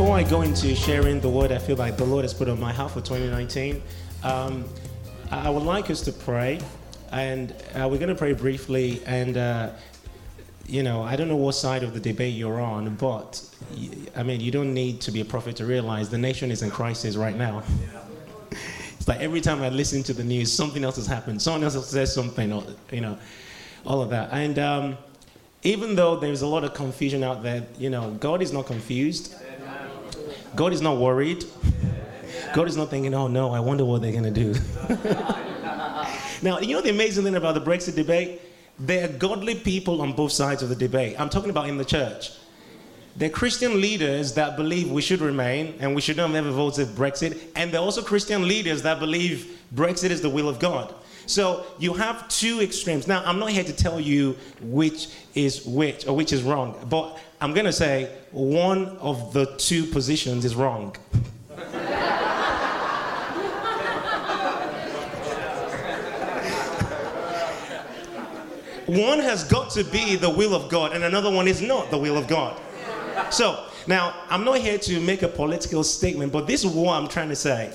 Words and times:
before 0.00 0.16
I 0.16 0.22
go 0.22 0.40
into 0.40 0.74
sharing 0.74 1.20
the 1.20 1.28
word 1.28 1.52
I 1.52 1.58
feel 1.58 1.76
like 1.76 1.98
the 1.98 2.06
Lord 2.06 2.24
has 2.24 2.32
put 2.32 2.48
on 2.48 2.58
my 2.58 2.72
heart 2.72 2.92
for 2.92 3.02
2019, 3.02 3.82
um, 4.24 4.64
I 5.30 5.50
would 5.50 5.62
like 5.62 5.90
us 5.90 6.00
to 6.00 6.12
pray. 6.12 6.58
And 7.12 7.52
uh, 7.74 7.86
we're 7.86 7.98
going 7.98 8.08
to 8.08 8.14
pray 8.14 8.32
briefly. 8.32 9.02
And, 9.04 9.36
uh, 9.36 9.72
you 10.66 10.82
know, 10.82 11.02
I 11.02 11.16
don't 11.16 11.28
know 11.28 11.36
what 11.36 11.52
side 11.52 11.82
of 11.82 11.92
the 11.92 12.00
debate 12.00 12.32
you're 12.32 12.62
on, 12.62 12.94
but 12.94 13.44
I 14.16 14.22
mean, 14.22 14.40
you 14.40 14.50
don't 14.50 14.72
need 14.72 15.02
to 15.02 15.10
be 15.10 15.20
a 15.20 15.24
prophet 15.26 15.54
to 15.56 15.66
realize 15.66 16.08
the 16.08 16.16
nation 16.16 16.50
is 16.50 16.62
in 16.62 16.70
crisis 16.70 17.16
right 17.16 17.36
now. 17.36 17.62
It's 18.96 19.06
like 19.06 19.20
every 19.20 19.42
time 19.42 19.60
I 19.60 19.68
listen 19.68 20.02
to 20.04 20.14
the 20.14 20.24
news, 20.24 20.50
something 20.50 20.82
else 20.82 20.96
has 20.96 21.06
happened. 21.06 21.42
Someone 21.42 21.62
else 21.62 21.90
says 21.90 22.14
something, 22.14 22.52
or, 22.52 22.64
you 22.90 23.02
know, 23.02 23.18
all 23.84 24.00
of 24.00 24.08
that. 24.10 24.30
And 24.32 24.58
um, 24.58 24.98
even 25.62 25.94
though 25.94 26.16
there's 26.16 26.40
a 26.40 26.46
lot 26.46 26.64
of 26.64 26.72
confusion 26.72 27.22
out 27.22 27.42
there, 27.42 27.66
you 27.78 27.90
know, 27.90 28.12
God 28.12 28.40
is 28.40 28.52
not 28.52 28.66
confused. 28.66 29.34
God 30.54 30.72
is 30.72 30.80
not 30.80 30.98
worried. 30.98 31.44
God 32.54 32.68
is 32.68 32.76
not 32.76 32.90
thinking, 32.90 33.14
oh 33.14 33.28
no, 33.28 33.52
I 33.52 33.60
wonder 33.60 33.84
what 33.84 34.02
they're 34.02 34.12
going 34.12 34.24
to 34.24 34.30
do. 34.30 34.52
now, 36.42 36.58
you 36.58 36.74
know 36.74 36.80
the 36.80 36.90
amazing 36.90 37.24
thing 37.24 37.36
about 37.36 37.54
the 37.54 37.60
Brexit 37.60 37.94
debate? 37.94 38.40
There 38.78 39.04
are 39.04 39.12
godly 39.12 39.54
people 39.54 40.00
on 40.00 40.12
both 40.14 40.32
sides 40.32 40.62
of 40.62 40.68
the 40.68 40.74
debate. 40.74 41.20
I'm 41.20 41.28
talking 41.28 41.50
about 41.50 41.68
in 41.68 41.76
the 41.76 41.84
church. 41.84 42.32
They're 43.16 43.28
Christian 43.28 43.80
leaders 43.80 44.34
that 44.34 44.56
believe 44.56 44.90
we 44.90 45.02
should 45.02 45.20
remain 45.20 45.74
and 45.80 45.94
we 45.94 46.00
should 46.00 46.16
not 46.16 46.28
have 46.28 46.36
ever 46.36 46.50
voted 46.50 46.88
Brexit. 46.88 47.38
And 47.56 47.72
they're 47.72 47.80
also 47.80 48.02
Christian 48.02 48.48
leaders 48.48 48.82
that 48.82 48.98
believe 48.98 49.58
Brexit 49.74 50.10
is 50.10 50.22
the 50.22 50.30
will 50.30 50.48
of 50.48 50.58
God. 50.58 50.94
So 51.26 51.64
you 51.78 51.92
have 51.94 52.26
two 52.28 52.60
extremes. 52.60 53.06
Now, 53.06 53.22
I'm 53.24 53.38
not 53.38 53.50
here 53.50 53.64
to 53.64 53.72
tell 53.72 54.00
you 54.00 54.36
which 54.62 55.08
is 55.34 55.64
which 55.64 56.06
or 56.06 56.16
which 56.16 56.32
is 56.32 56.42
wrong, 56.42 56.74
but 56.88 57.18
I'm 57.42 57.54
going 57.54 57.64
to 57.64 57.72
say 57.72 58.10
one 58.32 58.98
of 58.98 59.32
the 59.32 59.46
two 59.56 59.86
positions 59.86 60.44
is 60.44 60.54
wrong. 60.54 60.94
one 68.86 69.20
has 69.20 69.44
got 69.44 69.70
to 69.70 69.84
be 69.84 70.16
the 70.16 70.28
will 70.28 70.54
of 70.54 70.68
God, 70.68 70.92
and 70.92 71.02
another 71.02 71.30
one 71.30 71.48
is 71.48 71.62
not 71.62 71.90
the 71.90 71.96
will 71.96 72.18
of 72.18 72.28
God. 72.28 72.60
So, 73.30 73.64
now, 73.86 74.14
I'm 74.28 74.44
not 74.44 74.58
here 74.58 74.76
to 74.76 75.00
make 75.00 75.22
a 75.22 75.28
political 75.28 75.82
statement, 75.82 76.32
but 76.32 76.46
this 76.46 76.62
is 76.62 76.70
what 76.70 76.92
I'm 76.92 77.08
trying 77.08 77.30
to 77.30 77.36
say. 77.36 77.72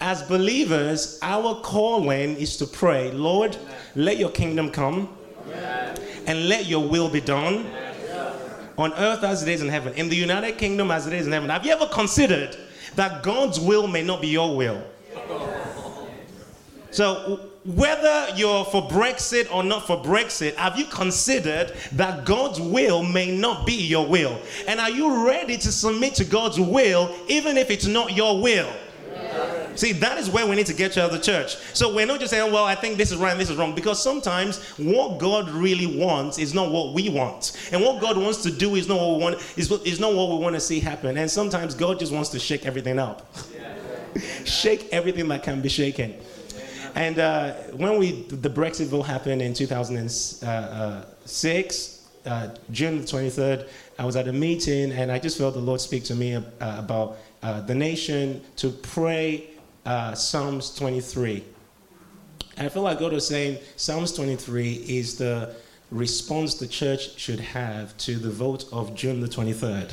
As 0.00 0.24
believers, 0.24 1.20
our 1.22 1.60
calling 1.60 2.34
is 2.36 2.56
to 2.56 2.66
pray, 2.66 3.12
Lord, 3.12 3.56
let 3.94 4.18
your 4.18 4.30
kingdom 4.30 4.70
come 4.70 5.16
and 6.26 6.48
let 6.48 6.66
your 6.66 6.88
will 6.88 7.08
be 7.08 7.20
done 7.20 7.70
on 8.80 8.94
earth 8.94 9.22
as 9.24 9.42
it 9.42 9.48
is 9.48 9.62
in 9.62 9.68
heaven, 9.68 9.92
in 9.94 10.08
the 10.08 10.16
United 10.16 10.58
Kingdom 10.58 10.90
as 10.90 11.06
it 11.06 11.12
is 11.12 11.26
in 11.26 11.32
heaven. 11.32 11.50
Have 11.50 11.64
you 11.64 11.72
ever 11.72 11.86
considered 11.86 12.56
that 12.96 13.22
God's 13.22 13.60
will 13.60 13.86
may 13.86 14.02
not 14.02 14.20
be 14.20 14.28
your 14.28 14.56
will? 14.56 14.82
So, 16.90 17.50
whether 17.64 18.28
you're 18.34 18.64
for 18.64 18.88
Brexit 18.88 19.52
or 19.54 19.62
not 19.62 19.86
for 19.86 20.02
Brexit, 20.02 20.54
have 20.56 20.78
you 20.78 20.86
considered 20.86 21.72
that 21.92 22.24
God's 22.24 22.60
will 22.60 23.02
may 23.02 23.36
not 23.36 23.66
be 23.66 23.74
your 23.74 24.06
will? 24.06 24.40
And 24.66 24.80
are 24.80 24.90
you 24.90 25.26
ready 25.26 25.56
to 25.58 25.70
submit 25.70 26.14
to 26.14 26.24
God's 26.24 26.58
will 26.58 27.14
even 27.28 27.56
if 27.56 27.70
it's 27.70 27.86
not 27.86 28.16
your 28.16 28.40
will? 28.40 28.72
See, 29.80 29.92
that 29.92 30.18
is 30.18 30.28
where 30.28 30.46
we 30.46 30.56
need 30.56 30.66
to 30.66 30.74
get 30.74 30.94
you 30.94 31.00
out 31.00 31.10
of 31.10 31.16
the 31.16 31.24
church. 31.24 31.56
So 31.72 31.94
we're 31.94 32.04
not 32.04 32.20
just 32.20 32.32
saying, 32.32 32.52
well, 32.52 32.66
I 32.66 32.74
think 32.74 32.98
this 32.98 33.10
is 33.10 33.16
right 33.16 33.32
and 33.32 33.40
this 33.40 33.48
is 33.48 33.56
wrong, 33.56 33.74
because 33.74 34.02
sometimes 34.02 34.62
what 34.76 35.16
God 35.16 35.48
really 35.48 35.86
wants 35.98 36.36
is 36.38 36.52
not 36.52 36.70
what 36.70 36.92
we 36.92 37.08
want. 37.08 37.58
And 37.72 37.80
what 37.80 37.98
God 37.98 38.18
wants 38.18 38.42
to 38.42 38.50
do 38.50 38.74
is 38.74 38.88
not 38.88 38.98
what 38.98 39.16
we 39.16 39.22
want, 39.22 39.36
is, 39.56 39.72
is 39.86 39.98
not 39.98 40.12
what 40.12 40.28
we 40.28 40.36
want 40.36 40.54
to 40.54 40.60
see 40.60 40.80
happen. 40.80 41.16
And 41.16 41.30
sometimes 41.30 41.74
God 41.74 41.98
just 41.98 42.12
wants 42.12 42.28
to 42.28 42.38
shake 42.38 42.66
everything 42.66 42.98
up. 42.98 43.34
shake 44.44 44.86
everything 44.92 45.28
that 45.28 45.42
can 45.42 45.62
be 45.62 45.70
shaken. 45.70 46.14
And 46.94 47.18
uh, 47.18 47.54
when 47.72 47.98
we 47.98 48.20
the 48.24 48.50
Brexit 48.50 48.88
vote 48.88 49.04
happened 49.04 49.40
in 49.40 49.54
2006, 49.54 50.42
uh, 50.42 51.06
uh, 52.26 52.48
June 52.70 52.98
23rd, 52.98 53.66
I 53.98 54.04
was 54.04 54.16
at 54.16 54.28
a 54.28 54.32
meeting 54.32 54.92
and 54.92 55.10
I 55.10 55.18
just 55.18 55.38
felt 55.38 55.54
the 55.54 55.60
Lord 55.60 55.80
speak 55.80 56.04
to 56.04 56.14
me 56.14 56.34
uh, 56.34 56.42
about 56.60 57.16
uh, 57.42 57.62
the 57.62 57.74
nation 57.74 58.42
to 58.56 58.68
pray 58.68 59.49
uh, 59.84 60.14
Psalms 60.14 60.74
23. 60.74 61.44
I 62.58 62.68
feel 62.68 62.82
like 62.82 62.98
God 62.98 63.12
was 63.12 63.26
saying 63.26 63.58
Psalms 63.76 64.12
23 64.12 64.72
is 64.72 65.16
the 65.16 65.54
response 65.90 66.54
the 66.54 66.66
church 66.66 67.18
should 67.18 67.40
have 67.40 67.96
to 67.98 68.16
the 68.16 68.30
vote 68.30 68.66
of 68.72 68.94
June 68.94 69.20
the 69.20 69.26
23rd. 69.26 69.92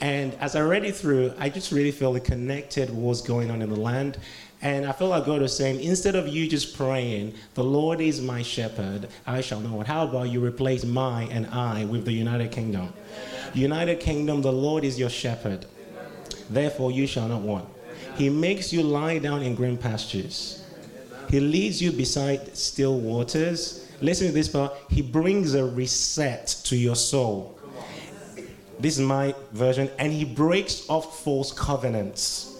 And 0.00 0.34
as 0.34 0.56
I 0.56 0.62
read 0.62 0.84
it 0.84 0.96
through, 0.96 1.32
I 1.38 1.48
just 1.48 1.70
really 1.70 1.92
felt 1.92 2.16
it 2.16 2.24
connected 2.24 2.90
what's 2.90 3.22
going 3.22 3.52
on 3.52 3.62
in 3.62 3.70
the 3.70 3.78
land. 3.78 4.18
And 4.60 4.84
I 4.84 4.92
felt 4.92 5.10
like 5.10 5.24
God 5.24 5.42
was 5.42 5.56
saying, 5.56 5.80
instead 5.80 6.16
of 6.16 6.26
you 6.26 6.48
just 6.48 6.76
praying, 6.76 7.34
the 7.54 7.62
Lord 7.64 8.00
is 8.00 8.20
my 8.20 8.42
shepherd, 8.42 9.08
I 9.26 9.40
shall 9.40 9.60
know 9.60 9.80
it. 9.80 9.86
How 9.86 10.04
about 10.04 10.30
you 10.30 10.44
replace 10.44 10.84
my 10.84 11.24
and 11.24 11.46
I 11.46 11.84
with 11.84 12.04
the 12.04 12.12
United 12.12 12.50
Kingdom? 12.50 12.92
United 13.54 14.00
Kingdom, 14.00 14.42
the 14.42 14.52
Lord 14.52 14.84
is 14.84 14.98
your 14.98 15.10
shepherd. 15.10 15.66
Therefore, 16.50 16.90
you 16.90 17.06
shall 17.06 17.28
not 17.28 17.42
want. 17.42 17.68
He 18.16 18.28
makes 18.28 18.72
you 18.72 18.82
lie 18.82 19.18
down 19.18 19.42
in 19.42 19.54
green 19.54 19.76
pastures. 19.76 20.64
He 21.30 21.40
leads 21.40 21.80
you 21.80 21.92
beside 21.92 22.56
still 22.56 22.98
waters. 22.98 23.88
Listen 24.00 24.26
to 24.26 24.32
this 24.32 24.48
part. 24.48 24.72
He 24.90 25.00
brings 25.00 25.54
a 25.54 25.64
reset 25.64 26.48
to 26.64 26.76
your 26.76 26.96
soul. 26.96 27.58
This 28.78 28.98
is 28.98 29.06
my 29.06 29.34
version. 29.52 29.90
And 29.98 30.12
he 30.12 30.24
breaks 30.24 30.88
off 30.90 31.22
false 31.22 31.52
covenants 31.52 32.56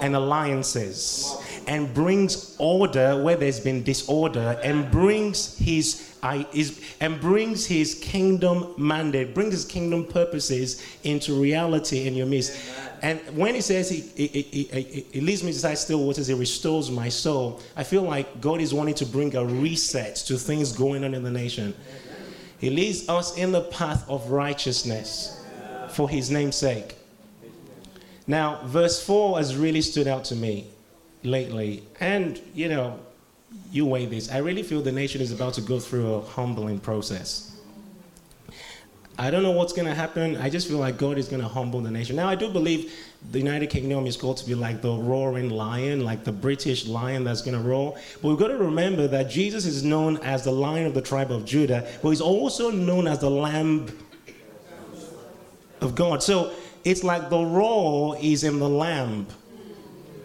and 0.00 0.14
alliances 0.14 1.36
and 1.66 1.92
brings 1.94 2.54
order 2.58 3.22
where 3.22 3.36
there's 3.36 3.60
been 3.60 3.82
disorder 3.82 4.60
and 4.62 4.90
brings 4.90 5.56
his 5.58 6.14
I, 6.22 6.46
is, 6.54 6.80
and 7.00 7.20
brings 7.20 7.66
his 7.66 7.94
kingdom 7.96 8.74
mandate, 8.78 9.34
brings 9.34 9.52
his 9.52 9.66
kingdom 9.66 10.06
purposes 10.06 10.82
into 11.04 11.38
reality 11.38 12.06
in 12.06 12.14
your 12.14 12.26
midst. 12.26 12.58
And 13.02 13.20
when 13.36 13.54
he 13.54 13.60
says 13.60 13.90
he, 13.90 14.00
he, 14.00 14.26
he, 14.28 15.06
he, 15.12 15.20
leads 15.20 15.42
me 15.42 15.50
beside 15.50 15.74
still 15.78 16.04
waters, 16.04 16.26
he 16.26 16.34
restores 16.34 16.90
my 16.90 17.08
soul, 17.08 17.60
I 17.76 17.84
feel 17.84 18.02
like 18.02 18.40
God 18.40 18.60
is 18.60 18.72
wanting 18.72 18.94
to 18.96 19.06
bring 19.06 19.34
a 19.36 19.44
reset 19.44 20.16
to 20.16 20.36
things 20.36 20.72
going 20.72 21.04
on 21.04 21.14
in 21.14 21.22
the 21.22 21.30
nation. 21.30 21.74
He 22.58 22.70
leads 22.70 23.08
us 23.08 23.36
in 23.36 23.52
the 23.52 23.62
path 23.62 24.08
of 24.08 24.30
righteousness 24.30 25.44
for 25.90 26.08
his 26.08 26.30
name's 26.30 26.56
sake. 26.56 26.96
Now, 28.26 28.60
verse 28.64 29.04
4 29.04 29.38
has 29.38 29.56
really 29.56 29.82
stood 29.82 30.08
out 30.08 30.24
to 30.26 30.36
me 30.36 30.68
lately. 31.22 31.82
And, 32.00 32.40
you 32.54 32.68
know, 32.68 32.98
you 33.70 33.86
weigh 33.86 34.06
this. 34.06 34.30
I 34.30 34.38
really 34.38 34.62
feel 34.62 34.82
the 34.82 34.92
nation 34.92 35.20
is 35.20 35.32
about 35.32 35.54
to 35.54 35.60
go 35.60 35.78
through 35.78 36.14
a 36.14 36.20
humbling 36.22 36.80
process. 36.80 37.53
I 39.16 39.30
don't 39.30 39.44
know 39.44 39.52
what's 39.52 39.72
going 39.72 39.86
to 39.86 39.94
happen. 39.94 40.36
I 40.38 40.50
just 40.50 40.66
feel 40.66 40.78
like 40.78 40.98
God 40.98 41.18
is 41.18 41.28
going 41.28 41.40
to 41.40 41.46
humble 41.46 41.80
the 41.80 41.90
nation. 41.90 42.16
Now, 42.16 42.28
I 42.28 42.34
do 42.34 42.50
believe 42.50 42.92
the 43.30 43.38
United 43.38 43.70
Kingdom 43.70 44.06
is 44.06 44.16
called 44.16 44.38
to 44.38 44.46
be 44.46 44.56
like 44.56 44.82
the 44.82 44.92
roaring 44.92 45.50
lion, 45.50 46.04
like 46.04 46.24
the 46.24 46.32
British 46.32 46.86
lion 46.86 47.22
that's 47.22 47.40
going 47.40 47.56
to 47.56 47.62
roar. 47.62 47.96
But 48.20 48.28
we've 48.28 48.38
got 48.38 48.48
to 48.48 48.56
remember 48.56 49.06
that 49.06 49.30
Jesus 49.30 49.66
is 49.66 49.84
known 49.84 50.16
as 50.18 50.42
the 50.42 50.50
lion 50.50 50.86
of 50.86 50.94
the 50.94 51.00
tribe 51.00 51.30
of 51.30 51.44
Judah, 51.44 51.88
but 52.02 52.10
he's 52.10 52.20
also 52.20 52.72
known 52.72 53.06
as 53.06 53.20
the 53.20 53.30
lamb 53.30 53.86
of 55.80 55.94
God. 55.94 56.20
So 56.20 56.52
it's 56.82 57.04
like 57.04 57.30
the 57.30 57.44
roar 57.44 58.16
is 58.20 58.42
in 58.42 58.58
the 58.58 58.68
lamb. 58.68 59.28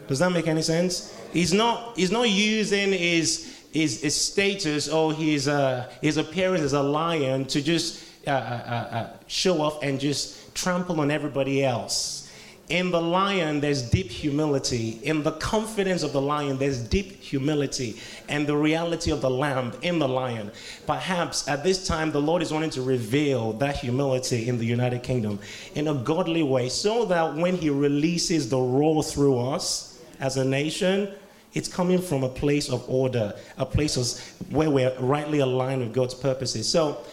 Does 0.08 0.18
that 0.18 0.32
make 0.32 0.48
any 0.48 0.64
sense? 0.64 1.16
He's 1.32 1.54
not, 1.54 1.96
he's 1.96 2.12
not 2.12 2.28
using 2.28 2.92
his, 2.92 3.66
his, 3.72 4.02
his 4.02 4.16
status 4.16 4.90
or 4.90 5.14
his, 5.14 5.48
uh, 5.48 5.92
his 6.02 6.18
appearance 6.18 6.64
as 6.64 6.74
a 6.74 6.82
lion 6.82 7.46
to 7.46 7.62
just 7.62 8.09
uh, 8.28 8.32
uh, 8.32 8.34
uh, 8.34 8.96
uh 8.96 9.10
show 9.28 9.62
off 9.62 9.82
and 9.84 10.00
just 10.00 10.54
trample 10.56 11.00
on 11.00 11.12
everybody 11.12 11.64
else. 11.64 12.30
In 12.70 12.92
the 12.92 13.02
lion, 13.02 13.62
there's 13.62 13.82
deep 13.82 14.12
humility. 14.12 15.00
In 15.02 15.24
the 15.24 15.32
confidence 15.32 16.04
of 16.04 16.14
the 16.14 16.22
lion, 16.22 16.60
there's 16.60 16.80
deep 16.80 17.20
humility. 17.20 18.00
And 18.28 18.46
the 18.46 18.56
reality 18.56 19.10
of 19.10 19.22
the 19.22 19.30
lamb 19.30 19.74
in 19.82 19.98
the 19.98 20.08
lion. 20.08 20.52
Perhaps 20.86 21.48
at 21.48 21.64
this 21.64 21.88
time, 21.88 22.12
the 22.12 22.22
Lord 22.22 22.44
is 22.44 22.54
wanting 22.54 22.70
to 22.72 22.84
reveal 22.84 23.54
that 23.54 23.78
humility 23.78 24.48
in 24.48 24.60
the 24.60 24.66
United 24.66 25.02
Kingdom 25.02 25.40
in 25.74 25.88
a 25.88 25.96
godly 25.96 26.44
way 26.44 26.70
so 26.70 27.06
that 27.06 27.36
when 27.36 27.56
He 27.56 27.72
releases 27.72 28.50
the 28.50 28.60
roar 28.60 29.02
through 29.02 29.40
us 29.40 30.00
as 30.20 30.38
a 30.38 30.46
nation, 30.46 31.12
it's 31.56 31.68
coming 31.68 32.00
from 32.00 32.24
a 32.24 32.30
place 32.30 32.70
of 32.70 32.88
order, 32.88 33.34
a 33.58 33.66
place 33.66 34.20
where 34.52 34.70
we're 34.70 34.94
rightly 35.00 35.40
aligned 35.40 35.82
with 35.82 35.94
God's 35.94 36.14
purposes. 36.14 36.70
So, 36.70 37.04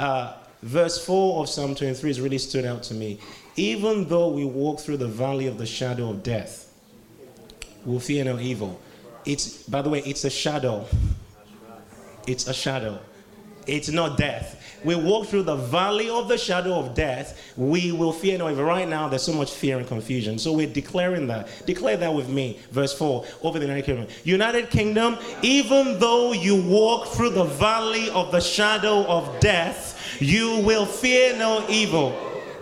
uh, 0.00 0.32
verse 0.64 1.04
4 1.04 1.42
of 1.42 1.48
Psalm 1.48 1.74
23 1.74 2.08
has 2.08 2.20
really 2.20 2.38
stood 2.38 2.64
out 2.64 2.82
to 2.84 2.94
me. 2.94 3.20
Even 3.56 4.08
though 4.08 4.28
we 4.28 4.46
walk 4.46 4.80
through 4.80 4.96
the 4.96 5.06
valley 5.06 5.46
of 5.46 5.58
the 5.58 5.66
shadow 5.66 6.08
of 6.08 6.22
death, 6.22 6.72
we'll 7.84 8.00
fear 8.00 8.24
no 8.24 8.38
evil. 8.38 8.80
It's, 9.26 9.62
by 9.64 9.82
the 9.82 9.90
way, 9.90 10.00
it's 10.06 10.24
a 10.24 10.30
shadow. 10.30 10.86
It's 12.26 12.48
a 12.48 12.54
shadow. 12.54 12.98
It's 13.66 13.90
not 13.90 14.16
death. 14.16 14.60
We 14.84 14.94
walk 14.94 15.26
through 15.26 15.44
the 15.44 15.56
valley 15.56 16.08
of 16.10 16.28
the 16.28 16.36
shadow 16.36 16.74
of 16.74 16.94
death. 16.94 17.52
We 17.56 17.92
will 17.92 18.12
fear 18.12 18.38
no 18.38 18.50
evil. 18.50 18.64
Right 18.64 18.88
now, 18.88 19.08
there's 19.08 19.22
so 19.22 19.32
much 19.32 19.52
fear 19.52 19.78
and 19.78 19.86
confusion. 19.86 20.38
So 20.38 20.52
we're 20.52 20.66
declaring 20.66 21.26
that. 21.28 21.48
Declare 21.66 21.98
that 21.98 22.14
with 22.14 22.28
me. 22.28 22.60
Verse 22.70 22.96
4 22.96 23.24
over 23.42 23.58
the 23.58 23.64
United 23.64 23.84
Kingdom. 23.86 24.06
United 24.24 24.70
Kingdom, 24.70 25.18
even 25.42 25.98
though 25.98 26.32
you 26.32 26.62
walk 26.62 27.08
through 27.08 27.30
the 27.30 27.44
valley 27.44 28.10
of 28.10 28.30
the 28.30 28.40
shadow 28.40 29.04
of 29.06 29.40
death, 29.40 30.18
you 30.20 30.60
will 30.60 30.86
fear 30.86 31.36
no 31.36 31.64
evil. 31.68 32.14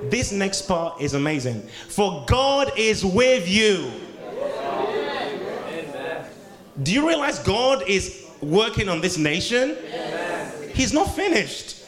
This 0.05 0.33
next 0.33 0.63
part 0.63 1.01
is 1.01 1.15
amazing. 1.15 1.63
For 1.89 2.25
God 2.27 2.73
is 2.77 3.05
with 3.05 3.49
you. 3.49 3.91
Do 6.83 6.93
you 6.93 7.07
realize 7.07 7.39
God 7.41 7.85
is 7.87 8.27
working 8.41 8.89
on 8.89 9.01
this 9.01 9.19
nation? 9.19 9.77
He's 10.75 10.93
not 10.93 11.15
finished. 11.15 11.82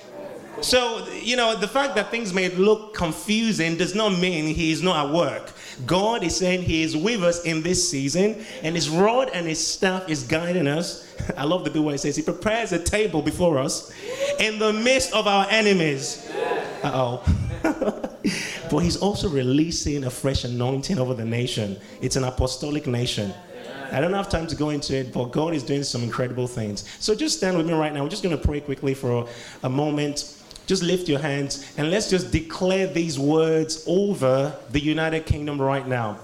So, 0.61 1.07
you 1.13 1.37
know, 1.37 1.57
the 1.57 1.69
fact 1.69 1.95
that 1.97 2.11
things 2.11 2.33
may 2.33 2.49
look 2.49 2.95
confusing 2.95 3.77
does 3.77 3.95
not 3.95 4.11
mean 4.19 4.55
he 4.55 4.73
is 4.73 4.83
not 4.83 5.07
at 5.07 5.15
work. 5.15 5.53
God 5.87 6.23
is 6.23 6.37
saying 6.37 6.63
he 6.63 6.83
is 6.83 6.97
with 6.97 7.23
us 7.23 7.45
in 7.45 7.63
this 7.63 7.89
season, 7.89 8.45
and 8.63 8.75
his 8.75 8.89
rod 8.89 9.31
and 9.35 9.47
his 9.47 9.65
staff 9.65 10.09
is 10.09 10.23
guiding 10.23 10.67
us. 10.67 11.13
I 11.37 11.45
love 11.45 11.65
the 11.65 11.71
bit 11.71 11.83
where 11.83 11.95
it 11.95 11.99
says 11.99 12.17
he 12.17 12.23
prepares 12.23 12.73
a 12.73 12.79
table 12.79 13.23
before 13.23 13.59
us 13.59 13.93
in 14.39 14.59
the 14.59 14.73
midst 14.73 15.13
of 15.13 15.27
our 15.27 15.47
enemies. 15.51 16.31
Uh 16.83 16.91
oh. 16.95 17.25
but 18.71 18.79
he's 18.79 18.97
also 18.97 19.29
releasing 19.29 20.05
a 20.05 20.11
fresh 20.11 20.45
anointing 20.45 20.99
over 20.99 21.15
the 21.15 21.25
nation. 21.25 21.79
It's 22.01 22.17
an 22.17 22.25
apostolic 22.25 22.87
nation. 22.87 23.33
I 23.93 24.01
don't 24.01 24.13
have 24.13 24.29
time 24.29 24.47
to 24.49 24.57
go 24.57 24.71
into 24.71 24.97
it, 24.97 25.13
but 25.13 25.27
God 25.27 25.55
is 25.55 25.63
doing 25.63 25.83
some 25.83 26.03
incredible 26.03 26.47
things. 26.47 26.85
So 26.99 27.15
just 27.15 27.39
stand 27.39 27.57
with 27.57 27.67
me 27.67 27.75
right 27.75 27.93
now. 27.93 28.03
We're 28.03 28.09
just 28.09 28.23
going 28.23 28.37
to 28.37 28.43
pray 28.43 28.61
quickly 28.61 28.95
for 28.95 29.29
a 29.63 29.69
moment. 29.69 30.35
Just 30.67 30.83
lift 30.83 31.09
your 31.09 31.19
hands 31.19 31.73
and 31.77 31.91
let's 31.91 32.09
just 32.09 32.31
declare 32.31 32.87
these 32.87 33.19
words 33.19 33.85
over 33.87 34.57
the 34.71 34.81
United 34.81 35.27
Kingdom 35.27 35.61
right 35.61 35.87
now. 35.87 36.19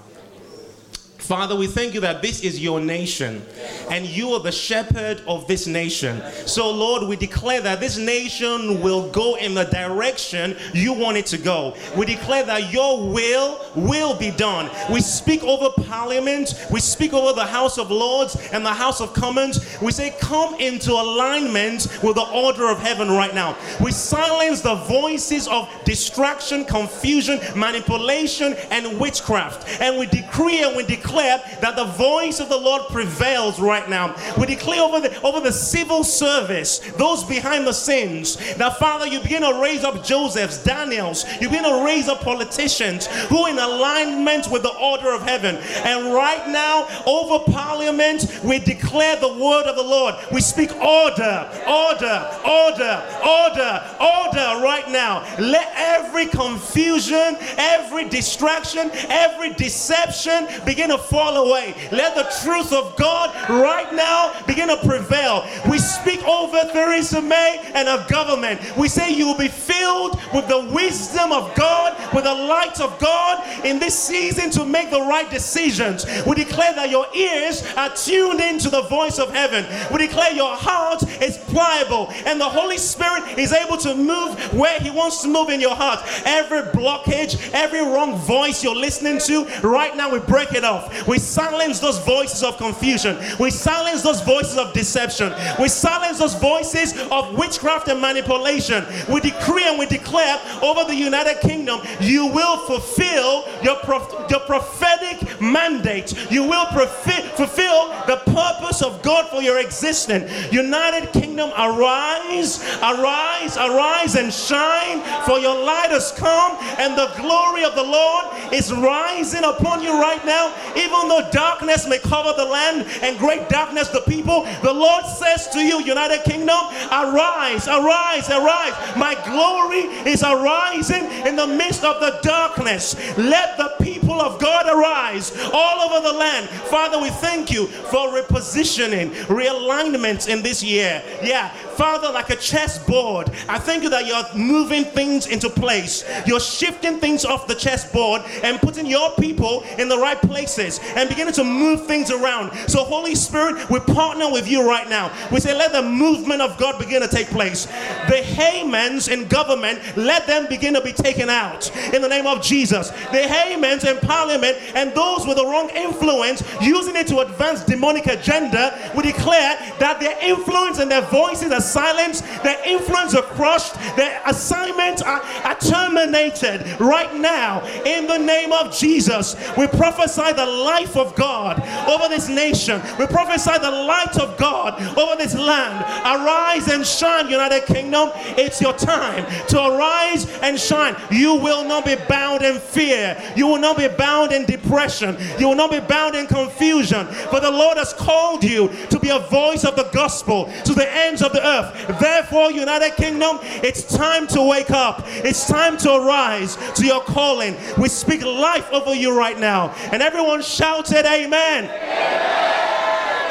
Father, 1.21 1.55
we 1.55 1.67
thank 1.67 1.93
you 1.93 2.01
that 2.01 2.23
this 2.23 2.41
is 2.41 2.59
your 2.59 2.81
nation 2.81 3.43
and 3.91 4.07
you 4.07 4.31
are 4.31 4.39
the 4.39 4.51
shepherd 4.51 5.21
of 5.27 5.47
this 5.47 5.67
nation. 5.67 6.19
So, 6.47 6.71
Lord, 6.71 7.07
we 7.07 7.15
declare 7.15 7.61
that 7.61 7.79
this 7.79 7.95
nation 7.95 8.81
will 8.81 9.07
go 9.11 9.35
in 9.35 9.53
the 9.53 9.65
direction 9.65 10.57
you 10.73 10.93
want 10.93 11.17
it 11.17 11.27
to 11.27 11.37
go. 11.37 11.75
We 11.95 12.07
declare 12.07 12.43
that 12.45 12.73
your 12.73 13.07
will 13.07 13.63
will 13.75 14.17
be 14.17 14.31
done. 14.31 14.71
We 14.91 14.99
speak 14.99 15.43
over 15.43 15.69
Parliament, 15.83 16.55
we 16.71 16.79
speak 16.79 17.13
over 17.13 17.33
the 17.33 17.45
House 17.45 17.77
of 17.77 17.91
Lords 17.91 18.35
and 18.51 18.65
the 18.65 18.73
House 18.73 18.99
of 18.99 19.13
Commons. 19.13 19.79
We 19.79 19.91
say, 19.91 20.15
come 20.19 20.55
into 20.55 20.91
alignment 20.91 21.99
with 22.01 22.15
the 22.15 22.27
order 22.33 22.67
of 22.67 22.79
heaven 22.79 23.09
right 23.09 23.33
now. 23.33 23.55
We 23.79 23.91
silence 23.91 24.61
the 24.61 24.75
voices 24.75 25.47
of 25.47 25.69
distraction, 25.85 26.65
confusion, 26.65 27.39
manipulation, 27.55 28.55
and 28.71 28.99
witchcraft. 28.99 29.79
And 29.79 29.99
we 29.99 30.07
decree 30.07 30.63
and 30.63 30.75
we 30.75 30.83
declare 30.83 31.10
declare 31.11 31.41
that 31.59 31.75
the 31.75 31.85
voice 31.85 32.39
of 32.39 32.49
the 32.49 32.57
Lord 32.57 32.83
prevails 32.89 33.59
right 33.59 33.87
now. 33.89 34.15
We 34.37 34.45
declare 34.45 34.81
over 34.81 35.01
the 35.01 35.21
over 35.21 35.39
the 35.39 35.51
civil 35.51 36.03
service, 36.03 36.79
those 36.97 37.23
behind 37.23 37.67
the 37.67 37.73
scenes, 37.73 38.37
that 38.55 38.77
Father, 38.77 39.07
you 39.07 39.19
begin 39.19 39.41
to 39.41 39.59
raise 39.61 39.83
up 39.83 40.03
Josephs, 40.03 40.63
Daniels, 40.63 41.25
you 41.41 41.49
begin 41.49 41.63
to 41.63 41.83
raise 41.83 42.07
up 42.07 42.21
politicians 42.21 43.07
who 43.27 43.47
in 43.47 43.57
alignment 43.57 44.49
with 44.49 44.63
the 44.63 44.73
order 44.75 45.13
of 45.13 45.23
heaven. 45.23 45.57
And 45.83 46.13
right 46.13 46.47
now, 46.47 46.87
over 47.05 47.43
parliament, 47.51 48.41
we 48.43 48.59
declare 48.59 49.17
the 49.17 49.33
word 49.33 49.65
of 49.65 49.75
the 49.75 49.83
Lord. 49.83 50.15
We 50.31 50.41
speak 50.41 50.73
order, 50.75 51.49
order, 51.67 52.39
order, 52.45 53.03
order, 53.25 53.97
order 53.99 54.63
right 54.63 54.85
now. 54.89 55.25
Let 55.39 55.71
every 55.75 56.27
confusion, 56.27 57.35
every 57.57 58.07
distraction, 58.07 58.91
every 59.09 59.53
deception 59.53 60.47
begin 60.65 60.89
to 60.89 61.00
fall 61.01 61.47
away. 61.47 61.75
Let 61.91 62.15
the 62.15 62.31
truth 62.43 62.73
of 62.73 62.95
God 62.95 63.33
right 63.49 63.93
now 63.93 64.33
begin 64.45 64.67
to 64.69 64.77
prevail. 64.77 65.47
We 65.69 65.77
speak 65.77 66.23
over 66.23 66.59
Theresa 66.71 67.21
May 67.21 67.61
and 67.73 67.87
her 67.87 68.05
government. 68.09 68.61
We 68.77 68.87
say 68.87 69.11
you 69.11 69.27
will 69.27 69.37
be 69.37 69.47
filled 69.47 70.19
with 70.33 70.47
the 70.47 70.69
wisdom 70.73 71.31
of 71.31 71.53
God, 71.55 71.97
with 72.13 72.23
the 72.23 72.33
light 72.33 72.79
of 72.79 72.97
God 72.99 73.65
in 73.65 73.79
this 73.79 73.97
season 73.97 74.49
to 74.51 74.65
make 74.65 74.91
the 74.91 75.01
right 75.01 75.29
decisions. 75.29 76.05
We 76.25 76.35
declare 76.35 76.73
that 76.73 76.89
your 76.89 77.07
ears 77.15 77.63
are 77.75 77.89
tuned 77.95 78.39
into 78.39 78.69
the 78.69 78.83
voice 78.83 79.19
of 79.19 79.31
heaven. 79.31 79.65
We 79.91 80.07
declare 80.07 80.31
your 80.33 80.55
heart 80.55 81.03
is 81.21 81.37
pliable 81.37 82.09
and 82.25 82.39
the 82.39 82.49
Holy 82.49 82.77
Spirit 82.77 83.37
is 83.37 83.53
able 83.53 83.77
to 83.77 83.95
move 83.95 84.53
where 84.53 84.79
He 84.79 84.89
wants 84.89 85.21
to 85.21 85.27
move 85.27 85.49
in 85.49 85.59
your 85.59 85.75
heart. 85.75 85.99
Every 86.25 86.61
blockage, 86.61 87.51
every 87.53 87.81
wrong 87.81 88.15
voice 88.15 88.63
you're 88.63 88.75
listening 88.75 89.19
to, 89.19 89.45
right 89.61 89.95
now 89.95 90.11
we 90.11 90.19
break 90.19 90.53
it 90.53 90.63
off. 90.63 90.90
We 91.07 91.17
silence 91.19 91.79
those 91.79 91.99
voices 91.99 92.43
of 92.43 92.57
confusion. 92.57 93.17
We 93.39 93.51
silence 93.51 94.01
those 94.01 94.21
voices 94.21 94.57
of 94.57 94.73
deception. 94.73 95.33
We 95.59 95.67
silence 95.67 96.19
those 96.19 96.35
voices 96.35 96.97
of 97.11 97.37
witchcraft 97.37 97.87
and 97.87 98.01
manipulation. 98.01 98.85
We 99.11 99.21
decree 99.21 99.63
and 99.65 99.79
we 99.79 99.85
declare 99.85 100.39
over 100.61 100.83
the 100.85 100.95
United 100.95 101.41
Kingdom, 101.41 101.81
you 101.99 102.27
will 102.27 102.57
fulfill 102.65 103.45
your, 103.63 103.75
prof- 103.77 104.29
your 104.29 104.39
prophetic 104.41 105.39
mandate. 105.41 106.13
You 106.31 106.43
will 106.43 106.65
profi- 106.67 107.29
fulfill 107.35 107.89
the 108.07 108.21
purpose 108.25 108.81
of 108.81 109.01
God 109.01 109.29
for 109.29 109.41
your 109.41 109.59
existence. 109.59 110.51
United 110.51 111.11
Kingdom, 111.13 111.51
arise, 111.57 112.63
arise, 112.81 113.57
arise 113.57 114.15
and 114.15 114.33
shine, 114.33 115.01
for 115.25 115.39
your 115.39 115.55
light 115.63 115.89
has 115.91 116.11
come, 116.11 116.57
and 116.79 116.97
the 116.97 117.11
glory 117.17 117.63
of 117.63 117.75
the 117.75 117.83
Lord 117.83 118.25
is 118.53 118.71
rising 118.73 119.43
upon 119.43 119.81
you 119.83 119.99
right 119.99 120.23
now. 120.25 120.53
Even 120.81 121.07
though 121.07 121.27
darkness 121.31 121.87
may 121.87 121.99
cover 121.99 122.33
the 122.35 122.45
land 122.45 122.87
and 123.01 123.17
great 123.17 123.49
darkness 123.49 123.89
the 123.89 124.01
people, 124.01 124.43
the 124.63 124.73
Lord 124.73 125.05
says 125.05 125.47
to 125.49 125.59
you, 125.59 125.81
United 125.83 126.23
Kingdom, 126.23 126.57
arise, 126.91 127.67
arise, 127.67 128.29
arise. 128.29 128.73
My 128.95 129.15
glory 129.25 129.83
is 130.09 130.23
arising 130.23 131.05
in 131.27 131.35
the 131.35 131.47
midst 131.47 131.83
of 131.83 131.99
the 131.99 132.19
darkness. 132.21 132.95
Let 133.17 133.57
the 133.57 133.75
people 133.81 133.90
of 134.19 134.39
God 134.39 134.65
arise 134.67 135.31
all 135.53 135.89
over 135.89 136.07
the 136.07 136.13
land. 136.13 136.49
Father, 136.49 136.99
we 136.99 137.09
thank 137.09 137.51
you 137.51 137.67
for 137.67 138.09
repositioning, 138.09 139.11
realignment 139.25 140.27
in 140.27 140.41
this 140.41 140.63
year. 140.63 141.03
Yeah, 141.23 141.49
Father, 141.49 142.11
like 142.11 142.29
a 142.29 142.35
chessboard, 142.35 143.29
I 143.47 143.59
thank 143.59 143.83
you 143.83 143.89
that 143.89 144.05
you're 144.05 144.23
moving 144.35 144.83
things 144.83 145.27
into 145.27 145.49
place. 145.49 146.03
You're 146.25 146.39
shifting 146.39 146.99
things 146.99 147.25
off 147.25 147.47
the 147.47 147.55
chessboard 147.55 148.21
and 148.43 148.59
putting 148.59 148.85
your 148.85 149.11
people 149.11 149.63
in 149.77 149.87
the 149.89 149.97
right 149.97 150.19
places 150.21 150.79
and 150.95 151.09
beginning 151.09 151.33
to 151.35 151.43
move 151.43 151.87
things 151.87 152.11
around. 152.11 152.51
So, 152.67 152.83
Holy 152.83 153.15
Spirit, 153.15 153.69
we 153.69 153.79
partner 153.79 154.31
with 154.31 154.49
you 154.49 154.67
right 154.67 154.89
now. 154.89 155.11
We 155.31 155.39
say, 155.39 155.57
let 155.57 155.71
the 155.71 155.81
movement 155.81 156.41
of 156.41 156.57
God 156.57 156.79
begin 156.79 157.01
to 157.01 157.07
take 157.07 157.27
place. 157.27 157.65
The 157.65 158.21
Hamans 158.23 159.11
in 159.11 159.27
government, 159.27 159.81
let 159.95 160.27
them 160.27 160.47
begin 160.47 160.73
to 160.73 160.81
be 160.81 160.93
taken 160.93 161.29
out 161.29 161.75
in 161.93 162.01
the 162.01 162.07
name 162.07 162.27
of 162.27 162.41
Jesus. 162.41 162.89
The 162.89 163.27
Hamans 163.27 163.89
in 163.89 163.97
parliament 164.01 164.57
and 164.75 164.93
those 164.93 165.25
with 165.25 165.37
the 165.37 165.45
wrong 165.45 165.69
influence 165.75 166.43
using 166.61 166.95
it 166.95 167.07
to 167.07 167.19
advance 167.19 167.63
demonic 167.63 168.07
agenda, 168.07 168.77
we 168.95 169.03
declare 169.03 169.57
that 169.79 169.99
their 169.99 170.17
influence 170.21 170.79
and 170.79 170.89
their 170.89 171.01
voices 171.03 171.51
are 171.51 171.61
silenced, 171.61 172.23
their 172.43 172.61
influence 172.65 173.15
are 173.15 173.23
crushed, 173.23 173.75
their 173.95 174.21
assignments 174.25 175.01
are, 175.01 175.21
are 175.43 175.55
terminated 175.55 176.79
right 176.79 177.15
now 177.15 177.63
in 177.85 178.07
the 178.07 178.17
name 178.17 178.51
of 178.51 178.75
Jesus. 178.75 179.35
We 179.57 179.67
prophesy 179.67 180.33
the 180.33 180.45
life 180.45 180.97
of 180.97 181.15
God 181.15 181.61
over 181.87 182.07
this 182.07 182.29
nation. 182.29 182.81
We 182.99 183.07
prophesy 183.07 183.57
the 183.59 183.71
light 183.71 184.17
of 184.17 184.37
God 184.37 184.81
over 184.97 185.15
this 185.15 185.35
land. 185.35 185.85
Arise 186.05 186.67
and 186.67 186.85
shine, 186.85 187.29
United 187.29 187.65
Kingdom. 187.65 188.11
It's 188.37 188.61
your 188.61 188.73
time 188.73 189.25
to 189.47 189.59
arise 189.59 190.27
and 190.39 190.59
shine. 190.59 190.95
You 191.11 191.35
will 191.35 191.63
not 191.63 191.85
be 191.85 191.95
bound 192.07 192.43
in 192.43 192.59
fear. 192.59 193.21
You 193.35 193.47
will 193.47 193.59
not 193.59 193.77
be 193.77 193.87
bound 193.97 194.31
in 194.31 194.45
depression. 194.45 195.17
You 195.39 195.49
will 195.49 195.55
not 195.55 195.71
be 195.71 195.79
bound 195.79 196.15
in 196.15 196.27
confusion. 196.27 197.05
For 197.05 197.39
the 197.39 197.51
Lord 197.51 197.77
has 197.77 197.93
called 197.93 198.43
you 198.43 198.69
to 198.89 198.99
be 198.99 199.09
a 199.09 199.19
voice 199.19 199.63
of 199.63 199.75
the 199.75 199.89
gospel 199.93 200.51
to 200.65 200.73
the 200.73 200.89
ends 200.91 201.21
of 201.21 201.31
the 201.33 201.45
earth. 201.45 201.99
Therefore, 201.99 202.51
United 202.51 202.95
Kingdom, 202.95 203.39
it's 203.41 203.83
time 203.83 204.27
to 204.27 204.41
wake 204.41 204.71
up. 204.71 205.03
It's 205.05 205.47
time 205.47 205.77
to 205.77 205.95
arise 205.95 206.57
to 206.75 206.85
your 206.85 207.01
calling. 207.01 207.55
We 207.77 207.89
speak 207.89 208.23
life 208.23 208.71
over 208.71 208.93
you 208.93 209.17
right 209.17 209.39
now. 209.39 209.69
And 209.91 210.01
everyone 210.01 210.41
shouted, 210.41 211.05
Amen. 211.05 211.65
Amen. 211.65 212.31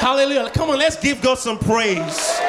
Hallelujah. 0.01 0.51
Come 0.51 0.71
on, 0.71 0.79
let's 0.79 0.97
give 0.97 1.21
God 1.21 1.39
some 1.39 1.59
praise. 1.59 2.41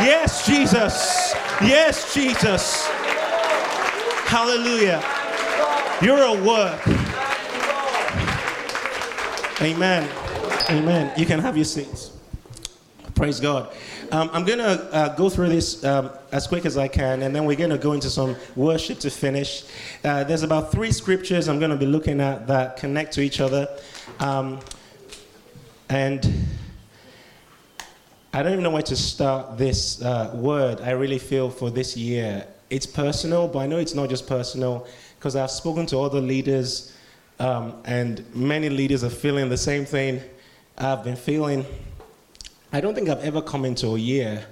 Yes, 0.00 0.46
Jesus. 0.46 1.34
Yes, 1.62 2.12
Jesus. 2.14 2.86
Hallelujah. 4.26 5.02
You're 6.02 6.22
a 6.22 6.44
work. 6.44 6.99
Amen. 9.62 10.08
Amen. 10.70 11.12
You 11.18 11.26
can 11.26 11.38
have 11.38 11.54
your 11.54 11.66
seats. 11.66 12.16
Praise 13.14 13.40
God. 13.40 13.70
Um, 14.10 14.30
I'm 14.32 14.46
going 14.46 14.58
to 14.58 14.64
uh, 14.64 15.14
go 15.16 15.28
through 15.28 15.50
this 15.50 15.84
um, 15.84 16.08
as 16.32 16.46
quick 16.46 16.64
as 16.64 16.78
I 16.78 16.88
can, 16.88 17.20
and 17.20 17.36
then 17.36 17.44
we're 17.44 17.58
going 17.58 17.68
to 17.68 17.76
go 17.76 17.92
into 17.92 18.08
some 18.08 18.36
worship 18.56 19.00
to 19.00 19.10
finish. 19.10 19.64
Uh, 20.02 20.24
there's 20.24 20.44
about 20.44 20.72
three 20.72 20.92
scriptures 20.92 21.46
I'm 21.46 21.58
going 21.58 21.72
to 21.72 21.76
be 21.76 21.84
looking 21.84 22.22
at 22.22 22.46
that 22.46 22.78
connect 22.78 23.12
to 23.14 23.20
each 23.20 23.38
other. 23.38 23.68
Um, 24.18 24.60
and 25.90 26.46
I 28.32 28.42
don't 28.42 28.52
even 28.52 28.64
know 28.64 28.70
where 28.70 28.80
to 28.80 28.96
start 28.96 29.58
this 29.58 30.00
uh, 30.00 30.30
word 30.32 30.80
I 30.80 30.92
really 30.92 31.18
feel 31.18 31.50
for 31.50 31.68
this 31.68 31.98
year. 31.98 32.46
It's 32.70 32.86
personal, 32.86 33.46
but 33.46 33.58
I 33.58 33.66
know 33.66 33.76
it's 33.76 33.94
not 33.94 34.08
just 34.08 34.26
personal 34.26 34.86
because 35.18 35.36
I've 35.36 35.50
spoken 35.50 35.84
to 35.86 35.98
other 35.98 36.22
leaders, 36.22 36.96
um, 37.40 37.74
and 37.86 38.22
many 38.34 38.68
leaders 38.68 39.02
are 39.02 39.10
feeling 39.10 39.48
the 39.48 39.56
same 39.56 39.86
thing 39.86 40.20
I've 40.76 41.02
been 41.02 41.16
feeling. 41.16 41.64
I 42.70 42.80
don't 42.82 42.94
think 42.94 43.08
I've 43.08 43.24
ever 43.24 43.40
come 43.40 43.64
into 43.64 43.88
a 43.88 43.98
year 43.98 44.44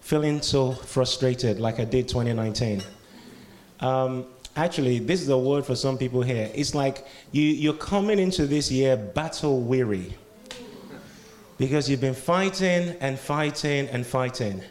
feeling 0.00 0.42
so 0.42 0.72
frustrated 0.72 1.58
like 1.58 1.80
I 1.80 1.84
did 1.84 2.08
2019. 2.08 2.82
Um, 3.80 4.26
actually, 4.54 4.98
this 4.98 5.22
is 5.22 5.30
a 5.30 5.38
word 5.38 5.64
for 5.64 5.74
some 5.74 5.96
people 5.96 6.22
here. 6.22 6.50
It's 6.54 6.74
like 6.74 7.06
you, 7.32 7.42
you're 7.42 7.72
coming 7.72 8.18
into 8.18 8.46
this 8.46 8.70
year 8.70 8.96
battle 8.98 9.62
weary 9.62 10.14
because 11.56 11.88
you've 11.88 12.02
been 12.02 12.14
fighting 12.14 12.96
and 13.00 13.18
fighting 13.18 13.88
and 13.88 14.06
fighting. 14.06 14.62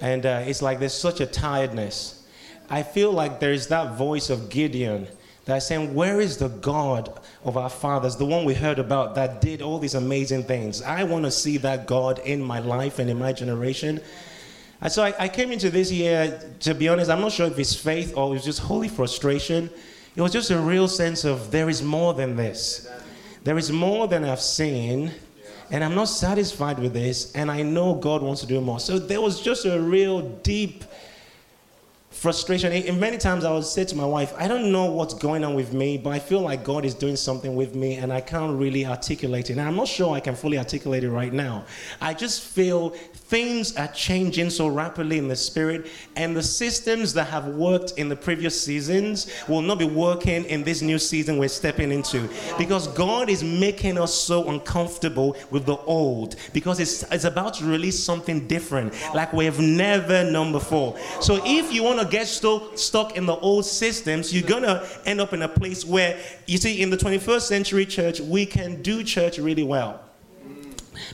And 0.00 0.24
uh, 0.24 0.44
it's 0.46 0.62
like 0.62 0.78
there's 0.78 0.94
such 0.94 1.20
a 1.20 1.26
tiredness. 1.26 2.24
I 2.70 2.84
feel 2.84 3.10
like 3.10 3.40
there's 3.40 3.66
that 3.66 3.96
voice 3.96 4.30
of 4.30 4.48
Gideon 4.48 5.08
that's 5.48 5.66
saying, 5.66 5.94
Where 5.94 6.20
is 6.20 6.36
the 6.36 6.48
God 6.48 7.20
of 7.42 7.56
our 7.56 7.70
fathers, 7.70 8.16
the 8.16 8.26
one 8.26 8.44
we 8.44 8.54
heard 8.54 8.78
about 8.78 9.14
that 9.14 9.40
did 9.40 9.62
all 9.62 9.78
these 9.78 9.94
amazing 9.94 10.44
things? 10.44 10.82
I 10.82 11.04
want 11.04 11.24
to 11.24 11.30
see 11.30 11.56
that 11.58 11.86
God 11.86 12.18
in 12.20 12.42
my 12.42 12.58
life 12.60 12.98
and 12.98 13.08
in 13.08 13.18
my 13.18 13.32
generation. 13.32 14.00
And 14.80 14.92
so 14.92 15.02
I, 15.02 15.14
I 15.18 15.28
came 15.28 15.50
into 15.50 15.70
this 15.70 15.90
year, 15.90 16.38
to 16.60 16.74
be 16.74 16.88
honest, 16.88 17.10
I'm 17.10 17.20
not 17.20 17.32
sure 17.32 17.46
if 17.46 17.58
it's 17.58 17.74
faith 17.74 18.16
or 18.16 18.28
it 18.28 18.34
was 18.34 18.44
just 18.44 18.60
holy 18.60 18.88
frustration. 18.88 19.70
It 20.14 20.20
was 20.20 20.32
just 20.32 20.50
a 20.50 20.58
real 20.58 20.86
sense 20.86 21.24
of 21.24 21.50
there 21.50 21.68
is 21.68 21.82
more 21.82 22.14
than 22.14 22.36
this. 22.36 22.88
There 23.42 23.56
is 23.56 23.72
more 23.72 24.06
than 24.06 24.24
I've 24.24 24.40
seen 24.40 25.12
and 25.70 25.84
I'm 25.84 25.94
not 25.94 26.08
satisfied 26.08 26.78
with 26.78 26.94
this, 26.94 27.32
and 27.32 27.50
I 27.50 27.62
know 27.62 27.94
God 27.94 28.22
wants 28.22 28.40
to 28.40 28.46
do 28.46 28.60
more. 28.60 28.80
So 28.80 28.98
there 28.98 29.20
was 29.20 29.40
just 29.40 29.66
a 29.66 29.78
real 29.78 30.22
deep 30.22 30.84
frustration. 32.18 32.72
And 32.72 33.00
many 33.00 33.16
times 33.16 33.44
I 33.44 33.52
would 33.52 33.64
say 33.64 33.84
to 33.84 33.96
my 33.96 34.04
wife, 34.04 34.34
I 34.36 34.48
don't 34.48 34.72
know 34.72 34.86
what's 34.86 35.14
going 35.14 35.44
on 35.44 35.54
with 35.54 35.72
me, 35.72 35.98
but 35.98 36.10
I 36.10 36.18
feel 36.18 36.40
like 36.40 36.64
God 36.64 36.84
is 36.84 36.94
doing 36.94 37.16
something 37.16 37.54
with 37.54 37.74
me, 37.74 37.94
and 37.94 38.12
I 38.12 38.20
can't 38.20 38.58
really 38.58 38.84
articulate 38.84 39.50
it. 39.50 39.54
And 39.54 39.62
I'm 39.62 39.76
not 39.76 39.88
sure 39.88 40.14
I 40.14 40.20
can 40.20 40.34
fully 40.34 40.58
articulate 40.58 41.04
it 41.04 41.10
right 41.10 41.32
now. 41.32 41.64
I 42.00 42.14
just 42.14 42.42
feel 42.42 42.90
things 42.90 43.76
are 43.76 43.88
changing 43.88 44.50
so 44.50 44.68
rapidly 44.68 45.18
in 45.18 45.28
the 45.28 45.36
spirit, 45.36 45.90
and 46.16 46.36
the 46.36 46.42
systems 46.42 47.14
that 47.14 47.28
have 47.28 47.46
worked 47.46 47.92
in 47.92 48.08
the 48.08 48.16
previous 48.16 48.60
seasons 48.60 49.30
will 49.48 49.62
not 49.62 49.78
be 49.78 49.84
working 49.84 50.44
in 50.46 50.64
this 50.64 50.82
new 50.82 50.98
season 50.98 51.38
we're 51.38 51.48
stepping 51.48 51.92
into 51.92 52.28
because 52.56 52.88
God 52.88 53.28
is 53.28 53.44
making 53.44 53.98
us 53.98 54.12
so 54.12 54.48
uncomfortable 54.48 55.36
with 55.50 55.66
the 55.66 55.76
old 55.76 56.36
because 56.52 56.80
it's, 56.80 57.02
it's 57.12 57.24
about 57.24 57.54
to 57.54 57.64
release 57.64 58.02
something 58.02 58.46
different 58.46 58.94
like 59.14 59.32
we 59.32 59.44
have 59.44 59.60
never 59.60 60.24
known 60.24 60.52
before. 60.52 60.98
So 61.20 61.40
if 61.44 61.72
you 61.72 61.82
want 61.82 62.00
to 62.00 62.07
get 62.10 62.26
sto- 62.26 62.74
stuck 62.76 63.16
in 63.16 63.26
the 63.26 63.36
old 63.36 63.64
systems, 63.64 64.34
you're 64.34 64.42
mm-hmm. 64.42 64.64
going 64.64 64.80
to 64.80 65.08
end 65.08 65.20
up 65.20 65.32
in 65.32 65.42
a 65.42 65.48
place 65.48 65.84
where, 65.84 66.18
you 66.46 66.58
see, 66.58 66.80
in 66.80 66.90
the 66.90 66.96
21st 66.96 67.42
century 67.42 67.86
church, 67.86 68.20
we 68.20 68.46
can 68.46 68.82
do 68.82 69.02
church 69.02 69.38
really 69.38 69.62
well. 69.62 70.00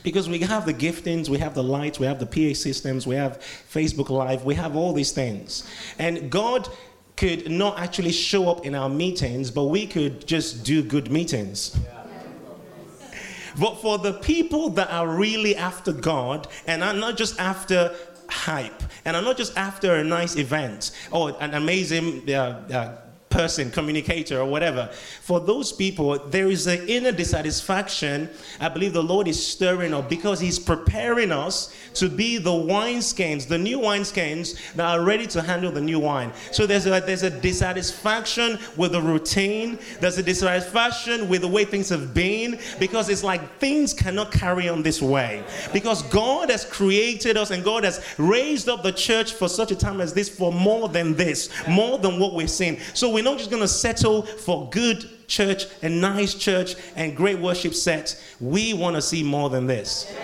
Because 0.03 0.27
we 0.27 0.39
have 0.39 0.65
the 0.65 0.73
giftings, 0.73 1.29
we 1.29 1.37
have 1.37 1.53
the 1.53 1.63
lights, 1.63 1.99
we 1.99 2.07
have 2.07 2.19
the 2.19 2.25
PA 2.25 2.55
systems, 2.55 3.05
we 3.05 3.15
have 3.15 3.39
Facebook 3.71 4.09
Live, 4.09 4.43
we 4.43 4.55
have 4.55 4.75
all 4.75 4.93
these 4.93 5.11
things. 5.11 5.69
And 5.99 6.31
God 6.31 6.67
could 7.15 7.49
not 7.49 7.79
actually 7.79 8.11
show 8.11 8.49
up 8.49 8.65
in 8.65 8.75
our 8.75 8.89
meetings, 8.89 9.51
but 9.51 9.65
we 9.65 9.87
could 9.87 10.27
just 10.27 10.65
do 10.65 10.83
good 10.83 11.11
meetings. 11.11 11.79
But 13.57 13.75
for 13.75 13.97
the 13.97 14.13
people 14.13 14.69
that 14.71 14.91
are 14.91 15.07
really 15.07 15.55
after 15.55 15.93
God 15.93 16.47
and 16.67 16.83
are 16.83 16.93
not 16.93 17.15
just 17.15 17.39
after 17.39 17.95
hype. 18.29 18.83
And 19.05 19.15
I'm 19.15 19.23
not 19.23 19.37
just 19.37 19.57
after 19.57 19.95
a 19.95 20.03
nice 20.03 20.35
event. 20.35 20.91
Or 21.11 21.35
an 21.41 21.53
amazing 21.53 22.29
uh, 22.29 22.33
uh, 22.71 22.97
person, 23.35 23.69
communicator, 23.69 24.39
or 24.39 24.45
whatever. 24.45 24.89
For 25.21 25.41
those 25.41 25.73
people, 25.73 26.17
there 26.29 26.49
is 26.49 26.67
an 26.67 26.87
inner 26.87 27.11
dissatisfaction. 27.11 28.29
I 28.61 28.69
believe 28.69 28.93
the 28.93 29.03
Lord 29.03 29.27
is 29.27 29.45
stirring 29.45 29.93
up 29.93 30.09
because 30.09 30.39
He's 30.39 30.57
preparing 30.57 31.33
us 31.33 31.75
to 31.95 32.07
be 32.07 32.37
the 32.37 32.49
wineskins, 32.49 33.47
the 33.47 33.57
new 33.57 33.79
wineskins 33.79 34.73
that 34.75 34.85
are 34.85 35.03
ready 35.03 35.27
to 35.27 35.41
handle 35.41 35.71
the 35.71 35.81
new 35.81 35.99
wine. 35.99 36.31
So 36.51 36.65
there's 36.65 36.85
a, 36.85 37.01
there's 37.01 37.23
a 37.23 37.29
dissatisfaction 37.29 38.57
with 38.77 38.93
the 38.93 39.01
routine, 39.01 39.79
there's 39.99 40.17
a 40.17 40.23
dissatisfaction 40.23 41.27
with 41.27 41.41
the 41.41 41.47
way 41.49 41.65
things 41.65 41.89
have 41.89 42.13
been 42.13 42.59
because 42.79 43.09
it's 43.09 43.23
like 43.23 43.59
things 43.59 43.93
cannot 43.93 44.31
carry 44.31 44.69
on 44.69 44.81
this 44.81 45.01
way. 45.01 45.43
Because 45.73 46.03
God 46.03 46.49
has 46.49 46.63
created 46.63 47.35
us 47.35 47.51
and 47.51 47.65
God 47.65 47.83
has 47.83 48.01
raised 48.17 48.69
up 48.69 48.81
the 48.81 48.93
church 48.93 49.33
for 49.33 49.49
such 49.49 49.71
a 49.71 49.75
time 49.75 49.99
as 49.99 50.13
this 50.13 50.29
for 50.29 50.53
more 50.53 50.87
than 50.87 51.15
this, 51.15 51.49
more 51.67 51.97
than 51.97 52.17
what 52.17 52.33
we've 52.33 52.49
seen. 52.49 52.79
So 52.93 53.09
we 53.09 53.24
not 53.25 53.37
just 53.39 53.49
going 53.49 53.61
to 53.61 53.67
settle 53.67 54.21
for 54.21 54.69
good 54.69 55.27
church 55.27 55.65
and 55.81 55.99
nice 55.99 56.35
church 56.35 56.75
and 56.95 57.17
great 57.17 57.39
worship 57.39 57.73
sets. 57.73 58.35
We 58.39 58.73
want 58.73 58.95
to 58.95 59.01
see 59.01 59.23
more 59.23 59.49
than 59.49 59.67
this. 59.67 60.15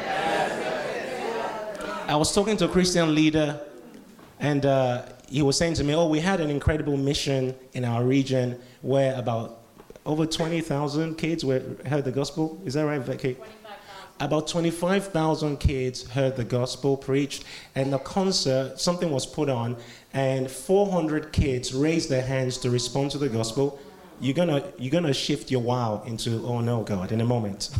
I 2.07 2.15
was 2.15 2.33
talking 2.33 2.55
to 2.57 2.65
a 2.65 2.69
Christian 2.69 3.15
leader, 3.15 3.59
and 4.39 4.65
uh, 4.65 5.05
he 5.27 5.41
was 5.41 5.57
saying 5.57 5.73
to 5.75 5.83
me, 5.83 5.95
Oh, 5.95 6.07
we 6.07 6.19
had 6.19 6.39
an 6.39 6.49
incredible 6.49 6.95
mission 6.95 7.55
in 7.73 7.83
our 7.83 8.03
region 8.03 8.59
where 8.81 9.17
about 9.17 9.59
over 10.05 10.25
20,000 10.25 11.15
kids 11.15 11.43
were, 11.43 11.61
heard 11.87 12.05
the 12.05 12.11
gospel. 12.11 12.61
Is 12.65 12.75
that 12.75 12.85
right, 12.85 13.01
Vicky? 13.01 13.37
about 14.21 14.47
25,000 14.47 15.57
kids 15.57 16.07
heard 16.11 16.35
the 16.35 16.43
gospel 16.43 16.95
preached, 16.95 17.43
and 17.73 17.91
the 17.91 17.97
concert, 17.97 18.79
something 18.79 19.09
was 19.09 19.25
put 19.25 19.49
on, 19.49 19.75
and 20.13 20.49
400 20.49 21.31
kids 21.31 21.73
raised 21.73 22.09
their 22.09 22.21
hands 22.21 22.57
to 22.59 22.69
respond 22.69 23.11
to 23.11 23.17
the 23.17 23.29
gospel. 23.29 23.79
You're 24.19 24.33
gonna, 24.35 24.63
you're 24.77 24.91
gonna 24.91 25.13
shift 25.13 25.49
your 25.49 25.61
wow 25.61 26.03
into, 26.05 26.45
oh 26.45 26.61
no, 26.61 26.83
God, 26.83 27.11
in 27.11 27.21
a 27.21 27.25
moment. 27.25 27.69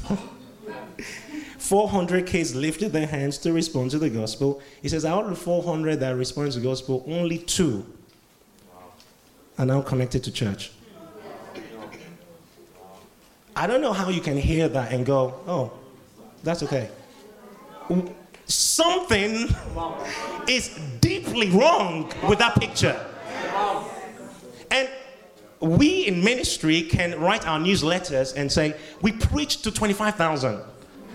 400 1.57 2.25
kids 2.25 2.55
lifted 2.55 2.91
their 2.91 3.07
hands 3.07 3.38
to 3.39 3.53
respond 3.53 3.91
to 3.91 4.00
the 4.00 4.09
gospel. 4.09 4.61
He 4.81 4.89
says, 4.89 5.05
out 5.05 5.25
of 5.25 5.29
the 5.29 5.35
400 5.35 6.00
that 6.00 6.15
responded 6.15 6.51
to 6.53 6.59
the 6.59 6.65
gospel, 6.65 7.03
only 7.07 7.38
two 7.38 7.85
are 9.57 9.65
now 9.65 9.81
connected 9.81 10.23
to 10.23 10.31
church. 10.31 10.71
I 13.55 13.67
don't 13.67 13.81
know 13.81 13.93
how 13.93 14.09
you 14.09 14.21
can 14.21 14.38
hear 14.38 14.67
that 14.69 14.91
and 14.91 15.05
go, 15.05 15.39
oh, 15.45 15.71
that's 16.43 16.63
okay. 16.63 16.89
Something 18.51 19.48
is 20.48 20.77
deeply 21.00 21.50
wrong 21.51 22.12
with 22.27 22.39
that 22.39 22.60
picture. 22.60 23.00
And 24.70 24.89
we 25.62 26.08
in 26.08 26.22
ministry 26.22 26.81
can 26.81 27.17
write 27.20 27.48
our 27.48 27.60
newsletters 27.60 28.36
and 28.36 28.51
say, 28.51 28.75
we 29.01 29.13
preach 29.13 29.62
to 29.62 29.72
25,000. 29.72 30.62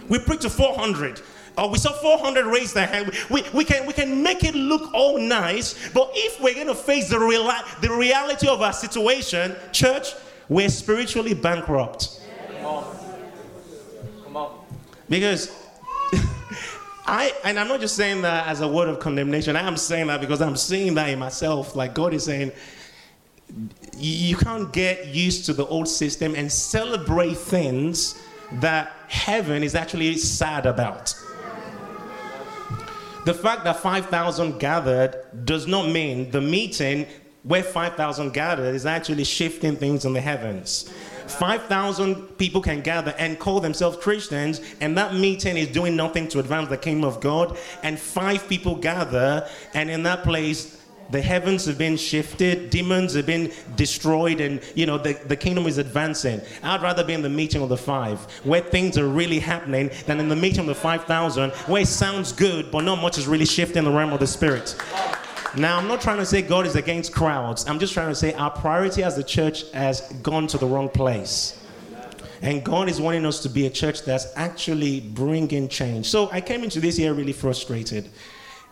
We 0.09 0.19
preach 0.19 0.41
to 0.43 0.51
400. 0.51 1.21
Or 1.59 1.71
we 1.71 1.79
saw 1.79 1.93
400 1.93 2.47
raise 2.47 2.73
their 2.73 2.87
hand. 2.87 3.13
We, 3.31 3.45
we, 3.53 3.65
can, 3.65 3.87
we 3.87 3.93
can 3.93 4.23
make 4.23 4.43
it 4.43 4.55
look 4.55 4.93
all 4.95 5.19
nice, 5.19 5.91
but 5.93 6.11
if 6.15 6.41
we're 6.41 6.55
going 6.55 6.67
to 6.69 6.75
face 6.75 7.09
the, 7.11 7.19
real, 7.19 7.51
the 7.81 7.91
reality 7.91 8.47
of 8.49 8.63
our 8.63 8.73
situation, 8.73 9.57
church, 9.73 10.13
we're 10.49 10.69
spiritually 10.69 11.35
bankrupt. 11.35 12.23
Come 14.25 14.37
on, 14.37 14.59
Because 15.09 15.66
I, 17.07 17.33
and 17.45 17.59
I'm 17.59 17.69
not 17.69 17.81
just 17.81 17.95
saying 17.95 18.23
that 18.23 18.49
as 18.49 18.61
a 18.61 18.69
word 18.69 18.89
of 18.89 18.99
condemnation, 18.99 19.55
I 19.55 19.63
am 19.63 19.77
saying 19.77 20.09
that 20.09 20.21
because 20.21 20.43
I'm 20.43 20.57
seeing 20.57 20.95
that 20.95 21.09
in 21.09 21.19
myself. 21.19 21.77
Like 21.77 21.95
God 21.95 22.13
is 22.13 22.25
saying, 22.25 22.51
you 23.97 24.37
can't 24.37 24.73
get 24.73 25.07
used 25.07 25.47
to 25.47 25.53
the 25.53 25.65
old 25.67 25.89
system 25.89 26.35
and 26.35 26.51
celebrate 26.51 27.37
things 27.37 28.21
that 28.55 28.93
heaven 29.09 29.63
is 29.63 29.75
actually 29.75 30.17
sad 30.17 30.67
about. 30.67 31.15
The 33.25 33.35
fact 33.35 33.65
that 33.65 33.77
5,000 33.79 34.59
gathered 34.59 35.17
does 35.45 35.67
not 35.67 35.89
mean 35.89 36.31
the 36.31 36.41
meeting 36.41 37.07
where 37.43 37.63
5,000 37.63 38.33
gathered 38.33 38.75
is 38.75 38.87
actually 38.87 39.25
shifting 39.25 39.77
things 39.77 40.05
in 40.05 40.13
the 40.13 40.21
heavens. 40.21 40.93
5,000 41.29 42.39
people 42.39 42.61
can 42.61 42.81
gather 42.81 43.15
and 43.19 43.39
call 43.39 43.61
themselves 43.61 43.97
Christians, 43.99 44.61
and 44.81 44.97
that 44.97 45.15
meeting 45.15 45.57
is 45.57 45.69
doing 45.69 45.97
nothing 45.97 46.29
to 46.29 46.39
advance 46.39 46.69
the 46.69 46.77
kingdom 46.77 47.05
of 47.05 47.21
God. 47.21 47.59
And 47.83 47.99
five 47.99 48.49
people 48.49 48.77
gather, 48.77 49.49
and 49.75 49.91
in 49.91 50.03
that 50.05 50.23
place, 50.23 50.83
the 51.11 51.23
heavens 51.23 51.65
have 51.67 51.79
been 51.79 51.97
shifted, 51.97 52.71
demons 52.71 53.15
have 53.15 53.27
been 53.27 53.53
destroyed, 53.77 54.41
and 54.41 54.61
you 54.75 54.87
know 54.87 54.99
the, 54.99 55.13
the 55.13 55.37
kingdom 55.37 55.67
is 55.67 55.79
advancing. 55.79 56.41
I'd 56.63 56.83
rather 56.83 57.05
be 57.05 57.13
in 57.13 57.23
the 57.23 57.29
meeting 57.29 57.63
of 57.63 57.69
the 57.69 57.77
five, 57.77 58.21
where 58.45 58.61
things 58.61 58.99
are 58.99 59.09
really 59.09 59.39
happening, 59.39 59.91
than 60.07 60.19
in 60.19 60.29
the 60.29 60.37
meeting 60.37 60.61
of 60.61 60.67
the 60.67 60.75
five 60.75 61.05
thousand, 61.05 61.53
where 61.69 61.83
it 61.83 61.89
sounds 61.89 62.33
good, 62.33 62.71
but 62.71 62.85
not 62.85 63.01
much 63.01 63.19
is 63.19 63.29
really 63.29 63.47
shifting 63.47 63.79
in 63.79 63.85
the 63.85 63.91
realm 63.91 64.13
of 64.13 64.21
the 64.21 64.27
spirit. 64.27 64.75
Now, 65.57 65.79
I'm 65.79 65.89
not 65.89 66.03
trying 66.03 66.19
to 66.19 66.27
say 66.27 66.43
God 66.43 66.67
is 66.67 66.77
against 66.77 67.15
crowds. 67.15 67.67
I'm 67.67 67.79
just 67.79 67.95
trying 67.95 68.11
to 68.11 68.15
say 68.15 68.35
our 68.35 68.51
priority 68.51 69.03
as 69.03 69.17
a 69.17 69.23
church 69.25 69.71
has 69.73 70.03
gone 70.23 70.47
to 70.49 70.59
the 70.59 70.67
wrong 70.67 70.91
place. 70.91 71.59
And 72.43 72.63
God 72.63 72.91
is 72.91 73.01
wanting 73.01 73.25
us 73.25 73.43
to 73.43 73.49
be 73.49 73.65
a 73.65 73.71
church 73.71 74.03
that's 74.03 74.27
actually 74.37 75.01
bringing 75.01 75.69
change. 75.69 76.07
So 76.07 76.31
I 76.31 76.43
came 76.43 76.63
into 76.63 76.79
this 76.79 76.99
year 76.99 77.15
really 77.15 77.33
frustrated. 77.33 78.11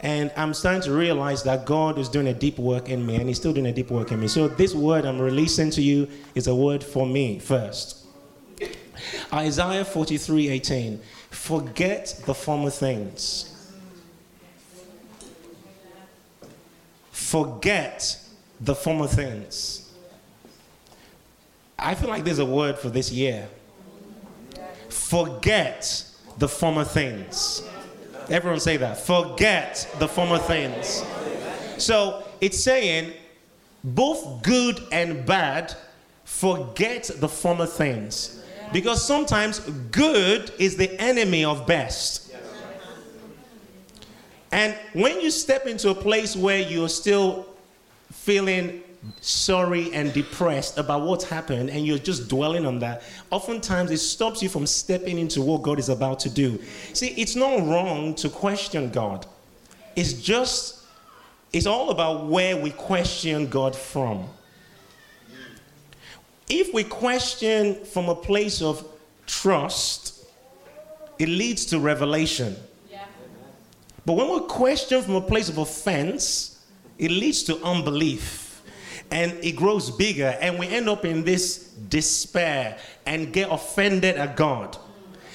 And 0.01 0.31
I'm 0.37 0.53
starting 0.53 0.83
to 0.83 0.93
realize 0.93 1.43
that 1.45 1.65
God 1.65 1.99
is 1.99 2.11
doing 2.11 2.27
a 2.27 2.35
deep 2.35 2.59
work 2.59 2.91
in 2.91 3.07
me, 3.07 3.17
and 3.17 3.27
He's 3.27 3.39
still 3.39 3.55
doing 3.55 3.67
a 3.67 3.73
deep 3.73 3.91
work 3.91 4.13
in 4.13 4.21
me. 4.21 4.29
So, 4.29 4.49
this 4.49 4.75
word 4.75 5.07
I'm 5.07 5.19
releasing 5.19 5.71
to 5.71 5.81
you 5.83 6.09
is 6.35 6.47
a 6.47 6.55
word 6.55 6.85
for 6.85 7.07
me 7.07 7.39
first. 7.39 8.05
Isaiah 9.33 9.85
43 9.85 10.49
18. 10.49 11.01
Forget 11.31 12.21
the 12.27 12.35
former 12.35 12.69
things. 12.69 13.54
Forget 17.25 18.19
the 18.61 18.75
former 18.75 19.07
things. 19.07 19.91
I 21.79 21.95
feel 21.95 22.11
like 22.11 22.23
there's 22.23 22.39
a 22.39 22.45
word 22.45 22.79
for 22.79 22.91
this 22.91 23.11
year. 23.11 23.49
Forget 24.91 26.05
the 26.39 26.47
former 26.49 26.85
things. 26.85 27.67
Everyone 28.29 28.61
say 28.61 28.77
that. 28.77 28.99
Forget 28.99 29.89
the 29.99 30.07
former 30.07 30.39
things. 30.39 31.03
So 31.79 32.25
it's 32.43 32.63
saying 32.63 33.15
both 33.83 34.43
good 34.43 34.81
and 34.93 35.25
bad, 35.25 35.75
forget 36.25 37.11
the 37.17 37.29
former 37.29 37.67
things. 37.67 38.45
Because 38.71 39.05
sometimes 39.05 39.61
good 39.91 40.53
is 40.59 40.77
the 40.77 40.95
enemy 41.01 41.45
of 41.45 41.67
best. 41.67 42.24
And 44.55 44.73
when 44.93 45.21
you 45.21 45.33
step 45.33 45.67
into 45.67 45.91
a 45.91 45.95
place 45.97 46.37
where 46.37 46.61
you're 46.61 46.89
still 46.89 47.45
feeling 48.13 48.85
sorry 49.21 49.93
and 49.93 50.13
depressed 50.13 50.79
about 50.79 51.03
what's 51.03 51.25
happened 51.25 51.71
and 51.71 51.85
you're 51.85 51.99
just 51.99 52.29
dwelling 52.29 52.65
on 52.65 52.79
that, 52.79 53.03
oftentimes 53.33 53.91
it 53.91 53.99
stops 53.99 54.45
you 54.45 54.49
from 54.49 54.65
stepping 54.65 55.19
into 55.19 55.43
what 55.43 55.63
God 55.63 55.81
is 55.81 55.89
about 55.89 56.21
to 56.21 56.31
do. 56.31 56.63
See, 56.93 57.09
it's 57.09 57.35
not 57.35 57.67
wrong 57.67 58.15
to 58.15 58.29
question 58.29 58.91
God. 58.91 59.27
It's 59.97 60.13
just, 60.13 60.85
it's 61.53 61.67
all 61.67 61.91
about 61.91 62.27
where 62.27 62.57
we 62.57 62.71
question 62.71 63.49
God 63.49 63.75
from. 63.75 64.29
If 66.49 66.73
we 66.73 66.85
question 66.85 67.85
from 67.87 68.09
a 68.09 68.15
place 68.15 68.63
of 68.63 68.87
trust, 69.27 70.25
it 71.19 71.29
leads 71.29 71.65
to 71.67 71.81
revelation. 71.81 72.55
But 74.07 74.15
when 74.15 74.31
we 74.31 74.41
question 74.41 75.03
from 75.03 75.15
a 75.15 75.21
place 75.21 75.49
of 75.49 75.59
offense, 75.59 76.65
it 76.99 77.11
leads 77.11 77.43
to 77.45 77.63
unbelief. 77.63 78.63
And 79.11 79.33
it 79.45 79.53
grows 79.53 79.91
bigger, 79.91 80.37
and 80.41 80.59
we 80.59 80.67
end 80.69 80.89
up 80.89 81.05
in 81.05 81.25
this 81.25 81.69
despair 81.89 82.79
and 83.07 83.33
get 83.33 83.51
offended 83.51 84.17
at 84.17 84.35
God. 84.35 84.77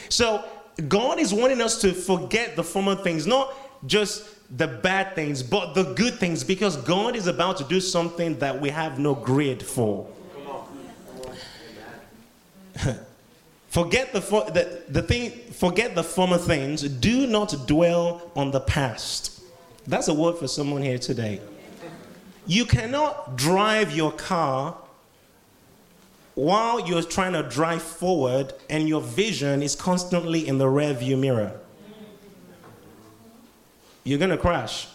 So, 0.09 0.43
God 0.87 1.19
is 1.19 1.33
wanting 1.33 1.61
us 1.61 1.79
to 1.81 1.93
forget 1.93 2.55
the 2.55 2.63
former 2.63 2.95
things, 2.95 3.27
not 3.27 3.53
just 3.85 4.25
the 4.57 4.67
bad 4.67 5.13
things, 5.13 5.43
but 5.43 5.75
the 5.75 5.93
good 5.93 6.15
things, 6.15 6.43
because 6.43 6.77
God 6.77 7.15
is 7.15 7.27
about 7.27 7.57
to 7.57 7.63
do 7.65 7.79
something 7.79 8.39
that 8.39 8.59
we 8.59 8.69
have 8.69 8.97
no 8.97 9.13
grid 9.13 9.61
for. 9.63 10.07
forget 13.69 14.13
the, 14.13 14.19
the, 14.19 14.83
the 14.89 15.01
thing, 15.01 15.31
forget 15.51 15.95
the 15.95 16.03
former 16.03 16.37
things. 16.37 16.83
Do 16.83 17.27
not 17.27 17.67
dwell 17.67 18.31
on 18.35 18.51
the 18.51 18.59
past. 18.59 19.41
That's 19.87 20.07
a 20.07 20.13
word 20.13 20.37
for 20.37 20.47
someone 20.47 20.81
here 20.81 20.99
today. 20.99 21.41
You 22.45 22.65
cannot 22.65 23.37
drive 23.37 23.95
your 23.95 24.11
car 24.11 24.75
while 26.35 26.79
you're 26.87 27.03
trying 27.03 27.33
to 27.33 27.43
drive 27.43 27.81
forward 27.81 28.53
and 28.69 28.87
your 28.87 29.01
vision 29.01 29.61
is 29.61 29.75
constantly 29.75 30.47
in 30.47 30.57
the 30.57 30.67
rear 30.67 30.93
view 30.93 31.17
mirror. 31.17 31.59
You're 34.03 34.19
going 34.19 34.31
to 34.31 34.37
crash. 34.37 34.87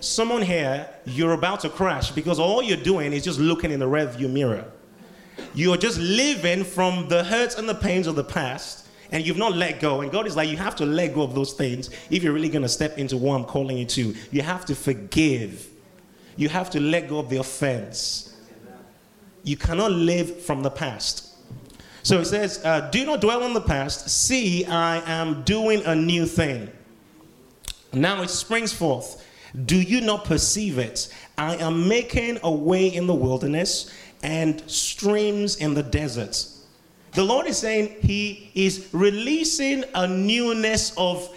Someone 0.00 0.42
here, 0.42 0.88
you're 1.04 1.34
about 1.34 1.60
to 1.60 1.68
crash 1.68 2.10
because 2.10 2.40
all 2.40 2.62
you're 2.62 2.78
doing 2.78 3.12
is 3.12 3.22
just 3.22 3.38
looking 3.38 3.70
in 3.70 3.78
the 3.78 3.86
rear 3.86 4.06
view 4.06 4.28
mirror. 4.28 4.64
You're 5.54 5.76
just 5.76 5.98
living 5.98 6.64
from 6.64 7.08
the 7.08 7.24
hurts 7.24 7.56
and 7.56 7.68
the 7.68 7.74
pains 7.74 8.06
of 8.06 8.16
the 8.16 8.24
past 8.24 8.86
and 9.12 9.26
you've 9.26 9.36
not 9.36 9.56
let 9.56 9.80
go. 9.80 10.02
And 10.02 10.12
God 10.12 10.26
is 10.26 10.36
like, 10.36 10.48
you 10.48 10.56
have 10.56 10.76
to 10.76 10.86
let 10.86 11.14
go 11.14 11.22
of 11.22 11.34
those 11.34 11.52
things 11.52 11.90
if 12.10 12.22
you're 12.22 12.32
really 12.32 12.48
going 12.48 12.62
to 12.62 12.68
step 12.68 12.96
into 12.96 13.16
what 13.16 13.34
I'm 13.34 13.44
calling 13.44 13.76
you 13.76 13.86
to. 13.86 14.14
You 14.30 14.42
have 14.42 14.64
to 14.66 14.74
forgive 14.74 15.70
you 16.40 16.48
have 16.48 16.70
to 16.70 16.80
let 16.80 17.06
go 17.06 17.18
of 17.18 17.28
the 17.28 17.36
offense. 17.36 18.34
You 19.42 19.58
cannot 19.58 19.92
live 19.92 20.40
from 20.40 20.62
the 20.62 20.70
past. 20.70 21.34
So 22.02 22.18
it 22.18 22.24
says, 22.24 22.64
uh, 22.64 22.88
Do 22.90 23.04
not 23.04 23.20
dwell 23.20 23.42
on 23.42 23.52
the 23.52 23.60
past. 23.60 24.08
See, 24.08 24.64
I 24.64 25.02
am 25.06 25.42
doing 25.42 25.84
a 25.84 25.94
new 25.94 26.24
thing. 26.24 26.70
Now 27.92 28.22
it 28.22 28.30
springs 28.30 28.72
forth. 28.72 29.22
Do 29.66 29.78
you 29.78 30.00
not 30.00 30.24
perceive 30.24 30.78
it? 30.78 31.12
I 31.36 31.56
am 31.56 31.88
making 31.88 32.38
a 32.42 32.50
way 32.50 32.86
in 32.86 33.06
the 33.06 33.14
wilderness 33.14 33.92
and 34.22 34.62
streams 34.70 35.56
in 35.56 35.74
the 35.74 35.82
deserts. 35.82 36.66
The 37.12 37.24
Lord 37.24 37.46
is 37.46 37.58
saying 37.58 37.96
He 38.00 38.50
is 38.54 38.88
releasing 38.92 39.84
a 39.94 40.06
newness 40.06 40.92
of 40.96 41.28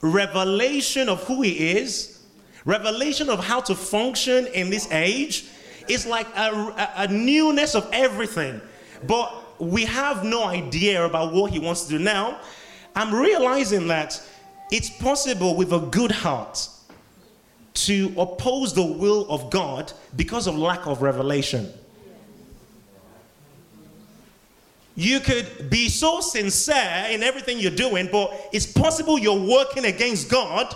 revelation 0.00 1.08
of 1.08 1.22
who 1.24 1.42
He 1.42 1.76
is 1.76 2.20
Revelation 2.64 3.30
of 3.30 3.42
how 3.42 3.60
to 3.60 3.74
function 3.74 4.46
in 4.48 4.70
this 4.70 4.90
age 4.92 5.46
It's 5.88 6.06
like 6.06 6.26
a, 6.36 6.92
a, 6.96 7.08
newness 7.08 7.74
of 7.74 7.88
everything. 7.92 8.60
But 9.06 9.60
we 9.60 9.84
have 9.86 10.24
no 10.24 10.44
idea 10.44 11.04
about 11.04 11.32
what 11.32 11.50
he 11.50 11.58
wants 11.58 11.84
to 11.84 11.98
do. 11.98 11.98
Now, 11.98 12.40
I'm 12.94 13.14
realizing 13.14 13.88
that 13.88 14.22
it's 14.70 14.90
possible 14.90 15.56
with 15.56 15.72
a 15.72 15.80
good 15.80 16.12
heart 16.12 16.68
to 17.72 18.12
oppose 18.16 18.74
the 18.74 18.84
will 18.84 19.26
of 19.30 19.50
God 19.50 19.92
because 20.16 20.46
of 20.46 20.56
lack 20.56 20.86
of 20.86 21.02
revelation. 21.02 21.72
You 24.96 25.20
could 25.20 25.70
be 25.70 25.88
so 25.88 26.20
sincere 26.20 27.06
in 27.10 27.22
everything 27.22 27.58
you're 27.58 27.70
doing, 27.70 28.08
but 28.10 28.48
it's 28.52 28.66
possible 28.66 29.18
you're 29.18 29.48
working 29.48 29.84
against 29.84 30.28
God 30.28 30.74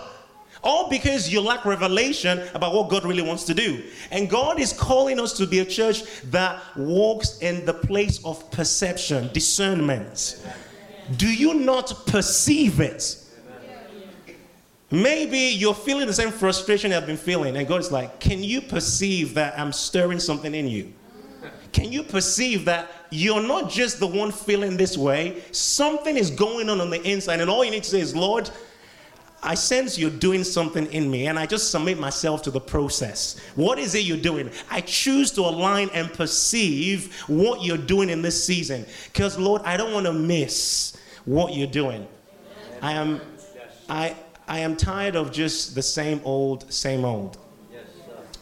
all 0.65 0.89
because 0.89 1.31
you 1.31 1.41
lack 1.41 1.65
revelation 1.65 2.43
about 2.55 2.73
what 2.73 2.89
God 2.89 3.05
really 3.05 3.23
wants 3.23 3.45
to 3.45 3.55
do. 3.55 3.83
And 4.11 4.29
God 4.29 4.59
is 4.59 4.73
calling 4.73 5.21
us 5.21 5.35
to 5.35 5.47
be 5.47 5.59
a 5.59 5.65
church 5.65 6.03
that 6.31 6.61
walks 6.75 7.39
in 7.39 7.65
the 7.67 7.75
place 7.75 8.25
of 8.25 8.51
perception, 8.51 9.31
discernment. 9.33 10.43
Do 11.17 11.33
you 11.33 11.55
not 11.55 12.07
perceive 12.07 12.81
it? 12.81 13.21
Maybe 14.91 15.39
you're 15.39 15.75
feeling 15.75 16.07
the 16.07 16.15
same 16.15 16.31
frustration 16.31 16.93
I've 16.93 17.07
been 17.07 17.17
feeling, 17.17 17.57
and 17.57 17.67
God 17.67 17.81
is 17.81 17.91
like, 17.91 18.21
Can 18.21 18.43
you 18.43 18.61
perceive 18.61 19.35
that 19.35 19.59
I'm 19.59 19.73
stirring 19.73 20.21
something 20.21 20.55
in 20.55 20.69
you? 20.69 20.93
Can 21.75 21.91
you 21.91 22.05
perceive 22.05 22.65
that 22.67 22.89
you're 23.11 23.43
not 23.43 23.69
just 23.69 23.99
the 23.99 24.07
one 24.07 24.31
feeling 24.31 24.77
this 24.77 24.97
way? 24.97 25.43
Something 25.51 26.17
is 26.17 26.31
going 26.31 26.71
on 26.71 26.81
on 26.81 26.89
the 26.89 27.03
inside, 27.03 27.41
and 27.41 27.51
all 27.51 27.65
you 27.65 27.73
need 27.73 27.83
to 27.83 27.91
say 27.91 27.99
is, 27.99 28.15
Lord, 28.15 28.49
I 29.43 29.57
sense 29.57 29.99
you're 29.99 30.09
doing 30.09 30.45
something 30.45 30.87
in 30.93 31.11
me, 31.11 31.27
and 31.27 31.37
I 31.37 31.47
just 31.47 31.73
submit 31.73 31.99
myself 31.99 32.43
to 32.43 32.53
the 32.53 32.61
process. 32.61 33.41
What 33.57 33.81
is 33.81 33.97
it 33.97 34.05
you're 34.05 34.17
doing? 34.17 34.51
I 34.71 34.83
choose 34.83 35.33
to 35.33 35.41
align 35.41 35.91
and 35.93 36.13
perceive 36.13 37.13
what 37.27 37.65
you're 37.65 37.77
doing 37.77 38.09
in 38.09 38.23
this 38.23 38.43
season. 38.43 38.87
Because, 39.13 39.37
Lord, 39.37 39.61
I 39.65 39.77
don't 39.77 39.93
want 39.93 40.07
to 40.07 40.13
miss 40.13 40.97
what 41.25 41.55
you're 41.55 41.67
doing. 41.67 42.07
I 42.83 42.93
am, 42.93 43.21
I, 43.89 44.15
I 44.47 44.61
am 44.61 44.77
tired 44.77 45.17
of 45.17 45.33
just 45.33 45.75
the 45.75 45.83
same 45.83 46.21
old, 46.23 46.73
same 46.73 47.05
old. 47.05 47.37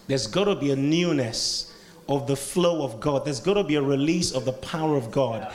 There's 0.06 0.26
got 0.26 0.44
to 0.44 0.54
be 0.54 0.72
a 0.72 0.76
newness 0.76 1.71
of 2.08 2.26
the 2.26 2.36
flow 2.36 2.84
of 2.84 3.00
God. 3.00 3.24
There's 3.24 3.40
got 3.40 3.54
to 3.54 3.64
be 3.64 3.76
a 3.76 3.82
release 3.82 4.32
of 4.32 4.44
the 4.44 4.52
power 4.52 4.96
of 4.96 5.10
God 5.10 5.52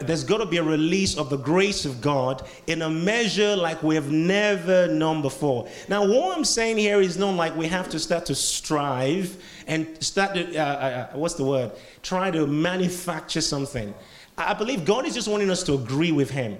there's 0.00 0.24
got 0.24 0.38
to 0.38 0.46
be 0.46 0.56
a 0.56 0.62
release 0.62 1.16
of 1.16 1.30
the 1.30 1.36
grace 1.36 1.84
of 1.84 2.00
God 2.00 2.48
in 2.66 2.82
a 2.82 2.90
measure 2.90 3.54
like 3.54 3.82
we 3.82 3.94
have 3.94 4.10
never 4.10 4.88
known 4.88 5.22
before. 5.22 5.68
Now, 5.88 6.06
what 6.06 6.36
I'm 6.36 6.44
saying 6.44 6.78
here 6.78 7.00
is 7.00 7.18
not 7.18 7.34
like 7.34 7.54
we 7.56 7.66
have 7.68 7.88
to 7.90 7.98
start 7.98 8.26
to 8.26 8.34
strive 8.34 9.36
and 9.66 10.02
start 10.02 10.34
to, 10.34 10.56
uh, 10.56 10.64
uh, 10.64 10.66
uh, 11.12 11.16
what's 11.16 11.34
the 11.34 11.44
word? 11.44 11.72
Try 12.02 12.30
to 12.30 12.46
manufacture 12.46 13.40
something. 13.40 13.94
I 14.38 14.54
believe 14.54 14.84
God 14.84 15.06
is 15.06 15.14
just 15.14 15.28
wanting 15.28 15.50
us 15.50 15.62
to 15.64 15.74
agree 15.74 16.12
with 16.12 16.30
Him 16.30 16.58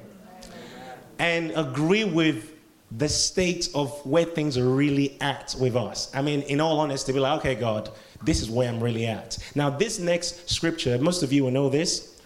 and 1.19 1.53
agree 1.57 2.05
with 2.05 2.53
the 2.99 3.09
state 3.09 3.69
of 3.75 4.05
where 4.05 4.25
things 4.25 4.59
are 4.59 4.69
really 4.69 5.17
at 5.21 5.55
with 5.59 5.77
us. 5.77 6.11
I 6.15 6.23
mean, 6.23 6.43
in 6.43 6.61
all 6.61 6.81
honesty, 6.81 7.13
be 7.13 7.21
like, 7.21 7.39
okay, 7.39 7.55
God, 7.55 7.91
this 8.23 8.43
is 8.43 8.51
where 8.51 8.69
I'm 8.69 8.83
really 8.83 9.07
at. 9.07 9.39
Now, 9.55 9.71
this 9.71 9.99
next 9.99 10.51
scripture, 10.51 10.99
most 10.99 11.23
of 11.23 11.33
you 11.33 11.45
will 11.45 11.51
know 11.51 11.69
this. 11.69 12.21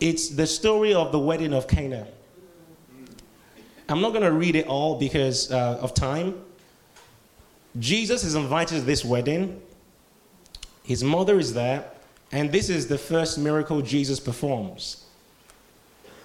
It's 0.00 0.28
the 0.28 0.46
story 0.46 0.94
of 0.94 1.12
the 1.12 1.18
wedding 1.18 1.52
of 1.52 1.66
Cana. 1.68 2.06
I'm 3.88 4.00
not 4.00 4.10
going 4.10 4.24
to 4.24 4.32
read 4.32 4.56
it 4.56 4.66
all 4.66 4.98
because 4.98 5.50
uh, 5.52 5.78
of 5.80 5.94
time. 5.94 6.42
Jesus 7.78 8.24
is 8.24 8.34
invited 8.34 8.80
to 8.80 8.80
this 8.80 9.04
wedding. 9.04 9.60
His 10.82 11.04
mother 11.04 11.38
is 11.38 11.52
there, 11.52 11.90
and 12.32 12.50
this 12.50 12.68
is 12.68 12.88
the 12.88 12.98
first 12.98 13.38
miracle 13.38 13.82
Jesus 13.82 14.18
performs. 14.18 15.04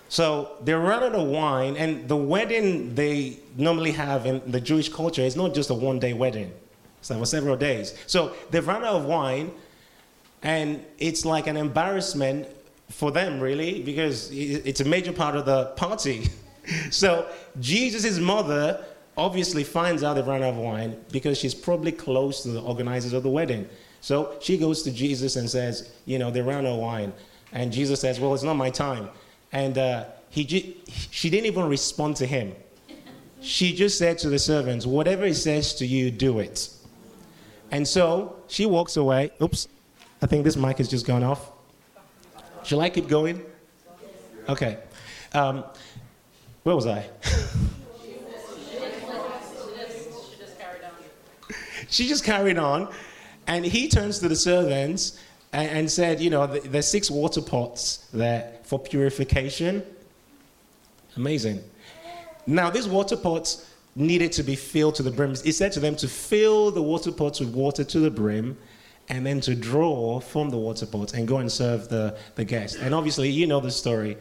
So 0.08 0.58
they 0.64 0.74
run 0.74 1.04
out 1.04 1.16
of 1.16 1.28
wine, 1.28 1.78
and 1.78 2.08
the 2.08 2.18
wedding 2.18 2.96
they 2.96 3.40
normally 3.58 3.92
have 3.92 4.26
in 4.26 4.42
the 4.50 4.60
Jewish 4.60 4.90
culture 4.90 5.22
is 5.22 5.36
not 5.36 5.54
just 5.54 5.70
a 5.70 5.74
one 5.74 6.00
day 6.00 6.14
wedding, 6.14 6.52
like 7.10 7.20
for 7.20 7.26
several 7.26 7.56
days. 7.56 7.96
So 8.08 8.34
they've 8.50 8.66
run 8.66 8.84
out 8.84 8.96
of 8.96 9.06
wine, 9.06 9.52
and 10.44 10.84
it's 10.98 11.26
like 11.26 11.48
an 11.48 11.58
embarrassment 11.58 12.48
for 12.90 13.12
them, 13.12 13.40
really, 13.40 13.82
because 13.82 14.30
it's 14.32 14.82
a 14.82 14.86
major 14.86 15.14
part 15.14 15.36
of 15.36 15.46
the 15.46 15.66
party. 15.78 16.30
so 16.92 17.28
Jesus' 17.60 18.20
mother 18.20 18.84
obviously 19.18 19.64
finds 19.64 20.04
out 20.04 20.16
they've 20.16 20.28
run 20.28 20.44
out 20.44 20.54
of 20.54 20.58
wine 20.58 20.98
because 21.12 21.38
she's 21.38 21.54
probably 21.54 21.92
close 21.92 22.44
to 22.44 22.50
the 22.50 22.62
organizers 22.62 23.14
of 23.14 23.24
the 23.24 23.30
wedding. 23.30 23.68
So 24.02 24.36
she 24.42 24.58
goes 24.58 24.82
to 24.84 24.92
Jesus 24.92 25.36
and 25.36 25.50
says, 25.50 25.92
You 26.06 26.20
know, 26.20 26.32
they 26.32 26.42
ran 26.42 26.66
out 26.66 26.74
of 26.74 26.80
wine. 26.80 27.14
And 27.52 27.72
Jesus 27.72 28.02
says, 28.02 28.20
Well, 28.20 28.34
it's 28.34 28.44
not 28.44 28.56
my 28.56 28.70
time. 28.70 29.10
And 29.52 29.78
uh, 29.78 30.06
he, 30.30 30.78
she 31.12 31.30
didn't 31.30 31.46
even 31.46 31.68
respond 31.68 32.16
to 32.18 32.26
him. 32.26 32.56
She 33.42 33.74
just 33.74 33.98
said 33.98 34.18
to 34.20 34.30
the 34.30 34.40
servants, 34.40 34.86
Whatever 34.86 35.26
he 35.26 35.34
says 35.34 35.74
to 35.76 35.86
you, 35.86 36.10
do 36.10 36.40
it. 36.40 36.70
And 37.72 37.88
so 37.88 38.36
she 38.48 38.66
walks 38.66 38.98
away. 38.98 39.32
Oops, 39.42 39.68
I 40.22 40.28
think 40.28 40.44
this 40.44 40.56
mic 40.56 40.78
has 40.78 40.90
just 40.90 41.08
gone 41.08 41.24
off. 41.24 41.52
Shall 42.64 42.82
I 42.82 42.90
keep 42.90 43.08
going? 43.08 43.42
Okay. 44.48 44.78
Um, 45.34 45.64
where 46.64 46.76
was 46.76 46.86
I? 46.86 47.08
she 51.90 52.08
just 52.08 52.24
carried 52.24 52.58
on. 52.58 52.94
And 53.48 53.66
he 53.66 53.88
turns 53.88 54.20
to 54.20 54.28
the 54.28 54.36
servants 54.36 55.20
and, 55.54 55.70
and 55.70 55.92
said, 55.92 56.20
You 56.20 56.30
know, 56.30 56.46
there's 56.48 56.88
six 56.88 57.10
water 57.10 57.42
pots 57.42 58.08
there 58.14 58.54
for 58.64 58.78
purification. 58.80 59.84
Amazing. 61.16 61.64
Now, 62.46 62.70
these 62.70 62.88
water 62.88 63.18
pots 63.18 63.71
needed 63.96 64.32
to 64.34 64.44
be 64.44 64.56
filled 64.56 64.96
to 64.96 65.04
the 65.04 65.12
brim. 65.12 65.36
He 65.36 65.52
said 65.52 65.72
to 65.74 65.80
them 65.80 65.96
to 65.98 66.08
fill 66.08 66.72
the 66.72 66.82
water 66.82 67.12
pots 67.12 67.40
with 67.40 67.54
water 67.54 67.84
to 67.84 68.00
the 68.00 68.12
brim 68.12 68.58
and 69.10 69.26
then 69.26 69.42
to 69.42 69.56
draw 69.56 70.20
from 70.20 70.50
the 70.50 70.58
water 70.58 70.86
pots 70.86 71.14
and 71.14 71.28
go 71.28 71.38
and 71.38 71.52
serve 71.52 71.90
the, 71.90 72.18
the 72.36 72.46
guest. 72.46 72.78
And 72.80 72.96
obviously, 72.96 73.30
you 73.30 73.48
know 73.48 73.60
the 73.60 73.72
story. 73.72 74.18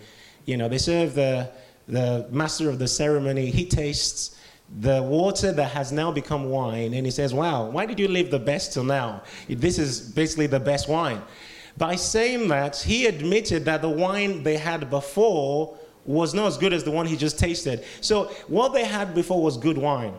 You 0.47 0.57
know, 0.57 0.69
they 0.69 0.79
serve 0.79 1.15
the, 1.15 1.51
the 1.87 2.27
master 2.31 2.69
of 2.69 2.79
the 2.79 2.89
ceremony, 2.89 3.51
he 3.51 3.67
tastes 3.67 4.37
the 4.79 5.03
water 5.03 5.53
that 5.53 5.73
has 5.73 5.91
now 5.91 6.13
become 6.13 6.49
wine, 6.49 6.95
and 6.95 7.05
he 7.05 7.11
says, 7.11 7.35
Wow, 7.35 7.69
why 7.71 7.87
did 7.87 7.99
you 7.99 8.07
leave 8.07 8.31
the 8.31 8.39
best 8.39 8.73
till 8.73 8.85
now? 8.85 9.23
This 9.49 9.79
is 9.79 10.01
basically 10.01 10.47
the 10.47 10.61
best 10.61 10.89
wine. 10.89 11.23
By 11.77 11.97
saying 11.97 12.49
that, 12.49 12.77
he 12.77 13.07
admitted 13.07 13.65
that 13.65 13.83
the 13.83 13.89
wine 13.89 14.43
they 14.43 14.57
had 14.57 14.91
before 14.91 15.77
was 16.05 16.35
not 16.35 16.47
as 16.47 16.59
good 16.59 16.73
as 16.73 16.85
the 16.85 16.91
one 16.91 17.07
he 17.07 17.17
just 17.17 17.39
tasted. 17.39 17.85
So, 18.01 18.25
what 18.49 18.73
they 18.73 18.85
had 18.85 19.15
before 19.15 19.43
was 19.43 19.57
good 19.57 19.79
wine. 19.79 20.15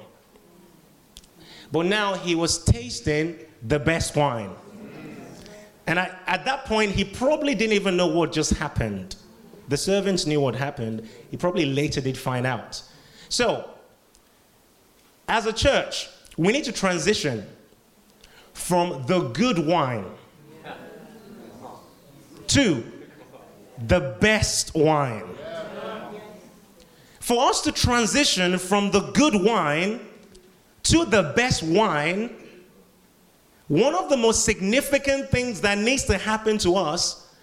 But 1.72 1.86
now 1.86 2.16
he 2.16 2.36
was 2.36 2.64
tasting 2.64 3.38
the 3.68 3.80
best 3.80 4.16
wine. 4.16 4.52
And 5.88 6.00
I, 6.00 6.16
at 6.28 6.46
that 6.46 6.66
point, 6.66 6.92
he 6.92 7.04
probably 7.04 7.56
didn't 7.56 7.74
even 7.74 7.98
know 7.98 8.08
what 8.08 8.32
just 8.32 8.54
happened. 8.54 9.16
The 9.68 9.78
servants 9.78 10.26
knew 10.26 10.40
what 10.40 10.56
happened. 10.56 11.08
He 11.30 11.38
probably 11.38 11.66
later 11.66 12.02
did 12.02 12.18
find 12.18 12.46
out. 12.46 12.82
So, 13.30 13.70
as 15.28 15.46
a 15.46 15.54
church, 15.54 16.10
we 16.38 16.52
need 16.52 16.66
to 16.66 16.72
transition 16.72 17.46
from 18.54 19.06
the 19.08 19.22
good 19.30 19.60
wine 19.60 20.06
to 22.48 22.84
the 23.88 24.18
best 24.20 24.76
wine. 24.76 25.24
For 27.32 27.48
us 27.48 27.62
to 27.62 27.72
transition 27.72 28.58
from 28.58 28.92
the 28.92 29.00
good 29.00 29.42
wine 29.42 30.02
to 30.84 31.06
the 31.06 31.32
best 31.34 31.64
wine, 31.64 32.30
one 33.70 33.96
of 33.96 34.10
the 34.10 34.18
most 34.18 34.44
significant 34.44 35.30
things 35.30 35.62
that 35.62 35.78
needs 35.78 36.04
to 36.08 36.18
happen 36.18 36.58
to 36.58 36.76
us 36.76 37.34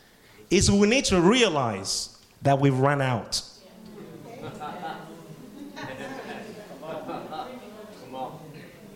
is 0.50 0.70
we 0.70 0.86
need 0.86 1.06
to 1.06 1.22
realize 1.22 2.18
that 2.42 2.60
we've 2.60 2.78
run 2.78 3.00
out. 3.00 3.40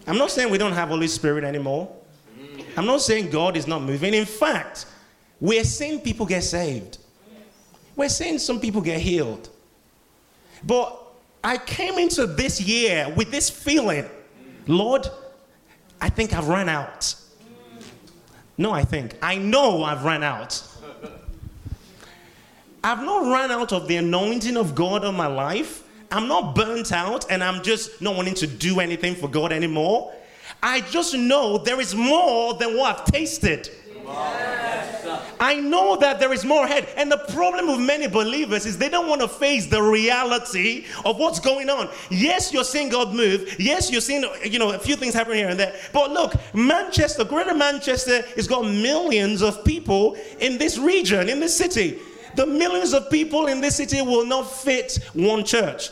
I'm 0.07 0.19
not 0.19 0.31
saying 0.31 0.51
we 0.51 0.59
don't 0.59 0.75
have 0.75 0.91
Holy 0.91 1.09
Spirit 1.09 1.43
anymore. 1.43 1.91
I'm 2.77 2.85
not 2.85 3.01
saying 3.01 3.31
God 3.31 3.57
is 3.57 3.67
not 3.67 3.81
moving. 3.81 4.13
In 4.13 4.27
fact, 4.27 4.85
we're 5.41 5.65
seeing 5.65 6.01
people 6.01 6.27
get 6.27 6.45
saved. 6.45 6.99
We're 7.97 8.11
seeing 8.11 8.39
some 8.39 8.61
people 8.61 8.83
get 8.83 9.01
healed. 9.01 9.49
But 10.65 10.99
I 11.43 11.57
came 11.59 11.99
into 11.99 12.27
this 12.27 12.61
year 12.61 13.13
with 13.17 13.31
this 13.31 13.51
feeling 13.51 14.09
Lord, 14.67 15.09
I 16.01 16.09
think 16.09 16.33
I've 16.33 16.49
run 16.49 16.69
out. 16.69 17.15
No, 18.57 18.71
I 18.71 18.85
think. 18.85 19.17
I 19.21 19.37
know 19.37 19.83
I've 19.83 20.05
run 20.05 20.23
out. 20.23 20.63
I've 22.85 23.03
not 23.03 23.23
run 23.23 23.51
out 23.51 23.73
of 23.73 23.89
the 23.89 23.97
anointing 23.97 24.57
of 24.57 24.75
God 24.75 25.05
on 25.05 25.17
my 25.17 25.27
life. 25.27 25.85
I'm 26.11 26.29
not 26.29 26.55
burnt 26.55 26.93
out 26.93 27.31
and 27.31 27.43
I'm 27.43 27.63
just 27.63 28.03
not 28.03 28.17
wanting 28.17 28.35
to 28.35 28.47
do 28.47 28.81
anything 28.81 29.15
for 29.15 29.29
God 29.29 29.53
anymore. 29.53 30.13
I 30.63 30.81
just 30.81 31.15
know 31.15 31.59
there 31.59 31.81
is 31.81 31.95
more 31.95 32.55
than 32.55 32.77
what 32.77 33.01
I've 33.01 33.05
tasted. 33.07 33.71
I 35.41 35.57
know 35.57 35.97
that 35.97 36.21
there 36.21 36.33
is 36.33 36.45
more 36.45 36.65
ahead. 36.65 36.89
And 36.97 37.11
the 37.11 37.19
problem 37.19 37.67
with 37.67 37.81
many 37.81 38.07
believers 38.07 38.65
is 38.65 38.79
they 38.79 38.89
don't 38.89 39.09
want 39.09 39.21
to 39.21 39.29
face 39.29 39.67
the 39.67 39.83
reality 39.83 40.85
of 41.05 41.19
what's 41.19 41.41
going 41.41 41.69
on. 41.69 41.89
Yes, 42.11 42.53
you're 42.53 42.65
seeing 42.65 42.89
God 42.89 43.15
move. 43.15 43.57
Yes, 43.59 43.91
you're 43.91 44.01
seeing, 44.01 44.25
you 44.45 44.59
know, 44.59 44.71
a 44.73 44.79
few 44.79 44.97
things 44.97 45.15
happen 45.15 45.35
here 45.35 45.49
and 45.49 45.59
there. 45.59 45.75
But 45.93 46.13
look, 46.13 46.35
Manchester, 46.55 47.25
Greater 47.25 47.55
Manchester, 47.55 48.23
has 48.37 48.47
got 48.47 48.65
millions 48.65 49.43
of 49.43 49.65
people 49.65 50.17
in 50.39 50.59
this 50.59 50.79
region, 50.79 51.29
in 51.29 51.41
this 51.41 51.57
city. 51.57 51.99
The 52.37 52.47
millions 52.47 52.95
of 52.95 53.11
people 53.11 53.47
in 53.47 53.61
this 53.61 53.77
city 53.77 54.01
will 54.01 54.25
not 54.25 54.45
fit 54.45 54.99
one 55.13 55.45
church. 55.45 55.91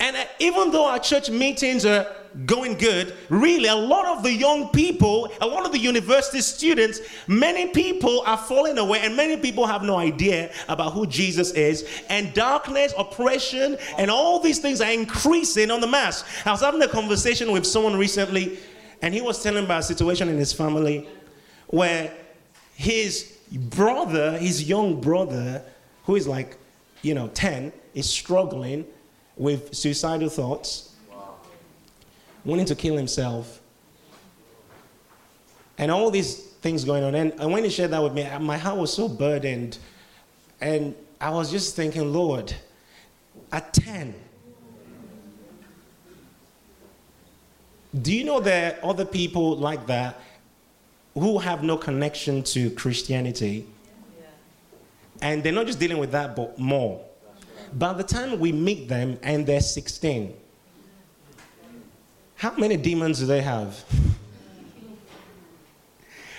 And 0.00 0.16
uh, 0.16 0.24
even 0.38 0.70
though 0.70 0.86
our 0.86 0.98
church 0.98 1.28
meetings 1.28 1.84
are 1.84 2.06
going 2.46 2.74
good, 2.74 3.16
really, 3.30 3.68
a 3.68 3.74
lot 3.74 4.06
of 4.06 4.22
the 4.22 4.32
young 4.32 4.68
people, 4.68 5.32
a 5.40 5.46
lot 5.46 5.66
of 5.66 5.72
the 5.72 5.78
university 5.78 6.40
students, 6.40 7.00
many 7.26 7.70
people 7.70 8.22
are 8.24 8.36
falling 8.36 8.78
away, 8.78 9.00
and 9.00 9.16
many 9.16 9.36
people 9.36 9.66
have 9.66 9.82
no 9.82 9.96
idea 9.96 10.52
about 10.68 10.92
who 10.92 11.06
Jesus 11.06 11.50
is. 11.52 11.88
And 12.08 12.32
darkness, 12.34 12.94
oppression, 12.96 13.76
and 13.96 14.10
all 14.10 14.38
these 14.38 14.60
things 14.60 14.80
are 14.80 14.92
increasing 14.92 15.70
on 15.70 15.80
the 15.80 15.88
mass. 15.88 16.24
I 16.46 16.52
was 16.52 16.60
having 16.60 16.82
a 16.82 16.88
conversation 16.88 17.50
with 17.50 17.66
someone 17.66 17.96
recently, 17.96 18.58
and 19.02 19.12
he 19.12 19.20
was 19.20 19.42
telling 19.42 19.64
about 19.64 19.80
a 19.80 19.84
situation 19.84 20.28
in 20.28 20.38
his 20.38 20.52
family 20.52 21.08
where 21.68 22.12
his 22.74 23.36
brother, 23.50 24.38
his 24.38 24.68
young 24.68 25.00
brother, 25.00 25.62
who 26.04 26.14
is 26.14 26.28
like, 26.28 26.56
you 27.02 27.14
know, 27.14 27.28
10, 27.28 27.72
is 27.94 28.08
struggling 28.08 28.86
with 29.38 29.74
suicidal 29.74 30.28
thoughts, 30.28 30.92
wow. 31.10 31.36
wanting 32.44 32.66
to 32.66 32.74
kill 32.74 32.96
himself, 32.96 33.60
and 35.78 35.90
all 35.90 36.10
these 36.10 36.48
things 36.60 36.84
going 36.84 37.04
on. 37.04 37.14
And, 37.14 37.32
and 37.38 37.52
when 37.52 37.64
he 37.64 37.70
shared 37.70 37.92
that 37.92 38.02
with 38.02 38.12
me, 38.12 38.28
my 38.40 38.58
heart 38.58 38.76
was 38.76 38.92
so 38.92 39.08
burdened. 39.08 39.78
And 40.60 40.94
I 41.20 41.30
was 41.30 41.50
just 41.50 41.76
thinking, 41.76 42.12
Lord, 42.12 42.52
at 43.52 43.72
10, 43.72 44.14
do 48.02 48.12
you 48.12 48.24
know 48.24 48.40
there 48.40 48.78
are 48.82 48.90
other 48.90 49.04
people 49.04 49.56
like 49.56 49.86
that 49.86 50.20
who 51.14 51.38
have 51.38 51.62
no 51.62 51.76
connection 51.76 52.42
to 52.42 52.70
Christianity? 52.70 53.66
And 55.20 55.42
they're 55.42 55.52
not 55.52 55.66
just 55.66 55.80
dealing 55.80 55.98
with 55.98 56.12
that, 56.12 56.36
but 56.36 56.58
more. 56.58 57.04
By 57.74 57.92
the 57.92 58.02
time 58.02 58.38
we 58.38 58.52
meet 58.52 58.88
them 58.88 59.18
and 59.22 59.46
they're 59.46 59.60
16, 59.60 60.34
how 62.36 62.54
many 62.56 62.76
demons 62.76 63.18
do 63.18 63.26
they 63.26 63.40
have? 63.40 63.84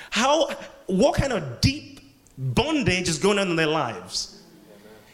How, 0.10 0.50
what 0.88 1.16
kind 1.16 1.34
of 1.34 1.62
deep 1.62 2.00
bondage 2.38 3.10
is 3.10 3.20
going 3.20 3.38
on 3.38 3.50
in 3.50 3.56
their 3.56 3.68
lives? 3.68 4.42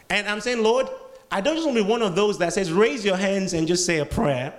And 0.09 0.27
I'm 0.27 0.39
saying, 0.41 0.61
Lord, 0.63 0.87
I 1.31 1.41
don't 1.41 1.55
just 1.55 1.65
want 1.65 1.77
to 1.77 1.83
be 1.83 1.89
one 1.89 2.01
of 2.01 2.15
those 2.15 2.37
that 2.37 2.53
says, 2.53 2.71
raise 2.71 3.03
your 3.03 3.17
hands 3.17 3.53
and 3.53 3.67
just 3.67 3.85
say 3.85 3.99
a 3.99 4.05
prayer. 4.05 4.53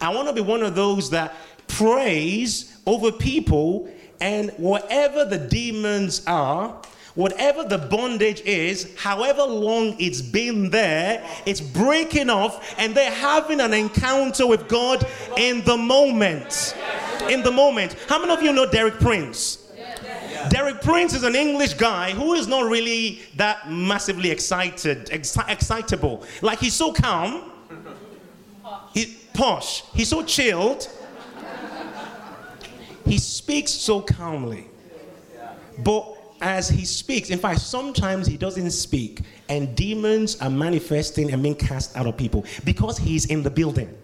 I 0.00 0.14
want 0.14 0.28
to 0.28 0.34
be 0.34 0.40
one 0.40 0.62
of 0.62 0.74
those 0.74 1.10
that 1.10 1.34
prays 1.66 2.78
over 2.86 3.12
people, 3.12 3.88
and 4.20 4.50
whatever 4.58 5.24
the 5.24 5.38
demons 5.38 6.22
are, 6.26 6.80
whatever 7.14 7.64
the 7.64 7.78
bondage 7.78 8.40
is, 8.42 8.94
however 8.96 9.42
long 9.42 9.96
it's 9.98 10.22
been 10.22 10.70
there, 10.70 11.24
it's 11.46 11.60
breaking 11.60 12.30
off, 12.30 12.74
and 12.78 12.94
they're 12.94 13.10
having 13.10 13.60
an 13.60 13.74
encounter 13.74 14.46
with 14.46 14.68
God 14.68 15.06
in 15.36 15.62
the 15.64 15.76
moment. 15.76 16.74
In 17.28 17.42
the 17.42 17.50
moment. 17.50 17.96
How 18.08 18.18
many 18.18 18.32
of 18.32 18.42
you 18.42 18.52
know 18.52 18.70
Derek 18.70 18.94
Prince? 18.94 19.58
Derek 20.48 20.80
Prince 20.80 21.14
is 21.14 21.22
an 21.22 21.36
English 21.36 21.74
guy 21.74 22.12
who 22.12 22.32
is 22.32 22.48
not 22.48 22.64
really 22.64 23.20
that 23.36 23.70
massively 23.70 24.30
excited, 24.30 25.06
exci- 25.06 25.46
excitable. 25.48 26.24
Like 26.40 26.60
he's 26.60 26.74
so 26.74 26.92
calm, 26.92 27.52
he 28.94 29.18
posh, 29.34 29.82
he's 29.92 30.08
so 30.08 30.22
chilled. 30.22 30.88
He 33.04 33.18
speaks 33.18 33.72
so 33.72 34.00
calmly. 34.00 34.68
But 35.78 36.16
as 36.40 36.68
he 36.68 36.84
speaks, 36.84 37.30
in 37.30 37.38
fact, 37.38 37.60
sometimes 37.60 38.26
he 38.26 38.36
doesn't 38.36 38.70
speak, 38.70 39.20
and 39.48 39.74
demons 39.76 40.40
are 40.40 40.50
manifesting 40.50 41.32
and 41.32 41.42
being 41.42 41.54
cast 41.54 41.96
out 41.96 42.06
of 42.06 42.16
people 42.16 42.44
because 42.64 42.98
he's 42.98 43.26
in 43.26 43.42
the 43.42 43.50
building. 43.50 43.94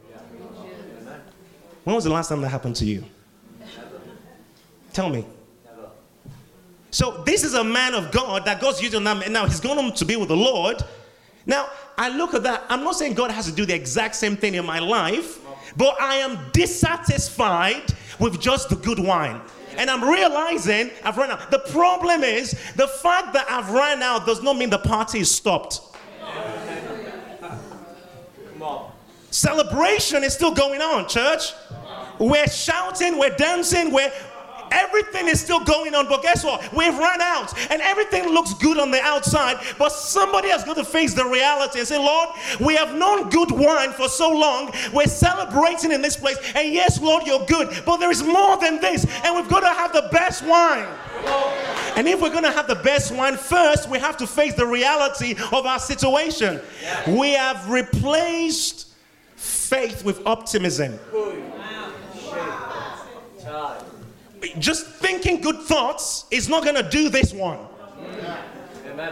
When 1.84 1.94
was 1.94 2.04
the 2.04 2.10
last 2.10 2.28
time 2.28 2.40
that 2.40 2.48
happened 2.48 2.76
to 2.76 2.84
you? 2.84 3.04
Tell 4.92 5.08
me. 5.08 5.24
So 6.90 7.22
this 7.26 7.44
is 7.44 7.54
a 7.54 7.62
man 7.62 7.94
of 7.94 8.10
God 8.10 8.44
that 8.46 8.60
God's 8.60 8.82
using 8.82 9.04
now. 9.04 9.14
Now 9.14 9.46
he's 9.46 9.60
going 9.60 9.92
to 9.92 10.04
be 10.04 10.16
with 10.16 10.28
the 10.28 10.36
Lord. 10.36 10.82
Now 11.44 11.68
I 11.98 12.08
look 12.08 12.34
at 12.34 12.42
that. 12.44 12.64
I'm 12.68 12.82
not 12.82 12.96
saying 12.96 13.14
God 13.14 13.30
has 13.30 13.46
to 13.46 13.52
do 13.52 13.66
the 13.66 13.74
exact 13.74 14.16
same 14.16 14.36
thing 14.36 14.54
in 14.54 14.64
my 14.64 14.78
life, 14.78 15.38
but 15.76 16.00
I 16.00 16.16
am 16.16 16.38
dissatisfied 16.52 17.92
with 18.18 18.40
just 18.40 18.70
the 18.70 18.76
good 18.76 18.98
wine. 18.98 19.40
And 19.76 19.90
I'm 19.90 20.02
realizing 20.02 20.90
I've 21.04 21.16
run 21.16 21.30
out. 21.30 21.50
The 21.50 21.58
problem 21.58 22.22
is 22.22 22.52
the 22.76 22.88
fact 22.88 23.32
that 23.34 23.46
I've 23.50 23.70
run 23.70 24.02
out 24.02 24.26
does 24.26 24.42
not 24.42 24.56
mean 24.56 24.70
the 24.70 24.78
party 24.78 25.20
is 25.20 25.30
stopped. 25.30 25.80
Celebration 29.30 30.24
is 30.24 30.32
still 30.32 30.54
going 30.54 30.80
on, 30.80 31.08
church. 31.08 31.52
We're 32.18 32.46
shouting, 32.46 33.18
we're 33.18 33.36
dancing, 33.36 33.92
we're 33.92 34.10
Everything 34.70 35.28
is 35.28 35.40
still 35.40 35.60
going 35.60 35.94
on, 35.94 36.08
but 36.08 36.22
guess 36.22 36.44
what? 36.44 36.72
We've 36.72 36.96
run 36.96 37.20
out, 37.20 37.52
and 37.70 37.80
everything 37.82 38.28
looks 38.28 38.54
good 38.54 38.78
on 38.78 38.90
the 38.90 39.00
outside. 39.00 39.58
But 39.78 39.90
somebody 39.92 40.48
has 40.48 40.64
got 40.64 40.76
to 40.76 40.84
face 40.84 41.14
the 41.14 41.24
reality 41.24 41.78
and 41.78 41.88
say, 41.88 41.98
Lord, 41.98 42.30
we 42.60 42.74
have 42.76 42.94
known 42.94 43.28
good 43.30 43.50
wine 43.50 43.92
for 43.92 44.08
so 44.08 44.30
long. 44.30 44.72
We're 44.92 45.06
celebrating 45.06 45.92
in 45.92 46.02
this 46.02 46.16
place, 46.16 46.38
and 46.54 46.72
yes, 46.72 47.00
Lord, 47.00 47.26
you're 47.26 47.44
good, 47.46 47.82
but 47.84 47.98
there 47.98 48.10
is 48.10 48.22
more 48.22 48.56
than 48.58 48.80
this, 48.80 49.06
and 49.24 49.36
we've 49.36 49.48
got 49.48 49.60
to 49.60 49.68
have 49.68 49.92
the 49.92 50.08
best 50.12 50.44
wine. 50.44 50.86
And 51.96 52.06
if 52.06 52.20
we're 52.20 52.30
going 52.30 52.44
to 52.44 52.50
have 52.50 52.68
the 52.68 52.74
best 52.76 53.12
wine 53.12 53.36
first, 53.36 53.88
we 53.88 53.98
have 53.98 54.16
to 54.18 54.26
face 54.26 54.54
the 54.54 54.66
reality 54.66 55.34
of 55.52 55.66
our 55.66 55.78
situation. 55.78 56.60
We 57.08 57.32
have 57.32 57.68
replaced 57.70 58.88
faith 59.36 60.04
with 60.04 60.24
optimism 60.26 60.98
just 64.58 64.86
thinking 64.86 65.40
good 65.40 65.60
thoughts 65.62 66.26
is 66.30 66.48
not 66.48 66.64
going 66.64 66.76
to 66.76 66.88
do 66.88 67.08
this 67.08 67.32
one. 67.32 67.58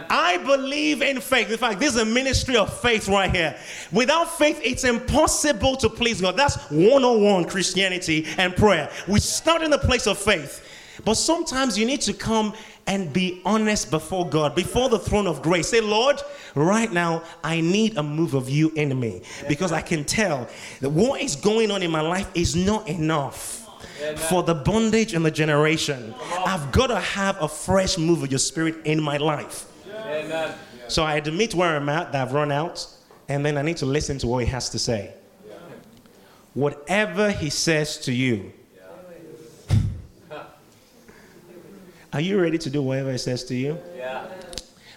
I 0.09 0.37
believe 0.37 1.01
in 1.01 1.21
faith. 1.21 1.51
In 1.51 1.57
fact, 1.57 1.79
this 1.79 1.95
is 1.95 2.01
a 2.01 2.05
ministry 2.05 2.57
of 2.57 2.75
faith 2.81 3.07
right 3.07 3.33
here. 3.33 3.55
Without 3.91 4.37
faith, 4.37 4.59
it's 4.63 4.83
impossible 4.83 5.75
to 5.77 5.89
please 5.89 6.21
God. 6.21 6.35
That's 6.35 6.55
one 6.71 7.03
on 7.03 7.23
one 7.23 7.45
Christianity 7.45 8.25
and 8.37 8.55
prayer. 8.55 8.89
We 9.07 9.19
start 9.19 9.61
in 9.61 9.71
the 9.71 9.77
place 9.77 10.07
of 10.07 10.17
faith. 10.17 10.63
But 11.03 11.15
sometimes 11.15 11.77
you 11.77 11.85
need 11.85 12.01
to 12.01 12.13
come 12.13 12.53
and 12.87 13.11
be 13.11 13.41
honest 13.45 13.91
before 13.91 14.29
God, 14.29 14.55
before 14.55 14.89
the 14.89 14.99
throne 14.99 15.27
of 15.27 15.41
grace. 15.41 15.67
Say, 15.67 15.81
Lord, 15.81 16.21
right 16.53 16.91
now, 16.91 17.23
I 17.43 17.61
need 17.61 17.97
a 17.97 18.03
move 18.03 18.33
of 18.33 18.49
you 18.49 18.71
in 18.75 18.97
me 18.97 19.21
because 19.47 19.71
I 19.71 19.81
can 19.81 20.05
tell 20.05 20.47
that 20.81 20.89
what 20.89 21.21
is 21.21 21.35
going 21.35 21.69
on 21.69 21.83
in 21.83 21.91
my 21.91 22.01
life 22.01 22.29
is 22.33 22.55
not 22.55 22.87
enough 22.87 23.64
for 24.15 24.43
the 24.43 24.55
bondage 24.55 25.13
and 25.13 25.25
the 25.25 25.31
generation. 25.31 26.13
I've 26.45 26.71
got 26.71 26.87
to 26.87 26.99
have 26.99 27.41
a 27.41 27.47
fresh 27.47 27.97
move 27.97 28.23
of 28.23 28.31
your 28.31 28.39
spirit 28.39 28.75
in 28.85 29.01
my 29.01 29.17
life. 29.17 29.65
So 30.87 31.03
I 31.03 31.15
admit 31.15 31.55
where 31.55 31.75
I'm 31.75 31.89
at, 31.89 32.11
that 32.11 32.27
I've 32.27 32.33
run 32.33 32.51
out, 32.51 32.87
and 33.27 33.45
then 33.45 33.57
I 33.57 33.61
need 33.61 33.77
to 33.77 33.85
listen 33.85 34.17
to 34.19 34.27
what 34.27 34.43
he 34.43 34.49
has 34.51 34.69
to 34.69 34.79
say. 34.79 35.13
Whatever 36.53 37.31
he 37.31 37.49
says 37.49 37.97
to 37.99 38.13
you, 38.13 38.53
are 42.13 42.21
you 42.21 42.39
ready 42.39 42.57
to 42.57 42.69
do 42.69 42.81
whatever 42.81 43.11
he 43.11 43.17
says 43.17 43.43
to 43.45 43.55
you? 43.55 43.77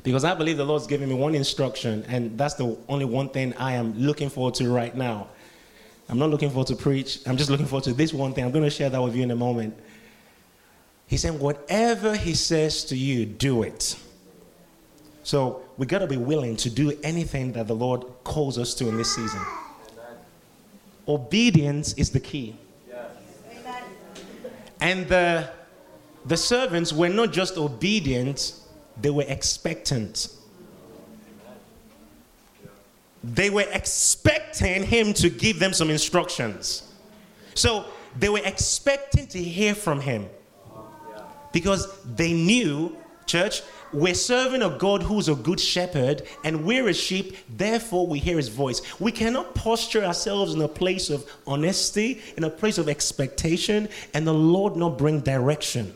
Because 0.04 0.24
I 0.24 0.34
believe 0.34 0.56
the 0.56 0.64
Lord's 0.64 0.86
giving 0.86 1.08
me 1.08 1.14
one 1.14 1.34
instruction, 1.34 2.04
and 2.08 2.38
that's 2.38 2.54
the 2.54 2.78
only 2.88 3.04
one 3.04 3.28
thing 3.30 3.52
I 3.54 3.72
am 3.72 3.98
looking 3.98 4.30
forward 4.30 4.54
to 4.54 4.70
right 4.72 4.94
now. 4.94 5.28
I'm 6.08 6.18
not 6.18 6.30
looking 6.30 6.48
forward 6.48 6.68
to 6.68 6.76
preach. 6.76 7.20
I'm 7.26 7.36
just 7.36 7.50
looking 7.50 7.66
forward 7.66 7.84
to 7.84 7.92
this 7.92 8.14
one 8.14 8.32
thing. 8.32 8.44
I'm 8.44 8.50
going 8.50 8.64
to 8.64 8.70
share 8.70 8.88
that 8.88 9.02
with 9.02 9.14
you 9.14 9.22
in 9.22 9.30
a 9.30 9.36
moment. 9.36 9.78
He's 11.06 11.22
saying, 11.22 11.38
whatever 11.38 12.16
he 12.16 12.34
says 12.34 12.84
to 12.84 12.96
you, 12.96 13.26
do 13.26 13.62
it. 13.62 13.98
So 15.22 15.62
we 15.76 15.86
got 15.86 15.98
to 15.98 16.06
be 16.06 16.16
willing 16.16 16.56
to 16.56 16.70
do 16.70 16.98
anything 17.02 17.52
that 17.52 17.66
the 17.66 17.74
Lord 17.74 18.04
calls 18.24 18.58
us 18.58 18.74
to 18.74 18.88
in 18.88 18.96
this 18.96 19.14
season. 19.14 19.40
Amen. 19.40 20.16
Obedience 21.06 21.92
is 21.94 22.10
the 22.10 22.20
key. 22.20 22.56
Yes. 22.88 23.10
And 24.80 25.06
the, 25.08 25.50
the 26.24 26.36
servants 26.36 26.92
were 26.92 27.08
not 27.10 27.32
just 27.32 27.58
obedient, 27.58 28.54
they 29.00 29.10
were 29.10 29.24
expectant. 29.28 30.28
They 33.24 33.50
were 33.50 33.66
expecting 33.72 34.84
him 34.84 35.12
to 35.14 35.28
give 35.28 35.58
them 35.58 35.72
some 35.72 35.90
instructions. 35.90 36.84
So 37.54 37.86
they 38.18 38.28
were 38.28 38.40
expecting 38.44 39.26
to 39.28 39.42
hear 39.42 39.74
from 39.74 40.00
him 40.00 40.28
because 41.52 42.00
they 42.04 42.32
knew, 42.32 42.96
church, 43.26 43.62
we're 43.92 44.14
serving 44.14 44.62
a 44.62 44.70
God 44.70 45.02
who's 45.02 45.28
a 45.28 45.34
good 45.34 45.58
shepherd 45.58 46.22
and 46.44 46.64
we're 46.64 46.88
a 46.88 46.94
sheep, 46.94 47.36
therefore 47.48 48.06
we 48.06 48.18
hear 48.18 48.36
his 48.36 48.48
voice. 48.48 48.82
We 49.00 49.12
cannot 49.12 49.54
posture 49.54 50.04
ourselves 50.04 50.54
in 50.54 50.60
a 50.60 50.68
place 50.68 51.10
of 51.10 51.28
honesty, 51.46 52.20
in 52.36 52.44
a 52.44 52.50
place 52.50 52.78
of 52.78 52.88
expectation, 52.88 53.88
and 54.14 54.26
the 54.26 54.34
Lord 54.34 54.76
not 54.76 54.98
bring 54.98 55.20
direction. 55.20 55.94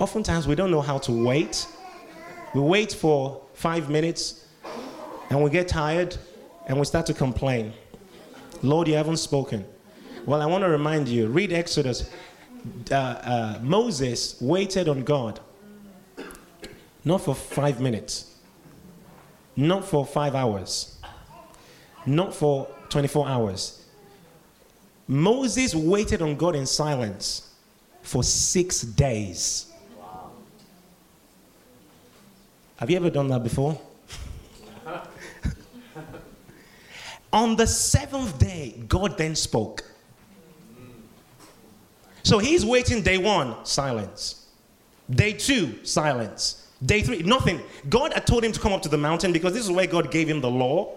Oftentimes 0.00 0.48
we 0.48 0.56
don't 0.56 0.72
know 0.72 0.80
how 0.80 0.98
to 0.98 1.12
wait. 1.24 1.66
We 2.54 2.60
wait 2.60 2.92
for 2.92 3.40
five 3.54 3.88
minutes, 3.88 4.43
and 5.30 5.42
we 5.42 5.50
get 5.50 5.68
tired 5.68 6.16
and 6.66 6.78
we 6.78 6.84
start 6.84 7.06
to 7.06 7.14
complain. 7.14 7.72
Lord, 8.62 8.88
you 8.88 8.94
haven't 8.94 9.18
spoken. 9.18 9.64
Well, 10.26 10.40
I 10.40 10.46
want 10.46 10.64
to 10.64 10.68
remind 10.68 11.08
you 11.08 11.28
read 11.28 11.52
Exodus. 11.52 12.10
Uh, 12.90 12.94
uh, 12.94 13.58
Moses 13.62 14.40
waited 14.40 14.88
on 14.88 15.04
God 15.04 15.40
not 17.04 17.20
for 17.20 17.34
five 17.34 17.80
minutes, 17.80 18.34
not 19.56 19.84
for 19.84 20.06
five 20.06 20.34
hours, 20.34 20.98
not 22.06 22.34
for 22.34 22.66
24 22.88 23.28
hours. 23.28 23.84
Moses 25.06 25.74
waited 25.74 26.22
on 26.22 26.36
God 26.36 26.56
in 26.56 26.64
silence 26.64 27.52
for 28.02 28.22
six 28.22 28.80
days. 28.80 29.70
Have 32.76 32.90
you 32.90 32.96
ever 32.96 33.10
done 33.10 33.28
that 33.28 33.42
before? 33.42 33.78
On 37.34 37.56
the 37.56 37.66
seventh 37.66 38.38
day, 38.38 38.80
God 38.86 39.18
then 39.18 39.34
spoke. 39.34 39.82
So 42.22 42.38
he's 42.38 42.64
waiting 42.64 43.02
day 43.02 43.18
one, 43.18 43.56
silence. 43.64 44.46
Day 45.10 45.32
two, 45.32 45.84
silence. 45.84 46.68
Day 46.86 47.02
three, 47.02 47.22
nothing. 47.24 47.60
God 47.88 48.12
had 48.12 48.24
told 48.24 48.44
him 48.44 48.52
to 48.52 48.60
come 48.60 48.72
up 48.72 48.82
to 48.82 48.88
the 48.88 48.96
mountain 48.96 49.32
because 49.32 49.52
this 49.52 49.64
is 49.64 49.72
where 49.72 49.88
God 49.88 50.12
gave 50.12 50.28
him 50.28 50.40
the 50.40 50.50
law. 50.50 50.94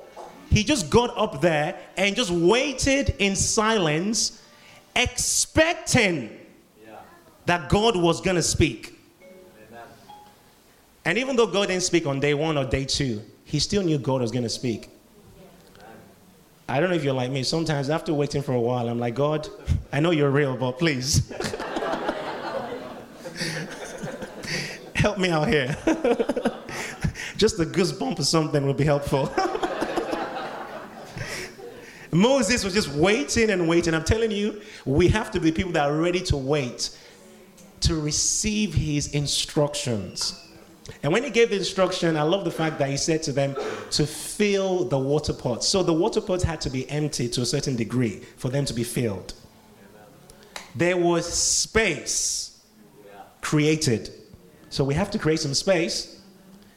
He 0.52 0.64
just 0.64 0.92
got 0.92 1.18
up 1.18 1.42
there 1.42 1.80
and 1.98 2.16
just 2.16 2.30
waited 2.30 3.16
in 3.18 3.36
silence, 3.36 4.40
expecting 4.96 6.30
that 7.48 7.68
God 7.68 7.96
was 7.96 8.22
going 8.22 8.36
to 8.36 8.44
speak. 8.44 8.94
And 11.04 11.18
even 11.18 11.36
though 11.36 11.48
God 11.48 11.70
didn't 11.70 11.84
speak 11.84 12.06
on 12.06 12.20
day 12.20 12.36
one 12.36 12.60
or 12.60 12.66
day 12.66 12.86
two, 12.86 13.24
he 13.44 13.58
still 13.58 13.82
knew 13.82 13.98
God 13.98 14.22
was 14.22 14.32
going 14.32 14.44
to 14.44 14.50
speak. 14.50 14.92
I 16.70 16.80
don't 16.80 16.90
know 16.90 16.96
if 16.96 17.04
you're 17.04 17.14
like 17.14 17.32
me. 17.32 17.44
Sometimes 17.44 17.90
after 17.90 18.14
waiting 18.14 18.42
for 18.42 18.54
a 18.54 18.60
while, 18.60 18.90
I'm 18.90 19.00
like, 19.00 19.16
God, 19.16 19.48
I 19.94 20.02
know 20.02 20.12
you're 20.12 20.30
real, 20.30 20.58
but 20.58 20.74
please 20.74 21.30
help 24.94 25.18
me 25.18 25.30
out 25.30 25.48
here. 25.48 25.78
Just 27.38 27.60
a 27.60 27.66
goosebump 27.66 28.20
or 28.20 28.24
something 28.24 28.66
would 28.68 28.76
be 28.78 28.84
helpful. 28.84 29.32
Moses 32.12 32.64
was 32.64 32.74
just 32.74 32.90
waiting 32.90 33.52
and 33.52 33.68
waiting. 33.68 33.94
I'm 33.94 34.04
telling 34.04 34.32
you, 34.32 34.62
we 34.86 35.08
have 35.10 35.30
to 35.32 35.40
be 35.40 35.52
people 35.52 35.74
that 35.74 35.88
are 35.88 35.96
ready 35.96 36.22
to 36.22 36.38
wait 36.38 36.98
to 37.82 37.96
receive 37.96 38.74
his 38.74 39.14
instructions. 39.14 40.47
And 41.04 41.12
when 41.12 41.24
he 41.24 41.30
gave 41.30 41.50
the 41.50 41.58
instruction, 41.58 42.16
I 42.16 42.22
love 42.22 42.46
the 42.46 42.52
fact 42.52 42.80
that 42.80 42.90
he 42.90 42.98
said 42.98 43.24
to 43.24 43.32
them 43.32 43.56
to 43.92 44.06
fill 44.06 44.86
the 44.86 44.98
water 44.98 45.34
pots. 45.34 45.68
So 45.68 45.84
the 45.84 45.94
water 45.94 46.22
pots 46.22 46.44
had 46.44 46.62
to 46.62 46.70
be 46.70 46.90
empty 46.90 47.28
to 47.30 47.42
a 47.42 47.46
certain 47.46 47.76
degree 47.76 48.22
for 48.38 48.50
them 48.50 48.66
to 48.66 48.74
be 48.74 48.84
filled. 48.84 49.34
There 50.76 50.98
was 50.98 51.32
space 51.32 52.62
created. 53.42 54.12
So 54.70 54.84
we 54.84 54.94
have 54.94 55.12
to 55.12 55.20
create 55.20 55.40
some 55.40 55.54
space 55.54 56.22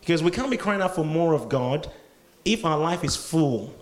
because 0.01 0.23
we 0.23 0.31
can't 0.31 0.51
be 0.51 0.57
crying 0.57 0.81
out 0.81 0.95
for 0.95 1.05
more 1.05 1.35
of 1.35 1.49
God 1.49 1.91
if 2.45 2.65
our 2.65 2.79
life 2.79 3.05
is 3.05 3.17
full 3.17 3.75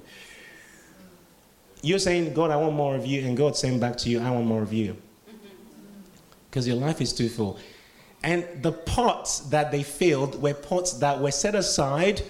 you're 1.82 1.98
saying, 1.98 2.34
God, 2.34 2.50
I 2.50 2.56
want 2.56 2.74
more 2.74 2.96
of 2.96 3.06
you, 3.06 3.24
and 3.24 3.36
God's 3.36 3.58
saying 3.58 3.78
back 3.78 3.96
to 3.98 4.10
you, 4.10 4.20
I 4.20 4.30
want 4.30 4.46
more 4.46 4.62
of 4.62 4.72
you. 4.72 4.96
Because 6.50 6.66
your 6.66 6.76
life 6.76 7.00
is 7.00 7.12
too 7.12 7.28
full. 7.28 7.58
And 8.22 8.44
the 8.62 8.72
pots 8.72 9.40
that 9.50 9.70
they 9.70 9.82
filled 9.82 10.40
were 10.42 10.54
pots 10.54 10.94
that 10.94 11.20
were 11.20 11.30
set 11.30 11.54
aside 11.54 12.22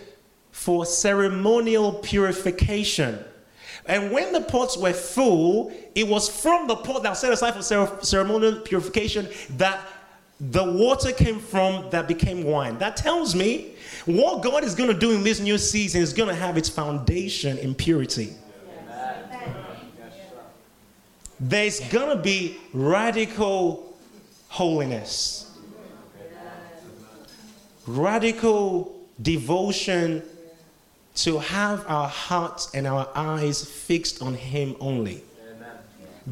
for 0.51 0.85
ceremonial 0.85 1.92
purification. 1.94 3.24
And 3.87 4.12
when 4.12 4.33
the 4.33 4.42
pots 4.42 4.77
were 4.77 4.92
full, 4.92 5.72
it 5.94 6.07
was 6.07 6.29
from 6.29 6.66
the 6.66 6.77
pot 6.77 7.03
that 7.05 7.11
was 7.11 7.20
set 7.20 7.33
aside 7.33 7.55
for 7.55 7.62
ceremonial 8.05 8.61
purification 8.61 9.29
that 9.57 9.81
the 10.40 10.62
water 10.62 11.11
came 11.11 11.40
from 11.40 11.88
that 11.90 12.07
became 12.07 12.44
wine. 12.44 12.79
That 12.79 12.96
tells 12.96 13.35
me 13.35 13.74
what 14.07 14.42
God 14.42 14.62
is 14.62 14.74
going 14.74 14.92
to 14.92 14.98
do 14.98 15.12
in 15.12 15.24
this 15.24 15.40
new 15.40 15.59
season 15.59 16.01
is 16.01 16.12
going 16.12 16.29
to 16.29 16.35
have 16.35 16.57
its 16.57 16.68
foundation 16.68 17.59
in 17.59 17.74
purity. 17.74 18.35
there's 21.40 21.81
going 21.88 22.16
to 22.16 22.22
be 22.22 22.59
radical 22.72 23.96
holiness, 24.48 25.48
radical 27.88 28.94
devotion 29.20 30.22
to 31.16 31.38
have 31.38 31.85
our 31.88 32.09
hearts 32.09 32.72
and 32.74 32.87
our 32.87 33.09
eyes 33.14 33.64
fixed 33.64 34.22
on 34.22 34.35
Him 34.35 34.77
only. 34.81 35.22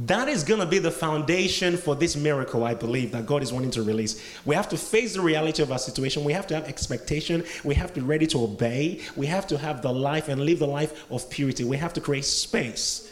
That 0.05 0.29
is 0.29 0.45
going 0.45 0.61
to 0.61 0.67
be 0.67 0.79
the 0.79 0.91
foundation 0.91 1.79
for 1.79 1.97
this 1.97 2.17
miracle, 2.17 2.65
I 2.65 2.75
believe, 2.75 3.13
that 3.13 3.25
God 3.25 3.43
is 3.43 3.51
wanting 3.51 3.71
to 3.73 3.83
release. 3.83 4.23
We 4.45 4.55
have 4.55 4.69
to 4.69 4.77
face 4.77 5.15
the 5.15 5.23
reality 5.23 5.63
of 5.63 5.73
our 5.73 5.79
situation. 5.79 6.23
We 6.23 6.35
have 6.35 6.47
to 6.49 6.55
have 6.55 6.65
expectation. 6.69 7.43
We 7.65 7.75
have 7.77 7.95
to 7.95 8.01
be 8.01 8.07
ready 8.07 8.27
to 8.27 8.43
obey. 8.45 9.01
We 9.17 9.25
have 9.27 9.47
to 9.47 9.57
have 9.57 9.81
the 9.81 9.93
life 9.93 10.29
and 10.29 10.43
live 10.43 10.59
the 10.59 10.67
life 10.67 11.11
of 11.11 11.31
purity. 11.31 11.65
We 11.65 11.79
have 11.79 11.95
to 11.95 12.03
create 12.03 12.27
space 12.27 13.11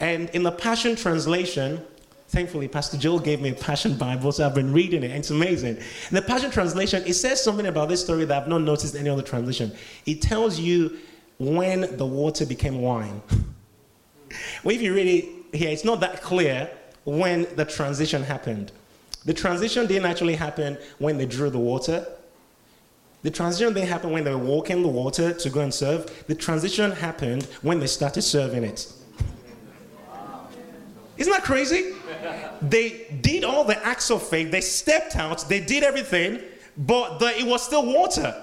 and 0.00 0.30
in 0.30 0.42
the 0.42 0.52
Passion 0.52 0.96
Translation, 0.96 1.84
thankfully, 2.28 2.68
Pastor 2.68 2.96
Joel 2.96 3.18
gave 3.18 3.40
me 3.40 3.50
a 3.50 3.54
Passion 3.54 3.96
Bible, 3.96 4.32
so 4.32 4.46
I've 4.46 4.54
been 4.54 4.72
reading 4.72 5.02
it. 5.02 5.10
It's 5.10 5.30
amazing. 5.30 5.76
In 5.76 6.14
the 6.14 6.22
Passion 6.22 6.50
Translation, 6.50 7.02
it 7.06 7.14
says 7.14 7.42
something 7.42 7.66
about 7.66 7.88
this 7.88 8.02
story 8.02 8.24
that 8.24 8.42
I've 8.42 8.48
not 8.48 8.62
noticed 8.62 8.94
in 8.94 9.00
any 9.00 9.10
other 9.10 9.22
translation. 9.22 9.72
It 10.06 10.22
tells 10.22 10.58
you 10.58 10.98
when 11.38 11.96
the 11.96 12.06
water 12.06 12.46
became 12.46 12.80
wine. 12.80 13.22
well, 14.64 14.74
if 14.74 14.82
you 14.82 14.94
read 14.94 15.06
it 15.06 15.56
here, 15.56 15.70
it's 15.70 15.84
not 15.84 16.00
that 16.00 16.22
clear 16.22 16.70
when 17.04 17.46
the 17.56 17.64
transition 17.64 18.22
happened. 18.22 18.72
The 19.24 19.34
transition 19.34 19.86
didn't 19.86 20.06
actually 20.06 20.34
happen 20.34 20.78
when 20.98 21.18
they 21.18 21.26
drew 21.26 21.50
the 21.50 21.58
water. 21.58 22.06
The 23.22 23.30
transition 23.30 23.72
didn't 23.74 23.88
happen 23.88 24.10
when 24.10 24.24
they 24.24 24.30
were 24.30 24.38
walking 24.38 24.82
the 24.82 24.88
water 24.88 25.32
to 25.32 25.50
go 25.50 25.60
and 25.60 25.72
serve. 25.72 26.24
The 26.28 26.34
transition 26.34 26.92
happened 26.92 27.44
when 27.62 27.80
they 27.80 27.86
started 27.86 28.22
serving 28.22 28.64
it. 28.64 28.92
Isn't 31.16 31.32
that 31.32 31.42
crazy? 31.42 31.94
They 32.62 33.18
did 33.20 33.44
all 33.44 33.64
the 33.64 33.84
acts 33.84 34.10
of 34.10 34.22
faith, 34.22 34.50
they 34.50 34.60
stepped 34.60 35.16
out, 35.16 35.48
they 35.48 35.60
did 35.60 35.82
everything, 35.82 36.40
but 36.76 37.18
the, 37.18 37.38
it 37.38 37.46
was 37.46 37.62
still 37.62 37.86
water. 37.86 38.34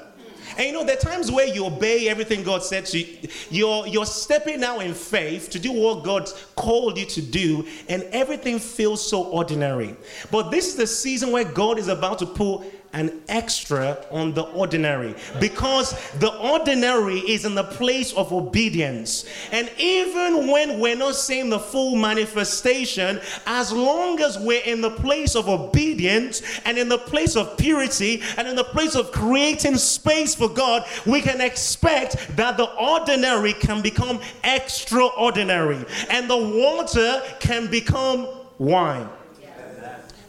And 0.58 0.68
you 0.68 0.74
know, 0.74 0.84
there 0.86 0.96
are 0.96 1.00
times 1.00 1.32
where 1.32 1.48
you 1.48 1.66
obey 1.66 2.08
everything 2.08 2.44
God 2.44 2.64
said 2.64 2.86
to 2.88 3.00
you. 3.00 3.30
You're, 3.50 3.88
you're 3.88 4.06
stepping 4.06 4.64
out 4.64 4.80
in 4.80 4.94
faith 4.94 5.50
to 5.50 5.60
do 5.60 5.72
what 5.72 6.04
God 6.04 6.30
called 6.56 6.98
you 6.98 7.06
to 7.06 7.22
do, 7.22 7.68
and 7.90 8.04
everything 8.12 8.60
feels 8.60 9.08
so 9.08 9.24
ordinary. 9.24 9.96
But 10.32 10.52
this 10.52 10.68
is 10.68 10.76
the 10.76 10.88
season 10.88 11.32
where 11.32 11.44
God 11.44 11.78
is 11.78 11.88
about 11.88 12.20
to 12.20 12.26
pull 12.26 12.66
an 12.96 13.22
extra 13.28 14.04
on 14.10 14.34
the 14.34 14.44
ordinary 14.44 15.14
because 15.40 15.94
the 16.20 16.34
ordinary 16.38 17.20
is 17.20 17.46
in 17.46 17.54
the 17.54 17.64
place 17.64 18.14
of 18.14 18.32
obedience. 18.32 19.26
And 19.52 19.70
even 19.78 20.48
when 20.48 20.80
we're 20.80 20.96
not 20.96 21.16
seeing 21.16 21.50
the 21.50 21.60
full 21.60 21.96
manifestation, 21.98 23.20
as 23.46 23.72
long 23.72 24.22
as 24.22 24.40
we're 24.40 24.64
in 24.64 24.80
the 24.80 24.92
place 24.92 25.36
of 25.36 25.50
obedience 25.50 26.42
and 26.64 26.78
in 26.78 26.88
the 26.88 26.98
place 26.98 27.36
of 27.36 27.58
purity 27.58 28.24
and 28.38 28.48
in 28.48 28.56
the 28.56 28.64
place 28.64 28.96
of 28.96 29.12
creating 29.12 29.78
space 29.78 30.34
for 30.34 30.48
God, 30.48 30.86
we 31.06 31.22
can 31.22 31.42
expect 31.42 32.36
that 32.38 32.56
the 32.56 32.72
ordinary 32.76 33.54
can 33.54 33.82
become 33.82 34.22
extraordinary 34.46 35.84
and 36.10 36.30
the 36.30 36.38
water 36.38 37.22
can 37.40 37.68
become 37.68 38.28
wine. 38.58 39.10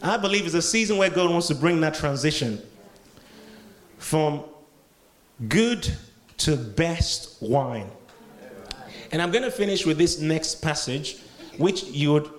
I 0.01 0.17
believe 0.17 0.45
it's 0.45 0.55
a 0.55 0.61
season 0.61 0.97
where 0.97 1.09
God 1.09 1.29
wants 1.29 1.47
to 1.47 1.55
bring 1.55 1.81
that 1.81 1.93
transition 1.93 2.61
from 3.97 4.43
good 5.47 5.91
to 6.37 6.55
best 6.55 7.41
wine. 7.41 7.89
And 9.11 9.21
I'm 9.21 9.31
going 9.31 9.43
to 9.43 9.51
finish 9.51 9.85
with 9.85 9.97
this 9.97 10.19
next 10.19 10.55
passage, 10.55 11.17
which 11.57 11.83
you 11.85 12.13
would 12.13 12.29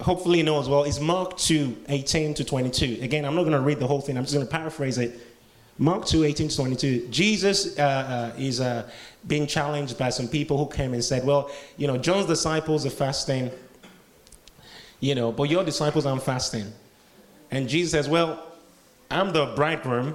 hopefully 0.00 0.42
know 0.42 0.58
as 0.58 0.68
well, 0.68 0.84
is 0.84 0.98
Mark 0.98 1.36
2 1.36 1.84
18 1.88 2.34
to 2.34 2.44
22. 2.44 2.98
Again, 3.02 3.24
I'm 3.24 3.34
not 3.34 3.42
going 3.42 3.52
to 3.52 3.60
read 3.60 3.78
the 3.78 3.86
whole 3.86 4.00
thing, 4.00 4.16
I'm 4.16 4.24
just 4.24 4.34
going 4.34 4.46
to 4.46 4.50
paraphrase 4.50 4.98
it. 4.98 5.20
Mark 5.78 6.04
2 6.04 6.24
18 6.24 6.48
to 6.48 6.56
22. 6.56 7.08
Jesus 7.08 7.78
uh, 7.78 7.82
uh, 7.82 8.38
is 8.38 8.60
uh, 8.60 8.90
being 9.26 9.46
challenged 9.46 9.96
by 9.96 10.10
some 10.10 10.28
people 10.28 10.58
who 10.58 10.66
came 10.66 10.92
and 10.92 11.02
said, 11.02 11.24
Well, 11.24 11.50
you 11.76 11.86
know, 11.86 11.96
John's 11.96 12.26
disciples 12.26 12.84
are 12.84 12.90
fasting 12.90 13.50
you 15.00 15.14
know, 15.14 15.32
but 15.32 15.44
your 15.44 15.64
disciples 15.64 16.06
aren't 16.06 16.22
fasting. 16.22 16.72
And 17.50 17.68
Jesus 17.68 17.92
says, 17.92 18.08
Well, 18.08 18.44
I'm 19.10 19.32
the 19.32 19.46
bridegroom, 19.56 20.14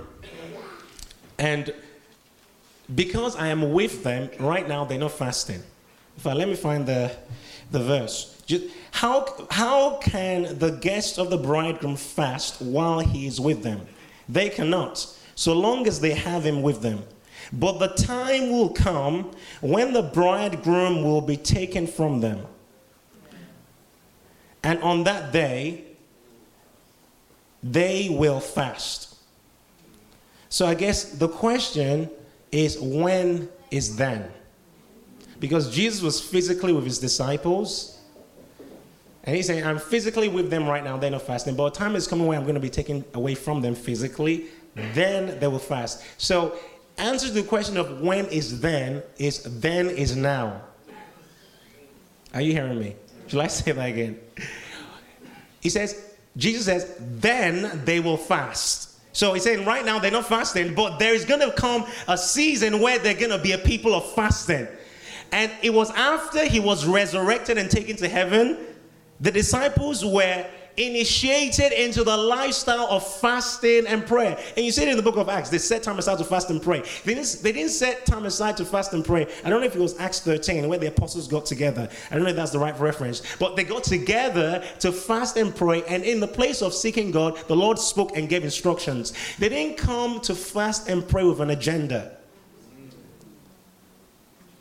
and 1.38 1.74
because 2.94 3.36
I 3.36 3.48
am 3.48 3.74
with 3.74 4.04
them 4.04 4.30
right 4.40 4.68
now, 4.68 4.86
they're 4.86 5.00
not 5.00 5.12
fasting. 5.12 5.62
If 6.18 6.26
I 6.26 6.34
let 6.34 6.48
me 6.48 6.56
find 6.56 6.86
the, 6.86 7.12
the 7.72 7.80
verse. 7.80 8.32
How, 8.92 9.26
how 9.52 9.98
can 9.98 10.60
the 10.60 10.70
guests 10.70 11.18
of 11.18 11.30
the 11.30 11.38
bridegroom 11.38 11.98
fast 11.98 12.62
while 12.62 13.00
he 13.00 13.28
is 13.28 13.42
with 13.42 13.64
them? 13.64 13.82
They 14.30 14.50
cannot, 14.50 15.06
so 15.34 15.54
long 15.54 15.88
as 15.88 16.00
they 16.00 16.12
have 16.12 16.46
him 16.46 16.62
with 16.62 16.82
them. 16.82 17.04
But 17.52 17.80
the 17.80 17.88
time 17.88 18.52
will 18.52 18.70
come 18.70 19.32
when 19.62 19.92
the 19.94 20.04
bridegroom 20.04 21.04
will 21.04 21.22
be 21.22 21.38
taken 21.38 21.86
from 21.86 22.22
them 22.22 22.46
and 24.66 24.82
on 24.82 25.04
that 25.04 25.32
day, 25.32 25.84
they 27.66 28.10
will 28.10 28.40
fast. 28.40 29.16
So 30.50 30.68
I 30.68 30.76
guess 30.76 31.06
the 31.06 31.28
question 31.28 32.10
is 32.52 32.80
when 32.80 33.50
is 33.72 33.98
then? 33.98 34.32
Because 35.40 35.74
Jesus 35.74 36.02
was 36.02 36.22
physically 36.22 36.72
with 36.72 36.86
his 36.86 37.00
disciples. 37.00 38.00
And 39.24 39.36
he's 39.36 39.48
saying, 39.48 39.66
I'm 39.66 39.80
physically 39.80 40.30
with 40.30 40.52
them 40.52 40.68
right 40.68 40.84
now, 40.84 40.98
they're 40.98 41.10
not 41.10 41.24
fasting. 41.24 41.56
But 41.56 41.66
a 41.66 41.72
time 41.72 41.96
is 41.96 42.08
coming 42.08 42.28
where 42.28 42.38
I'm 42.38 42.44
going 42.44 42.56
to 42.56 42.62
be 42.62 42.70
taken 42.70 43.04
away 43.16 43.34
from 43.34 43.62
them 43.62 43.74
physically, 43.74 44.46
then 44.94 45.40
they 45.40 45.48
will 45.48 45.58
fast. 45.58 46.04
So, 46.18 46.56
answer 46.98 47.28
to 47.28 47.34
the 47.34 47.44
question 47.44 47.78
of 47.78 48.02
when 48.02 48.28
is 48.28 48.62
then 48.62 49.02
is 49.18 49.42
then 49.60 49.90
is 49.90 50.16
now. 50.16 50.62
Are 52.34 52.42
you 52.42 52.52
hearing 52.52 52.80
me? 52.80 52.96
Should 53.28 53.40
I 53.40 53.48
say 53.48 53.72
that 53.72 53.90
again? 53.90 54.20
He 55.60 55.70
says, 55.70 56.15
Jesus 56.38 56.66
says, 56.66 56.96
then 57.00 57.82
they 57.86 58.00
will 58.00 58.18
fast. 58.18 58.92
So 59.16 59.34
he's 59.34 59.44
saying 59.44 59.66
right 59.66 59.86
now 59.86 60.00
they're 60.00 60.12
not 60.12 60.28
fasting, 60.28 60.76
but 60.76 61.00
there 61.00 61.14
is 61.14 61.24
going 61.24 61.40
to 61.40 61.52
come 61.52 61.86
a 62.08 62.18
season 62.18 62.82
where 62.82 63.00
they're 63.00 63.14
going 63.14 63.32
to 63.32 63.38
be 63.38 63.54
a 63.54 63.58
people 63.58 63.96
of 63.96 64.12
fasting. 64.14 64.68
And 65.32 65.52
it 65.62 65.74
was 65.74 65.90
after 65.92 66.46
he 66.46 66.60
was 66.60 66.86
resurrected 66.86 67.58
and 67.58 67.72
taken 67.72 67.96
to 67.98 68.10
heaven, 68.10 68.58
the 69.22 69.32
disciples 69.32 70.04
were 70.04 70.46
initiated 70.78 71.72
into 71.72 72.04
the 72.04 72.16
lifestyle 72.16 72.88
of 72.90 73.06
fasting 73.20 73.88
and 73.88 74.06
prayer. 74.06 74.38
And 74.56 74.66
you 74.66 74.72
see 74.72 74.84
it 74.84 74.90
in 74.90 74.98
the 74.98 75.04
book 75.04 75.18
of 75.18 75.30
Acts. 75.30 75.50
They 75.50 75.58
set 75.58 75.84
time 75.84 76.00
aside 76.00 76.18
to 76.20 76.24
fast 76.24 76.50
and 76.50 76.62
pray. 76.62 76.84
They 77.04 77.14
didn't, 77.14 77.40
they 77.42 77.52
didn't 77.52 77.72
set 77.72 78.06
time 78.06 78.26
aside 78.26 78.58
to 78.58 78.66
fast 78.66 78.94
and 78.94 79.04
pray. 79.04 79.28
I 79.44 79.50
don't 79.50 79.62
know 79.62 79.68
if 79.68 79.76
it 79.76 79.82
was 79.82 80.00
Acts 80.00 80.20
13 80.22 80.68
where 80.68 80.78
the 80.78 80.88
apostles 80.88 81.28
got 81.28 81.46
together. 81.46 81.90
I 82.12 82.16
don't 82.16 82.24
know 82.24 82.30
if 82.30 82.36
that's 82.36 82.52
the 82.52 82.60
right 82.60 82.78
reference. 82.80 83.22
But 83.38 83.56
they 83.56 83.64
got 83.64 83.84
together 83.84 84.64
to 84.80 84.92
fast 84.92 85.38
and 85.38 85.56
pray. 85.56 85.84
And 85.84 86.04
in 86.04 86.20
the 86.20 86.28
place 86.28 86.62
of 86.62 86.74
seeking 86.74 87.12
God, 87.12 87.38
the 87.48 87.56
Lord 87.56 87.80
spoke 87.80 88.16
and 88.18 88.28
gave 88.30 88.44
instructions. 88.44 89.14
They 89.40 89.50
didn't 89.50 89.78
come 89.78 90.20
to 90.22 90.36
fast 90.36 90.90
and 90.90 91.08
pray 91.08 91.24
with 91.24 91.40
an 91.40 91.52
agenda. 91.52 92.15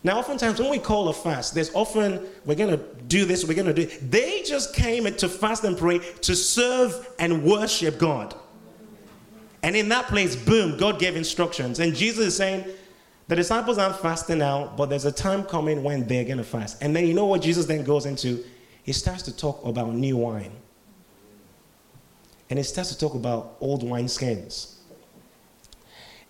Now, 0.04 0.18
oftentimes 0.18 0.60
when 0.60 0.70
we 0.70 0.78
call 0.78 1.08
a 1.08 1.14
fast, 1.14 1.54
there's 1.54 1.74
often 1.74 2.20
we're 2.44 2.54
going 2.54 2.78
to 2.78 2.84
do 3.06 3.24
this, 3.24 3.44
we're 3.46 3.54
going 3.54 3.66
to 3.66 3.72
do. 3.72 3.82
it. 3.82 4.10
They 4.10 4.42
just 4.42 4.74
came 4.74 5.04
to 5.12 5.28
fast 5.28 5.64
and 5.64 5.76
pray 5.76 5.98
to 5.98 6.36
serve 6.36 7.08
and 7.18 7.42
worship 7.42 7.98
God. 7.98 8.34
And 9.62 9.74
in 9.74 9.88
that 9.88 10.08
place, 10.08 10.36
boom, 10.36 10.76
God 10.76 11.00
gave 11.00 11.16
instructions. 11.16 11.80
And 11.80 11.94
Jesus 11.94 12.26
is 12.26 12.36
saying, 12.36 12.66
the 13.28 13.36
disciples 13.36 13.78
aren't 13.78 13.96
fasting 13.96 14.38
now, 14.38 14.74
but 14.76 14.90
there's 14.90 15.06
a 15.06 15.12
time 15.12 15.42
coming 15.44 15.82
when 15.82 16.06
they're 16.06 16.26
going 16.26 16.36
to 16.36 16.44
fast. 16.44 16.82
And 16.82 16.94
then 16.94 17.06
you 17.06 17.14
know 17.14 17.24
what 17.24 17.40
Jesus 17.40 17.64
then 17.64 17.82
goes 17.82 18.04
into? 18.04 18.44
He 18.82 18.92
starts 18.92 19.22
to 19.22 19.34
talk 19.34 19.64
about 19.64 19.94
new 19.94 20.18
wine. 20.18 20.52
And 22.50 22.58
he 22.58 22.62
starts 22.62 22.90
to 22.90 22.98
talk 22.98 23.14
about 23.14 23.56
old 23.60 23.82
wine 23.82 24.08
skins. 24.08 24.78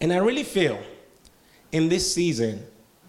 And 0.01 0.13
I 0.13 0.19
really 0.19 0.45
feel 0.45 0.81
in 1.73 1.89
this 1.89 2.15
season, 2.15 2.65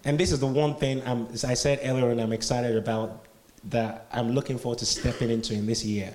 and 0.06 0.16
this 0.16 0.30
is 0.30 0.38
the 0.38 0.46
one 0.46 0.76
thing 0.76 1.02
I'm, 1.04 1.26
as 1.32 1.44
I 1.44 1.54
said 1.54 1.80
earlier, 1.82 2.10
and 2.10 2.20
I'm 2.20 2.32
excited 2.32 2.76
about 2.76 3.24
that 3.64 4.06
I'm 4.12 4.30
looking 4.30 4.56
forward 4.56 4.78
to 4.78 4.86
stepping 4.86 5.30
into 5.30 5.52
in 5.52 5.66
this 5.66 5.84
year. 5.84 6.14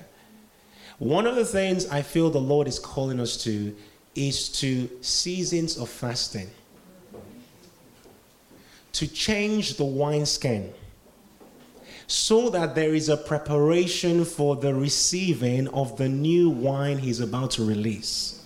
One 0.97 1.27
of 1.27 1.35
the 1.35 1.43
things 1.43 1.87
I 1.87 2.01
feel 2.01 2.29
the 2.29 2.39
Lord 2.39 2.69
is 2.69 2.79
calling 2.79 3.19
us 3.19 3.35
to 3.43 3.75
is 4.15 4.47
to 4.61 4.89
seasons 5.01 5.77
of 5.77 5.89
fasting, 5.89 6.49
to 8.93 9.07
change 9.07 9.75
the 9.75 9.83
wineskin 9.83 10.73
so 12.07 12.49
that 12.49 12.75
there 12.75 12.95
is 12.95 13.09
a 13.09 13.17
preparation 13.17 14.23
for 14.23 14.55
the 14.55 14.73
receiving 14.73 15.67
of 15.67 15.97
the 15.97 16.07
new 16.07 16.49
wine 16.49 16.97
he's 16.97 17.19
about 17.19 17.51
to 17.51 17.65
release. 17.65 18.41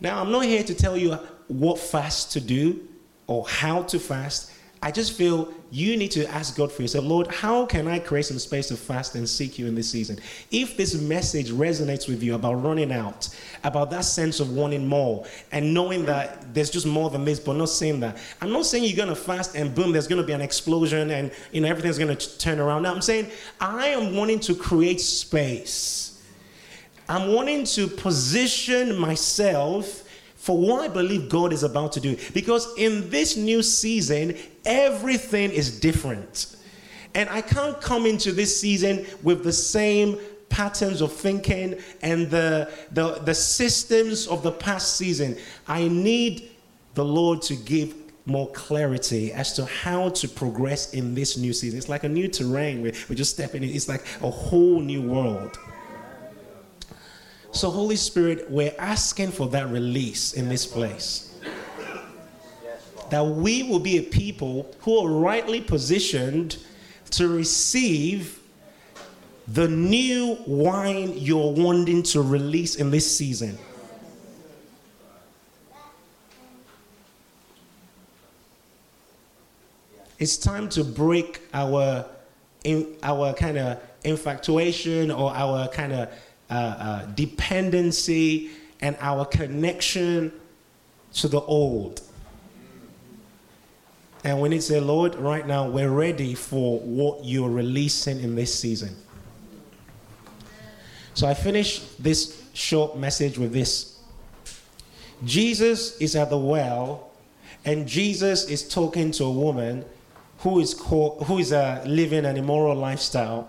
Now, 0.00 0.20
I'm 0.20 0.30
not 0.30 0.44
here 0.44 0.62
to 0.62 0.74
tell 0.74 0.96
you 0.96 1.18
what 1.48 1.80
fast 1.80 2.30
to 2.32 2.40
do 2.40 2.87
or 3.28 3.46
how 3.46 3.82
to 3.84 3.98
fast. 4.00 4.50
I 4.80 4.92
just 4.92 5.12
feel 5.12 5.52
you 5.72 5.96
need 5.96 6.12
to 6.12 6.24
ask 6.30 6.56
God 6.56 6.70
for 6.70 6.82
yourself, 6.82 7.04
Lord, 7.04 7.26
how 7.26 7.66
can 7.66 7.88
I 7.88 7.98
create 7.98 8.26
some 8.26 8.38
space 8.38 8.68
to 8.68 8.76
fast 8.76 9.16
and 9.16 9.28
seek 9.28 9.58
you 9.58 9.66
in 9.66 9.74
this 9.74 9.90
season? 9.90 10.18
If 10.52 10.76
this 10.76 10.94
message 10.94 11.50
resonates 11.50 12.08
with 12.08 12.22
you 12.22 12.36
about 12.36 12.54
running 12.62 12.92
out, 12.92 13.28
about 13.64 13.90
that 13.90 14.04
sense 14.04 14.38
of 14.38 14.54
wanting 14.54 14.86
more, 14.86 15.26
and 15.50 15.74
knowing 15.74 16.04
that 16.06 16.54
there's 16.54 16.70
just 16.70 16.86
more 16.86 17.10
than 17.10 17.24
this, 17.24 17.40
but 17.40 17.56
not 17.56 17.70
saying 17.70 17.98
that. 18.00 18.18
I'm 18.40 18.52
not 18.52 18.66
saying 18.66 18.84
you're 18.84 18.96
gonna 18.96 19.16
fast 19.16 19.56
and 19.56 19.74
boom, 19.74 19.90
there's 19.90 20.06
gonna 20.06 20.22
be 20.22 20.32
an 20.32 20.40
explosion 20.40 21.10
and 21.10 21.32
you 21.50 21.60
know 21.60 21.68
everything's 21.68 21.98
gonna 21.98 22.16
turn 22.16 22.60
around. 22.60 22.82
Now 22.82 22.94
I'm 22.94 23.02
saying 23.02 23.30
I 23.60 23.88
am 23.88 24.14
wanting 24.14 24.38
to 24.40 24.54
create 24.54 25.00
space. 25.00 26.22
I'm 27.08 27.32
wanting 27.34 27.64
to 27.64 27.88
position 27.88 28.96
myself 28.96 30.07
for 30.48 30.56
what 30.56 30.80
I 30.80 30.88
believe 30.88 31.28
God 31.28 31.52
is 31.52 31.62
about 31.62 31.92
to 31.92 32.00
do. 32.00 32.16
Because 32.32 32.74
in 32.78 33.10
this 33.10 33.36
new 33.36 33.62
season, 33.62 34.34
everything 34.64 35.50
is 35.50 35.78
different. 35.78 36.56
And 37.14 37.28
I 37.28 37.42
can't 37.42 37.78
come 37.82 38.06
into 38.06 38.32
this 38.32 38.58
season 38.58 39.04
with 39.22 39.44
the 39.44 39.52
same 39.52 40.18
patterns 40.48 41.02
of 41.02 41.12
thinking 41.12 41.78
and 42.00 42.30
the, 42.30 42.72
the, 42.92 43.18
the 43.26 43.34
systems 43.34 44.26
of 44.26 44.42
the 44.42 44.52
past 44.52 44.96
season. 44.96 45.36
I 45.66 45.86
need 45.88 46.50
the 46.94 47.04
Lord 47.04 47.42
to 47.42 47.54
give 47.54 47.94
more 48.24 48.50
clarity 48.52 49.34
as 49.34 49.52
to 49.52 49.66
how 49.66 50.08
to 50.08 50.26
progress 50.26 50.94
in 50.94 51.14
this 51.14 51.36
new 51.36 51.52
season. 51.52 51.76
It's 51.76 51.90
like 51.90 52.04
a 52.04 52.08
new 52.08 52.26
terrain. 52.26 52.80
We're, 52.80 52.94
we're 53.10 53.16
just 53.16 53.34
stepping 53.34 53.64
in, 53.64 53.68
it's 53.68 53.86
like 53.86 54.06
a 54.22 54.30
whole 54.30 54.80
new 54.80 55.02
world. 55.02 55.58
So, 57.52 57.70
Holy 57.70 57.96
Spirit, 57.96 58.50
we're 58.50 58.74
asking 58.78 59.32
for 59.32 59.48
that 59.48 59.68
release 59.70 60.34
in 60.34 60.48
this 60.48 60.66
place. 60.66 61.34
That 63.10 63.22
we 63.22 63.62
will 63.62 63.78
be 63.78 63.98
a 63.98 64.02
people 64.02 64.70
who 64.80 64.98
are 64.98 65.10
rightly 65.10 65.62
positioned 65.62 66.58
to 67.12 67.28
receive 67.28 68.38
the 69.48 69.66
new 69.66 70.36
wine 70.46 71.14
you're 71.16 71.52
wanting 71.52 72.02
to 72.02 72.20
release 72.20 72.76
in 72.76 72.90
this 72.90 73.16
season. 73.16 73.58
It's 80.18 80.36
time 80.36 80.68
to 80.70 80.84
break 80.84 81.40
our, 81.54 82.04
in, 82.64 82.96
our 83.02 83.32
kind 83.32 83.56
of 83.56 83.80
infatuation 84.04 85.10
or 85.10 85.32
our 85.34 85.68
kind 85.68 85.92
of 85.92 86.10
uh, 86.50 86.54
uh, 86.54 87.06
dependency 87.06 88.50
and 88.80 88.96
our 89.00 89.24
connection 89.24 90.32
to 91.14 91.28
the 91.28 91.40
old. 91.40 92.00
And 94.24 94.40
we 94.40 94.48
need 94.48 94.56
to 94.56 94.62
say, 94.62 94.80
Lord, 94.80 95.14
right 95.16 95.46
now 95.46 95.68
we're 95.68 95.90
ready 95.90 96.34
for 96.34 96.80
what 96.80 97.24
you're 97.24 97.50
releasing 97.50 98.20
in 98.20 98.34
this 98.34 98.54
season. 98.54 98.96
So 101.14 101.26
I 101.26 101.34
finish 101.34 101.80
this 101.98 102.42
short 102.52 102.96
message 102.96 103.38
with 103.38 103.52
this 103.52 103.98
Jesus 105.24 105.96
is 105.98 106.14
at 106.14 106.30
the 106.30 106.38
well, 106.38 107.10
and 107.64 107.88
Jesus 107.88 108.48
is 108.48 108.68
talking 108.68 109.10
to 109.12 109.24
a 109.24 109.30
woman 109.30 109.84
who 110.38 110.60
is, 110.60 110.74
called, 110.74 111.24
who 111.24 111.38
is 111.38 111.52
uh, 111.52 111.82
living 111.86 112.24
an 112.24 112.36
immoral 112.36 112.76
lifestyle 112.76 113.48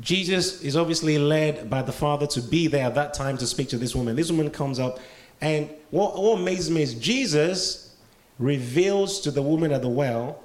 Jesus 0.00 0.62
is 0.62 0.76
obviously 0.76 1.18
led 1.18 1.68
by 1.68 1.82
the 1.82 1.92
Father 1.92 2.26
to 2.28 2.40
be 2.40 2.68
there 2.68 2.86
at 2.86 2.94
that 2.94 3.14
time 3.14 3.36
to 3.38 3.46
speak 3.46 3.68
to 3.70 3.78
this 3.78 3.94
woman. 3.94 4.14
This 4.14 4.30
woman 4.30 4.50
comes 4.50 4.78
up, 4.78 5.00
and 5.40 5.68
what, 5.90 6.20
what 6.20 6.38
amazes 6.38 6.70
me 6.70 6.82
is 6.82 6.94
Jesus 6.94 7.96
reveals 8.38 9.20
to 9.22 9.30
the 9.30 9.42
woman 9.42 9.72
at 9.72 9.82
the 9.82 9.88
well 9.88 10.42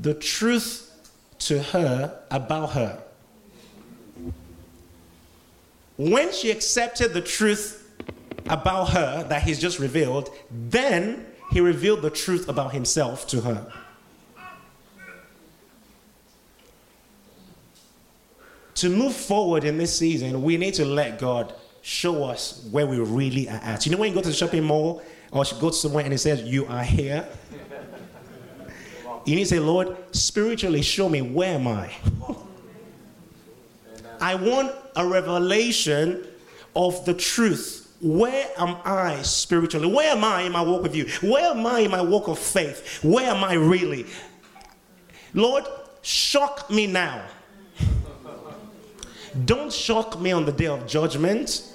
the 0.00 0.14
truth 0.14 0.92
to 1.38 1.62
her 1.62 2.20
about 2.30 2.72
her. 2.72 3.02
When 5.96 6.32
she 6.32 6.50
accepted 6.50 7.14
the 7.14 7.22
truth 7.22 7.90
about 8.48 8.90
her 8.90 9.24
that 9.24 9.42
he's 9.42 9.58
just 9.58 9.78
revealed, 9.78 10.30
then 10.50 11.26
he 11.50 11.60
revealed 11.60 12.02
the 12.02 12.10
truth 12.10 12.48
about 12.48 12.72
himself 12.72 13.26
to 13.28 13.40
her. 13.40 13.72
To 18.76 18.88
move 18.88 19.14
forward 19.14 19.64
in 19.64 19.78
this 19.78 19.96
season, 19.98 20.42
we 20.42 20.56
need 20.56 20.74
to 20.74 20.84
let 20.84 21.18
God 21.18 21.54
show 21.82 22.24
us 22.24 22.66
where 22.70 22.86
we 22.86 22.98
really 22.98 23.48
are 23.48 23.60
at. 23.62 23.86
You 23.86 23.92
know, 23.92 23.98
when 23.98 24.10
you 24.10 24.14
go 24.14 24.22
to 24.22 24.28
the 24.28 24.34
shopping 24.34 24.64
mall 24.64 25.02
or 25.32 25.44
go 25.60 25.70
somewhere 25.70 26.04
and 26.04 26.12
it 26.12 26.18
says, 26.18 26.42
You 26.42 26.66
are 26.66 26.84
here, 26.84 27.28
you 29.24 29.34
need 29.34 29.42
to 29.42 29.48
say, 29.48 29.58
Lord, 29.58 29.96
spiritually 30.14 30.82
show 30.82 31.08
me 31.08 31.20
where 31.20 31.54
am 31.54 31.66
I? 31.66 31.92
I 34.20 34.34
want 34.36 34.72
a 34.94 35.06
revelation 35.06 36.26
of 36.74 37.04
the 37.04 37.14
truth. 37.14 37.92
Where 38.00 38.46
am 38.56 38.76
I 38.84 39.20
spiritually? 39.22 39.92
Where 39.92 40.12
am 40.12 40.22
I 40.22 40.42
in 40.42 40.52
my 40.52 40.62
walk 40.62 40.82
with 40.82 40.94
you? 40.94 41.06
Where 41.28 41.50
am 41.50 41.66
I 41.66 41.80
in 41.80 41.90
my 41.90 42.02
walk 42.02 42.28
of 42.28 42.38
faith? 42.38 43.02
Where 43.02 43.28
am 43.28 43.42
I 43.42 43.54
really? 43.54 44.06
Lord, 45.34 45.64
shock 46.02 46.70
me 46.70 46.86
now. 46.86 47.24
Don't 49.44 49.72
shock 49.72 50.20
me 50.20 50.32
on 50.32 50.44
the 50.44 50.52
day 50.52 50.66
of 50.66 50.86
judgment. 50.86 51.72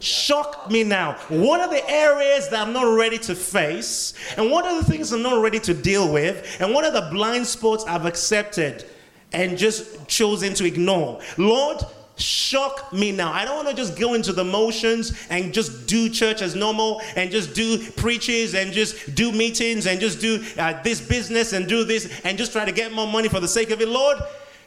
Shock 0.00 0.70
me 0.70 0.84
now. 0.84 1.12
What 1.28 1.60
are 1.60 1.68
the 1.68 1.88
areas 1.88 2.48
that 2.50 2.66
I'm 2.66 2.72
not 2.72 2.94
ready 2.94 3.18
to 3.18 3.34
face? 3.34 4.12
And 4.36 4.50
what 4.50 4.66
are 4.66 4.82
the 4.82 4.84
things 4.84 5.12
I'm 5.12 5.22
not 5.22 5.40
ready 5.40 5.60
to 5.60 5.72
deal 5.72 6.12
with? 6.12 6.58
And 6.60 6.74
what 6.74 6.84
are 6.84 6.90
the 6.90 7.08
blind 7.10 7.46
spots 7.46 7.84
I've 7.84 8.04
accepted 8.04 8.84
and 9.32 9.56
just 9.56 10.06
chosen 10.06 10.52
to 10.54 10.66
ignore? 10.66 11.20
Lord, 11.38 11.78
shock 12.16 12.92
me 12.92 13.12
now. 13.12 13.32
I 13.32 13.44
don't 13.44 13.56
want 13.56 13.68
to 13.68 13.74
just 13.74 13.98
go 13.98 14.14
into 14.14 14.32
the 14.32 14.44
motions 14.44 15.26
and 15.30 15.54
just 15.54 15.86
do 15.86 16.08
church 16.08 16.42
as 16.42 16.54
normal 16.54 17.00
and 17.16 17.30
just 17.30 17.54
do 17.54 17.78
preaches 17.92 18.54
and 18.54 18.72
just 18.72 19.14
do 19.14 19.32
meetings 19.32 19.86
and 19.86 20.00
just 20.00 20.20
do 20.20 20.44
uh, 20.58 20.80
this 20.82 21.00
business 21.00 21.52
and 21.52 21.66
do 21.66 21.82
this 21.84 22.20
and 22.24 22.36
just 22.36 22.52
try 22.52 22.64
to 22.64 22.72
get 22.72 22.92
more 22.92 23.06
money 23.06 23.28
for 23.28 23.40
the 23.40 23.48
sake 23.48 23.70
of 23.70 23.80
it. 23.80 23.88
Lord, 23.88 24.18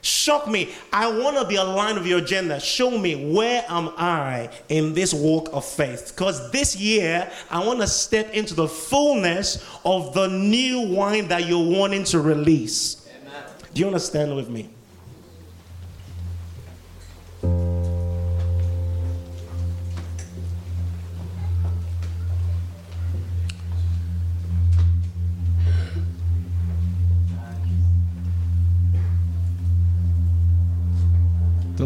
Shock 0.07 0.47
me. 0.47 0.69
I 0.93 1.09
want 1.11 1.35
to 1.37 1.45
be 1.45 1.57
aligned 1.57 1.97
with 1.97 2.07
your 2.07 2.19
agenda. 2.19 2.61
Show 2.61 2.97
me 2.97 3.33
where 3.33 3.65
am 3.67 3.89
I 3.97 4.49
in 4.69 4.93
this 4.93 5.13
walk 5.13 5.49
of 5.51 5.65
faith? 5.65 6.13
Because 6.15 6.49
this 6.51 6.77
year, 6.77 7.29
I 7.51 7.65
want 7.65 7.81
to 7.81 7.87
step 7.87 8.31
into 8.31 8.53
the 8.53 8.69
fullness 8.69 9.65
of 9.83 10.13
the 10.13 10.27
new 10.27 10.87
wine 10.95 11.27
that 11.27 11.45
you're 11.45 11.77
wanting 11.77 12.05
to 12.05 12.21
release. 12.21 13.05
Amen. 13.21 13.43
Do 13.73 13.81
you 13.81 13.87
understand 13.87 14.33
with 14.33 14.49
me? 14.49 14.69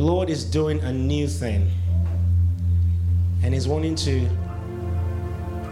Lord 0.01 0.31
is 0.31 0.43
doing 0.43 0.79
a 0.79 0.91
new 0.91 1.27
thing 1.27 1.69
and 3.43 3.53
He's 3.53 3.67
wanting 3.67 3.93
to 3.97 4.27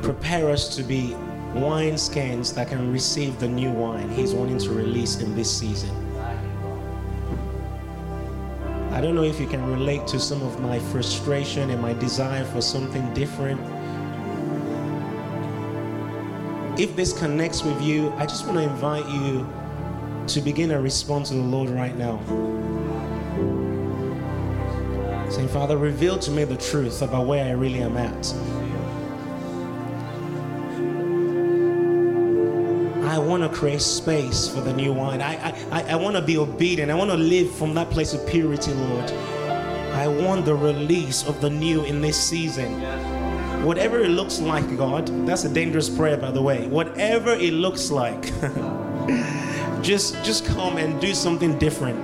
prepare 0.03 0.51
us 0.51 0.75
to 0.75 0.83
be 0.83 1.15
wineskins 1.55 2.53
that 2.53 2.67
can 2.67 2.93
receive 2.93 3.39
the 3.39 3.47
new 3.47 3.71
wine 3.71 4.07
He's 4.11 4.35
wanting 4.35 4.59
to 4.59 4.69
release 4.69 5.19
in 5.19 5.35
this 5.35 5.49
season. 5.49 5.89
I 8.91 9.01
don't 9.01 9.15
know 9.15 9.23
if 9.23 9.39
you 9.39 9.47
can 9.47 9.65
relate 9.71 10.05
to 10.07 10.19
some 10.19 10.43
of 10.43 10.59
my 10.59 10.77
frustration 10.77 11.71
and 11.71 11.81
my 11.81 11.93
desire 11.93 12.45
for 12.45 12.61
something 12.61 13.11
different. 13.15 13.59
If 16.79 16.95
this 16.95 17.17
connects 17.17 17.63
with 17.63 17.81
you, 17.81 18.13
I 18.17 18.27
just 18.27 18.45
want 18.45 18.59
to 18.59 18.63
invite 18.63 19.09
you 19.09 19.51
to 20.27 20.41
begin 20.41 20.69
a 20.69 20.79
response 20.79 21.29
to 21.29 21.35
the 21.35 21.41
Lord 21.41 21.71
right 21.71 21.97
now. 21.97 22.19
Saying, 25.29 25.49
Father, 25.49 25.77
reveal 25.77 26.17
to 26.19 26.31
me 26.31 26.43
the 26.43 26.57
truth 26.57 27.03
about 27.03 27.27
where 27.27 27.45
I 27.45 27.51
really 27.51 27.83
am 27.83 27.95
at. 27.97 28.33
I 33.07 33.19
want 33.19 33.43
to 33.43 33.49
create 33.49 33.81
space 33.81 34.47
for 34.47 34.61
the 34.61 34.73
new 34.73 34.91
wine. 34.91 35.21
I, 35.21 35.51
I, 35.71 35.83
I 35.91 35.95
want 35.95 36.15
to 36.15 36.21
be 36.21 36.37
obedient. 36.37 36.89
I 36.89 36.95
want 36.95 37.11
to 37.11 37.17
live 37.17 37.51
from 37.51 37.75
that 37.75 37.91
place 37.91 38.13
of 38.13 38.25
purity, 38.27 38.73
Lord. 38.73 39.11
I 39.93 40.07
want 40.07 40.45
the 40.45 40.55
release 40.55 41.27
of 41.27 41.41
the 41.41 41.49
new 41.49 41.83
in 41.83 42.01
this 42.01 42.17
season. 42.17 42.81
Whatever 43.63 43.99
it 43.99 44.09
looks 44.09 44.39
like, 44.39 44.77
God, 44.77 45.07
that's 45.27 45.43
a 45.43 45.53
dangerous 45.53 45.89
prayer, 45.89 46.17
by 46.17 46.31
the 46.31 46.41
way. 46.41 46.67
Whatever 46.67 47.33
it 47.33 47.53
looks 47.53 47.91
like. 47.91 48.31
just 49.83 50.15
just 50.23 50.45
come 50.45 50.77
and 50.77 50.99
do 50.99 51.13
something 51.13 51.57
different. 51.59 51.99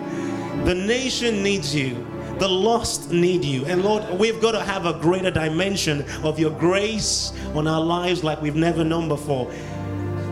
The 0.65 0.75
nation 0.75 1.41
needs 1.41 1.73
you. 1.73 2.05
The 2.39 2.47
lost 2.47 3.11
need 3.11 3.45
you. 3.45 3.65
And 3.65 3.83
Lord, 3.83 4.19
we've 4.19 4.41
got 4.41 4.51
to 4.51 4.61
have 4.61 4.85
a 4.85 4.93
greater 4.93 5.31
dimension 5.31 6.03
of 6.23 6.37
your 6.37 6.51
grace 6.51 7.31
on 7.53 7.67
our 7.67 7.81
lives 7.81 8.23
like 8.23 8.41
we've 8.41 8.55
never 8.55 8.83
known 8.83 9.07
before. 9.07 9.51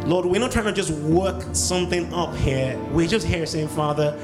Lord, 0.05 0.25
we're 0.25 0.41
not 0.41 0.51
trying 0.51 0.65
to 0.65 0.73
just 0.73 0.91
work 0.91 1.41
something 1.53 2.13
up 2.13 2.35
here. 2.35 2.77
We're 2.91 3.07
just 3.07 3.25
here 3.25 3.45
saying, 3.45 3.69
Father, 3.69 4.17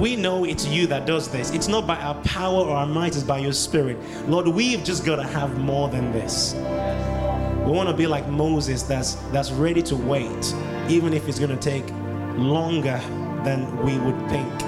we 0.00 0.16
know 0.16 0.44
it's 0.44 0.66
you 0.66 0.88
that 0.88 1.06
does 1.06 1.28
this. 1.28 1.52
It's 1.52 1.68
not 1.68 1.86
by 1.86 1.96
our 1.96 2.16
power 2.22 2.64
or 2.64 2.76
our 2.76 2.86
might, 2.86 3.14
it's 3.14 3.22
by 3.22 3.38
your 3.38 3.52
spirit. 3.52 3.98
Lord, 4.28 4.48
we've 4.48 4.82
just 4.82 5.04
got 5.04 5.16
to 5.16 5.22
have 5.22 5.58
more 5.58 5.88
than 5.88 6.10
this. 6.10 6.54
We 6.54 7.72
want 7.72 7.88
to 7.88 7.94
be 7.94 8.06
like 8.06 8.28
Moses 8.28 8.82
that's 8.82 9.14
that's 9.32 9.52
ready 9.52 9.82
to 9.82 9.96
wait, 9.96 10.54
even 10.88 11.12
if 11.12 11.28
it's 11.28 11.38
going 11.38 11.56
to 11.56 11.56
take 11.56 11.88
longer 12.36 13.00
than 13.44 13.76
we 13.84 13.98
would 13.98 14.18
think. 14.28 14.65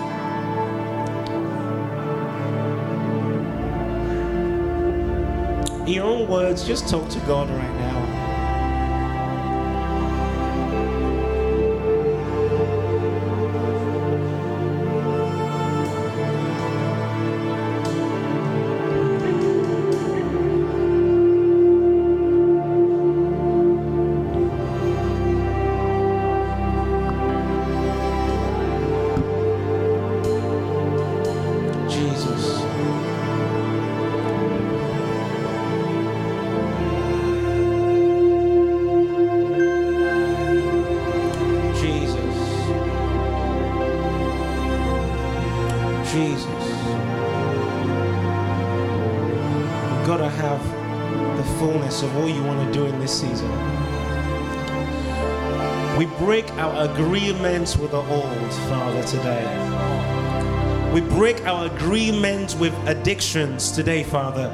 In 5.89 5.95
your 5.95 6.05
own 6.05 6.28
words, 6.28 6.66
just 6.66 6.86
talk 6.86 7.09
to 7.09 7.18
God 7.20 7.49
right 7.49 7.78
with 57.81 57.93
the 57.93 57.99
old, 57.99 58.53
Father, 58.68 59.03
today. 59.05 59.45
We 60.93 61.01
break 61.01 61.47
our 61.47 61.66
agreements 61.66 62.38
with 62.59 62.75
addictions 62.89 63.71
today, 63.71 64.03
Father. 64.03 64.51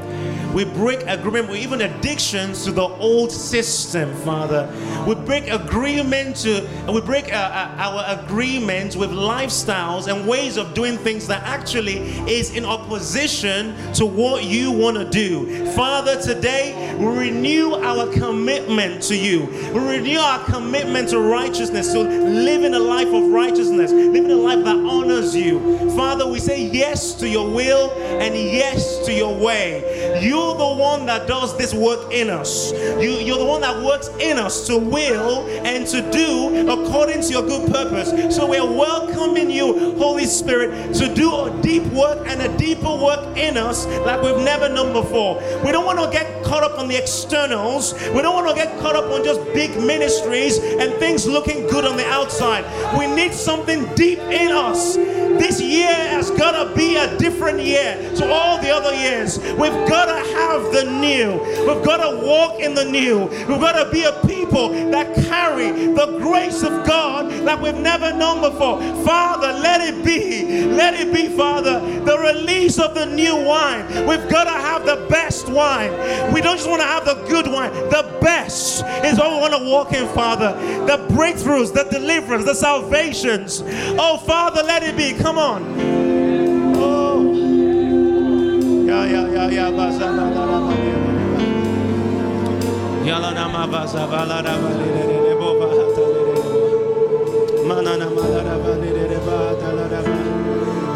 We 0.54 0.64
break 0.64 1.02
agreement 1.08 1.48
with 1.48 1.58
even 1.62 1.80
addictions 1.80 2.64
to 2.64 2.70
the 2.70 2.82
old 2.82 3.32
system, 3.32 4.14
Father. 4.14 4.72
We 5.04 5.16
break 5.16 5.48
agreement 5.48 6.36
to, 6.36 6.68
we 6.88 7.00
break 7.00 7.32
uh, 7.32 7.36
uh, 7.36 7.74
our 7.76 8.20
agreement 8.24 8.94
with 8.94 9.10
lifestyles 9.10 10.06
and 10.06 10.28
ways 10.28 10.56
of 10.56 10.72
doing 10.74 10.96
things 10.96 11.26
that 11.26 11.42
actually 11.42 11.98
is 12.30 12.54
in 12.54 12.64
opposition 12.64 13.74
to 13.94 14.06
what 14.06 14.44
you 14.44 14.70
want 14.70 14.96
to 14.96 15.10
do. 15.10 15.66
Father, 15.72 16.20
today 16.22 16.94
we 16.98 17.06
renew 17.06 17.74
our 17.74 18.12
commitment 18.12 19.02
to 19.04 19.16
you. 19.16 19.46
We 19.74 19.80
renew 19.80 20.18
our 20.18 20.44
commitment 20.44 21.08
to 21.08 21.18
righteousness, 21.18 21.92
to 21.94 22.00
living 22.00 22.74
a 22.74 22.78
life 22.78 23.08
of 23.08 23.32
righteousness, 23.32 23.90
living 23.90 24.30
a 24.30 24.36
life 24.36 24.64
that 24.64 24.76
honors 24.76 25.34
you. 25.34 25.90
Father, 25.96 26.30
we 26.30 26.38
say 26.38 26.64
yes 26.66 27.14
to 27.14 27.28
your 27.28 27.50
will 27.50 27.93
and 27.96 28.34
yes 28.34 29.04
to 29.06 29.12
your 29.12 29.34
way. 29.34 29.93
You're 30.24 30.56
the 30.56 30.74
one 30.74 31.04
that 31.06 31.28
does 31.28 31.56
this 31.58 31.74
work 31.74 32.10
in 32.12 32.30
us. 32.30 32.72
You, 32.72 33.10
you're 33.10 33.38
the 33.38 33.44
one 33.44 33.60
that 33.60 33.84
works 33.84 34.08
in 34.18 34.38
us 34.38 34.66
to 34.68 34.78
will 34.78 35.46
and 35.66 35.86
to 35.88 36.10
do 36.10 36.70
according 36.70 37.20
to 37.22 37.28
your 37.28 37.42
good 37.42 37.70
purpose. 37.70 38.34
So 38.34 38.48
we're 38.48 38.64
welcoming 38.64 39.50
you, 39.50 39.94
Holy 39.96 40.24
Spirit, 40.24 40.94
to 40.94 41.14
do 41.14 41.30
a 41.30 41.60
deep 41.62 41.82
work 41.92 42.26
and 42.26 42.40
a 42.40 42.56
deeper 42.56 42.94
work 42.96 43.36
in 43.36 43.58
us 43.58 43.86
like 43.86 44.22
we've 44.22 44.42
never 44.42 44.68
known 44.68 44.94
before. 44.94 45.42
We 45.64 45.72
don't 45.72 45.84
want 45.84 45.98
to 46.00 46.10
get 46.10 46.42
caught 46.42 46.62
up 46.62 46.78
on 46.78 46.88
the 46.88 46.96
externals. 46.96 47.92
We 48.14 48.22
don't 48.22 48.34
want 48.34 48.48
to 48.48 48.54
get 48.54 48.78
caught 48.80 48.96
up 48.96 49.10
on 49.10 49.24
just 49.24 49.44
big 49.52 49.76
ministries 49.76 50.58
and 50.58 50.94
things 50.94 51.26
looking 51.26 51.66
good 51.66 51.84
on 51.84 51.96
the 51.96 52.06
outside. 52.06 52.64
We 52.98 53.06
need 53.06 53.34
something 53.34 53.92
deep 53.94 54.20
in 54.20 54.52
us. 54.52 54.96
This 54.96 55.60
year 55.60 55.88
has 55.88 56.30
got 56.30 56.52
to 56.52 56.74
be 56.76 56.96
a 56.96 57.18
different 57.18 57.60
year 57.60 57.96
to 58.16 58.30
all 58.30 58.60
the 58.62 58.70
other 58.70 58.94
years. 58.94 59.38
We've 59.38 59.88
got 59.88 60.06
to 60.06 60.13
have 60.18 60.72
the 60.72 60.84
new. 60.84 61.32
We've 61.66 61.84
got 61.84 61.98
to 61.98 62.24
walk 62.24 62.60
in 62.60 62.74
the 62.74 62.84
new. 62.84 63.26
We've 63.26 63.60
got 63.60 63.82
to 63.82 63.90
be 63.90 64.04
a 64.04 64.12
people 64.26 64.70
that 64.90 65.14
carry 65.26 65.70
the 65.70 66.18
grace 66.18 66.62
of 66.62 66.86
God 66.86 67.30
that 67.46 67.60
we've 67.60 67.76
never 67.76 68.12
known 68.12 68.40
before. 68.40 68.80
Father, 69.04 69.52
let 69.60 69.80
it 69.80 70.04
be. 70.04 70.66
Let 70.66 70.94
it 70.94 71.12
be, 71.12 71.28
Father, 71.28 71.80
the 72.04 72.18
release 72.18 72.78
of 72.78 72.94
the 72.94 73.06
new 73.06 73.36
wine. 73.36 73.86
We've 74.06 74.28
got 74.28 74.44
to 74.44 74.50
have 74.50 74.86
the 74.86 75.06
best 75.08 75.48
wine. 75.48 75.92
We 76.32 76.40
don't 76.40 76.56
just 76.56 76.68
want 76.68 76.82
to 76.82 76.86
have 76.86 77.04
the 77.04 77.14
good 77.28 77.46
wine. 77.46 77.72
The 77.72 78.18
best 78.20 78.84
is 79.04 79.18
what 79.18 79.30
we 79.32 79.38
want 79.38 79.54
to 79.54 79.64
walk 79.64 79.92
in, 79.92 80.06
Father. 80.14 80.52
The 80.86 81.06
breakthroughs, 81.14 81.72
the 81.72 81.84
deliverance, 81.90 82.44
the 82.44 82.54
salvations. 82.54 83.62
Oh, 83.98 84.16
Father, 84.16 84.62
let 84.62 84.82
it 84.82 84.96
be. 84.96 85.12
Come 85.12 85.38
on. 85.38 86.03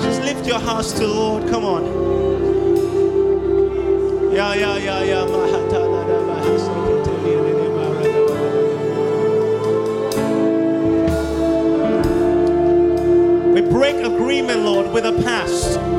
Just 0.00 0.22
lift 0.22 0.46
your 0.46 0.60
hearts 0.60 0.92
to 0.92 1.00
the 1.00 1.08
Lord. 1.08 1.48
Come 1.48 1.64
on. 1.64 1.82
We 13.54 13.60
break 13.60 13.96
agreement, 13.96 14.60
Lord, 14.60 14.92
with 14.92 15.02
the 15.04 15.20
past. 15.24 15.97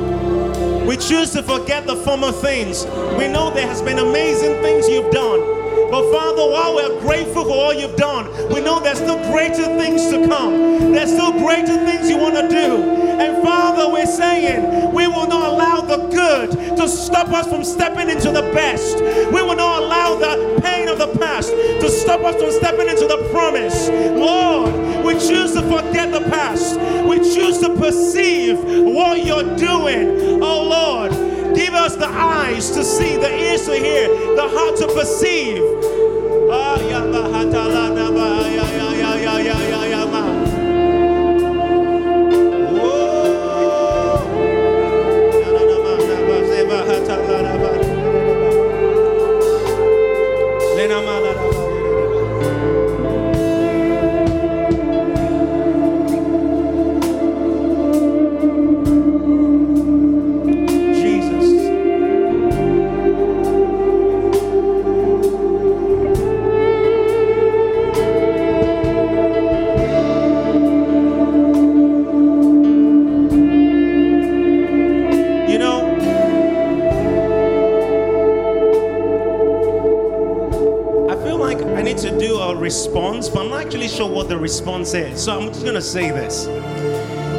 Choose 1.00 1.32
to 1.32 1.42
forget 1.44 1.88
the 1.88 1.96
former 1.96 2.32
things. 2.32 2.86
We 3.18 3.28
know 3.28 3.52
there 3.52 3.68
has 3.68 3.82
been 3.82 4.00
amazing 4.00 4.62
things 4.62 4.88
you've 4.88 5.12
done. 5.12 5.59
But 5.92 6.12
Father, 6.12 6.44
while 6.44 6.76
we're 6.76 7.00
grateful 7.02 7.46
for 7.46 7.52
all 7.52 7.74
you've 7.74 7.96
done, 7.96 8.28
we 8.54 8.62
know 8.62 8.80
there's 8.80 9.00
still 9.00 9.20
greater 9.32 9.66
things 9.78 10.10
to 10.10 10.28
come. 10.28 10.92
There's 10.92 11.12
still 11.12 11.32
greater 11.32 11.78
things 11.86 12.10
you 12.10 12.18
want 12.18 12.36
to 12.36 12.48
do. 12.48 12.84
And 13.20 13.44
Father, 13.44 13.92
we're 13.92 14.06
saying 14.06 14.94
we 14.94 15.08
will 15.08 15.28
not 15.28 15.52
allow 15.52 15.82
the 15.82 16.08
good 16.08 16.52
to 16.78 16.88
stop 16.88 17.30
us 17.30 17.48
from 17.48 17.64
stepping 17.64 18.10
into 18.10 18.32
the 18.32 18.44
best. 18.54 18.98
We 19.34 19.42
will 19.42 19.56
not 19.56 19.84
allow 19.84 20.16
the 20.16 20.62
pain 20.62 20.88
of 20.88 21.00
the 21.00 21.18
past 21.18 21.50
to 21.50 21.90
stop 21.90 22.22
us 22.22 22.36
from 22.36 22.52
stepping 22.52 22.88
into 22.88 23.08
the 23.08 23.28
promise. 23.32 23.90
Lord, 23.90 25.06
we 25.06 25.14
choose 25.14 25.54
to 25.54 25.62
forget 25.64 26.12
the 26.12 26.22
past. 26.30 26.80
We 27.08 27.18
choose 27.18 27.60
to 27.60 27.76
perceive 27.76 28.60
what 28.64 29.26
you're 29.26 29.56
doing. 29.58 30.42
Oh 30.42 30.64
Lord, 30.64 31.12
give 31.56 31.74
us 31.74 31.96
the 31.96 32.08
eyes 32.08 32.72
to 32.72 32.84
see, 32.84 33.16
the 33.18 33.30
ears 33.30 33.66
to 33.66 33.76
hear, 33.76 34.08
the 34.36 34.48
heart 34.48 34.78
to 34.78 34.88
perceive. 34.88 35.62
Ah, 36.52 36.80
So 85.30 85.40
I'm 85.40 85.50
just 85.50 85.62
going 85.62 85.76
to 85.76 85.82
say 85.84 86.10
this. 86.10 86.48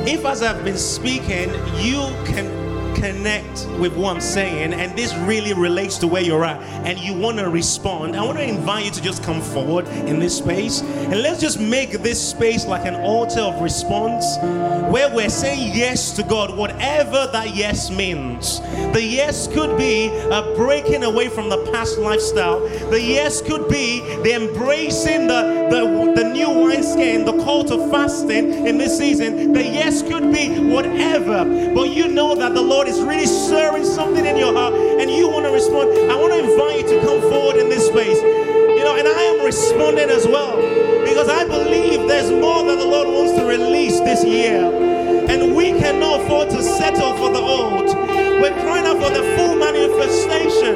If, 0.08 0.24
as 0.24 0.44
I've 0.44 0.62
been 0.64 0.78
speaking, 0.78 1.50
you 1.80 1.98
can 2.24 2.94
connect 2.94 3.49
with 3.80 3.96
what 3.96 4.14
I'm 4.14 4.20
saying, 4.20 4.74
and 4.74 4.96
this 4.96 5.14
really 5.14 5.54
relates 5.54 5.98
to 5.98 6.06
where 6.06 6.22
you're 6.22 6.44
at, 6.44 6.60
and 6.86 6.98
you 6.98 7.14
want 7.14 7.38
to 7.38 7.48
respond, 7.48 8.16
I 8.16 8.22
want 8.22 8.38
to 8.38 8.44
invite 8.44 8.84
you 8.84 8.90
to 8.92 9.02
just 9.02 9.22
come 9.22 9.40
forward 9.40 9.88
in 9.88 10.18
this 10.18 10.36
space 10.36 10.82
and 10.82 11.22
let's 11.22 11.40
just 11.40 11.58
make 11.58 11.90
this 12.02 12.30
space 12.30 12.66
like 12.66 12.86
an 12.86 12.94
altar 12.94 13.40
of 13.40 13.60
response 13.62 14.36
where 14.90 15.12
we're 15.14 15.28
saying 15.28 15.74
yes 15.74 16.12
to 16.12 16.22
God, 16.22 16.56
whatever 16.56 17.28
that 17.32 17.54
yes 17.54 17.90
means. 17.90 18.60
The 18.92 19.02
yes 19.02 19.46
could 19.46 19.76
be 19.76 20.06
a 20.08 20.54
breaking 20.56 21.04
away 21.04 21.28
from 21.28 21.48
the 21.48 21.70
past 21.72 21.98
lifestyle, 21.98 22.60
the 22.90 23.00
yes 23.00 23.40
could 23.40 23.68
be 23.68 24.00
the 24.22 24.34
embracing 24.34 25.26
the, 25.26 25.68
the, 25.70 26.22
the 26.22 26.28
new 26.28 26.50
wineskin, 26.50 27.24
the 27.24 27.42
call 27.44 27.64
to 27.64 27.90
fasting 27.90 28.66
in 28.66 28.78
this 28.78 28.96
season. 28.96 29.52
The 29.52 29.62
yes 29.62 30.02
could 30.02 30.32
be 30.32 30.58
whatever, 30.58 31.44
but 31.74 31.90
you 31.90 32.08
know 32.08 32.34
that 32.34 32.54
the 32.54 32.62
Lord 32.62 32.88
is 32.88 33.00
really 33.00 33.26
stirring 33.70 33.84
something 33.84 34.26
in 34.26 34.36
your 34.36 34.52
heart 34.52 34.74
and 34.74 35.10
you 35.10 35.28
want 35.28 35.46
to 35.46 35.52
respond. 35.52 35.90
I 36.10 36.16
want 36.16 36.32
to 36.32 36.40
invite 36.40 36.82
you 36.82 36.98
to 36.98 37.06
come 37.06 37.20
forward 37.20 37.56
in 37.56 37.68
this 37.68 37.86
space. 37.86 38.18
You 38.18 38.82
know, 38.82 38.96
and 38.96 39.06
I 39.06 39.22
am 39.30 39.44
responding 39.44 40.10
as 40.10 40.26
well 40.26 40.56
because 41.04 41.28
I 41.28 41.44
believe 41.44 42.08
there's 42.08 42.30
more 42.30 42.64
that 42.64 42.76
the 42.76 42.84
Lord 42.84 43.06
wants 43.06 43.38
to 43.38 43.46
release 43.46 44.00
this 44.00 44.24
year. 44.24 44.58
And 45.30 45.54
we 45.54 45.70
cannot 45.78 46.22
afford 46.22 46.50
to 46.50 46.62
settle 46.62 47.14
for 47.16 47.30
the 47.30 47.38
old. 47.38 47.86
We're 48.42 48.58
crying 48.64 48.86
out 48.86 48.98
for 48.98 49.10
the 49.10 49.22
full 49.36 49.54
manifestation 49.54 50.74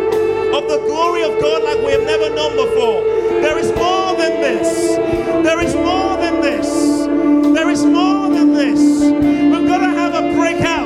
of 0.55 0.68
the 0.68 0.78
glory 0.86 1.24
of 1.24 1.40
God 1.40 1.64
like 1.64 1.78
we 1.84 1.92
have 1.92 2.05
never 2.05 2.30
known 2.30 2.55
before. 2.55 3.03
There 3.42 3.59
is 3.59 3.74
more 3.74 4.14
than 4.16 4.40
this. 4.40 4.95
There 5.42 5.61
is 5.61 5.74
more 5.74 6.16
than 6.18 6.40
this. 6.40 6.68
There 7.55 7.70
is 7.70 7.84
more 7.84 8.28
than 8.30 8.53
this. 8.53 8.80
We've 8.80 9.66
got 9.66 9.78
to 9.78 9.90
have 9.90 10.14
a 10.14 10.34
breakout. 10.34 10.84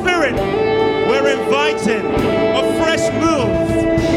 Spirit, 0.00 0.34
we're 0.34 1.28
inviting 1.28 2.06
a 2.06 2.62
fresh 2.78 3.12
move, 3.20 3.50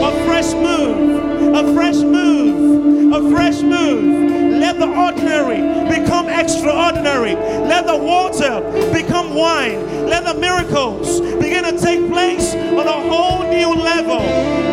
a 0.01 0.25
fresh 0.25 0.53
move, 0.53 1.55
a 1.55 1.73
fresh 1.73 1.97
move, 1.97 3.13
a 3.13 3.29
fresh 3.29 3.61
move. 3.61 4.61
Let 4.61 4.79
the 4.79 4.87
ordinary 4.87 5.59
become 5.89 6.29
extraordinary. 6.29 7.35
Let 7.35 7.85
the 7.85 7.97
water 7.97 8.61
become 8.93 9.35
wine. 9.35 10.07
Let 10.07 10.23
the 10.23 10.35
miracles 10.35 11.19
begin 11.19 11.65
to 11.65 11.77
take 11.77 12.07
place 12.09 12.55
on 12.55 12.87
a 12.87 13.01
whole 13.09 13.43
new 13.49 13.73
level. 13.75 14.19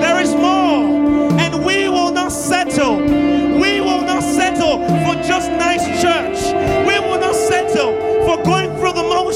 There 0.00 0.20
is 0.20 0.32
more, 0.36 1.32
and 1.40 1.64
we 1.64 1.88
will 1.88 2.12
not 2.12 2.30
settle. 2.30 2.98
We 3.00 3.80
will 3.80 4.02
not 4.02 4.22
settle 4.22 4.78
for 5.04 5.20
just 5.26 5.50
nice 5.50 5.84
church. 6.00 6.54
We 6.86 7.00
will 7.00 7.18
not 7.18 7.34
settle 7.34 8.09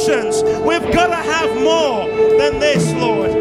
through 0.05 0.17
the 0.17 0.23
motions. 0.23 0.43
We've 0.65 0.93
got 0.93 1.09
to 1.09 1.17
have 1.17 1.51
more 1.63 2.09
than 2.39 2.59
this, 2.59 2.93
Lord. 2.95 3.34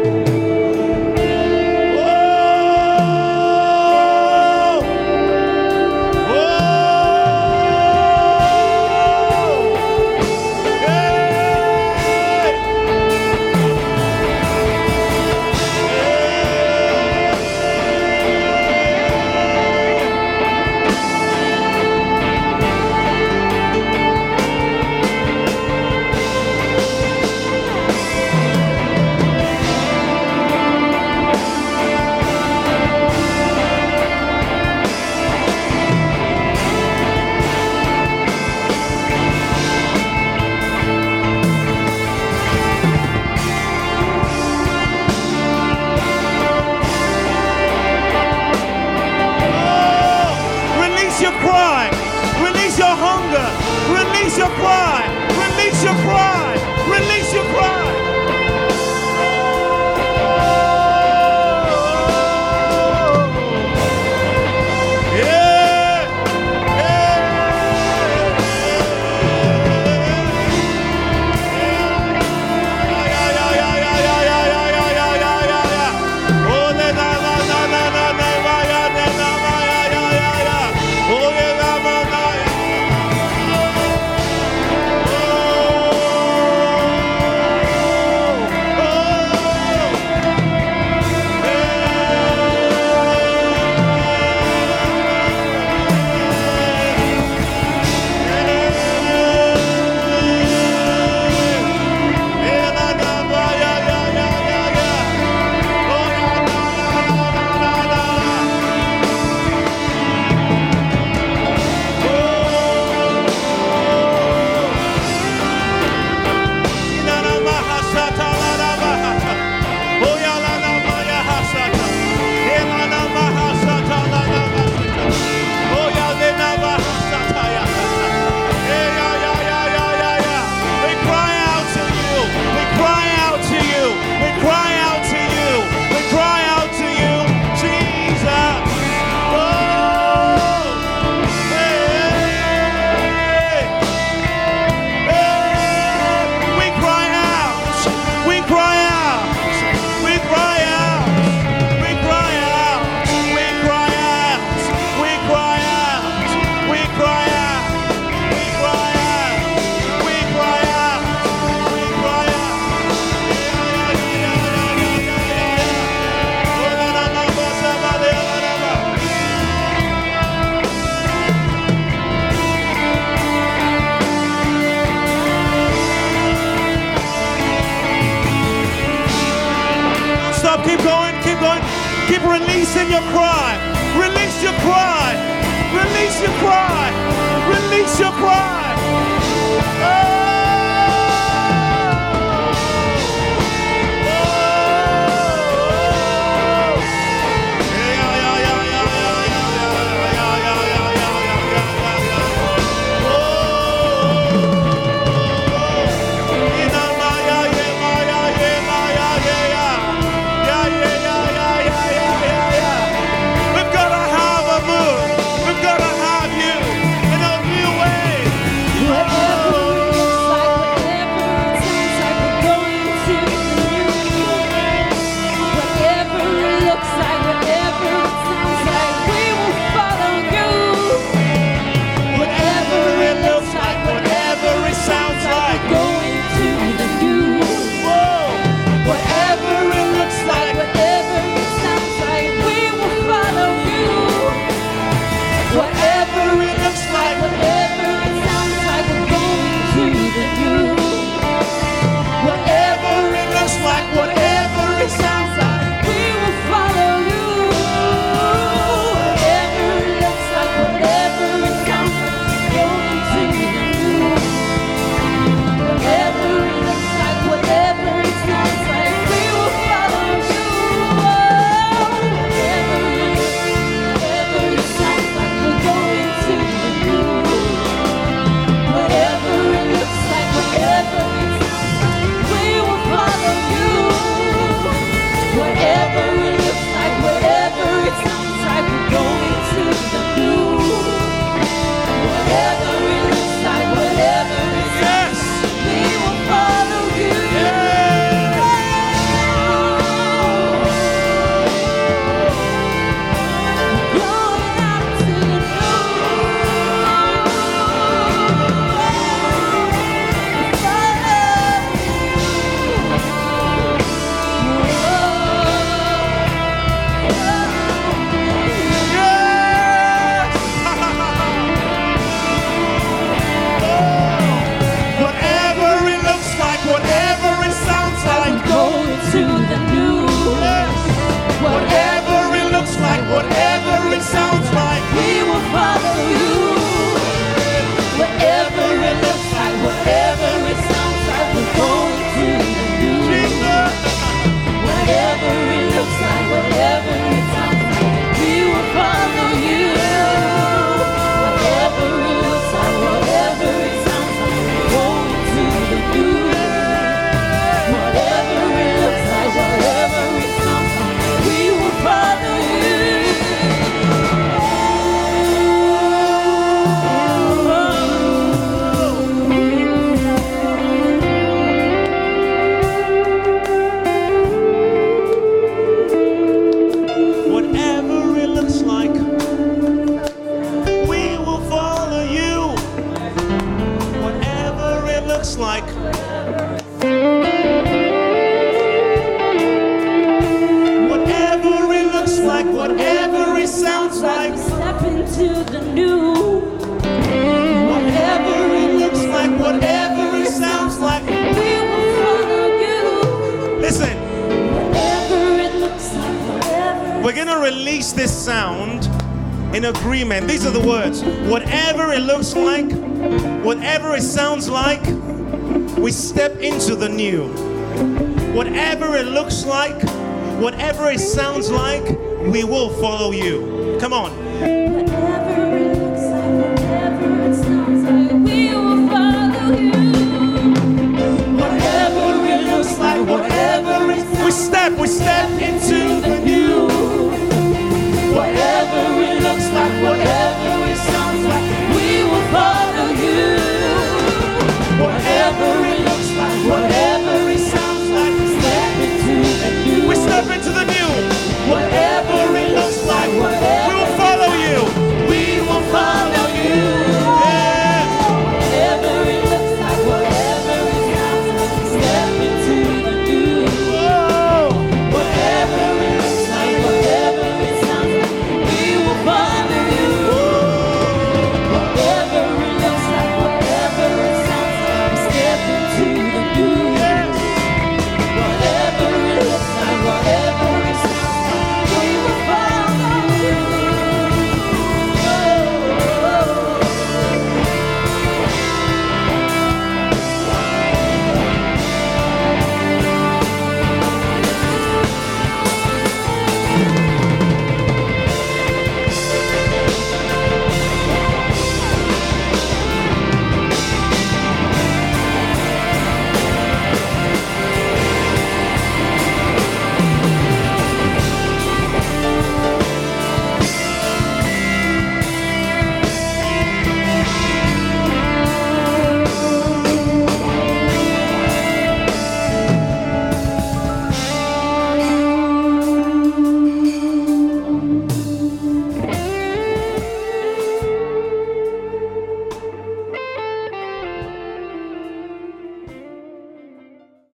It 420.94 421.00
sounds 421.00 421.50
like, 421.50 421.84
we 422.20 422.44
will 422.44 422.70
follow 422.80 423.10
you. 423.10 423.53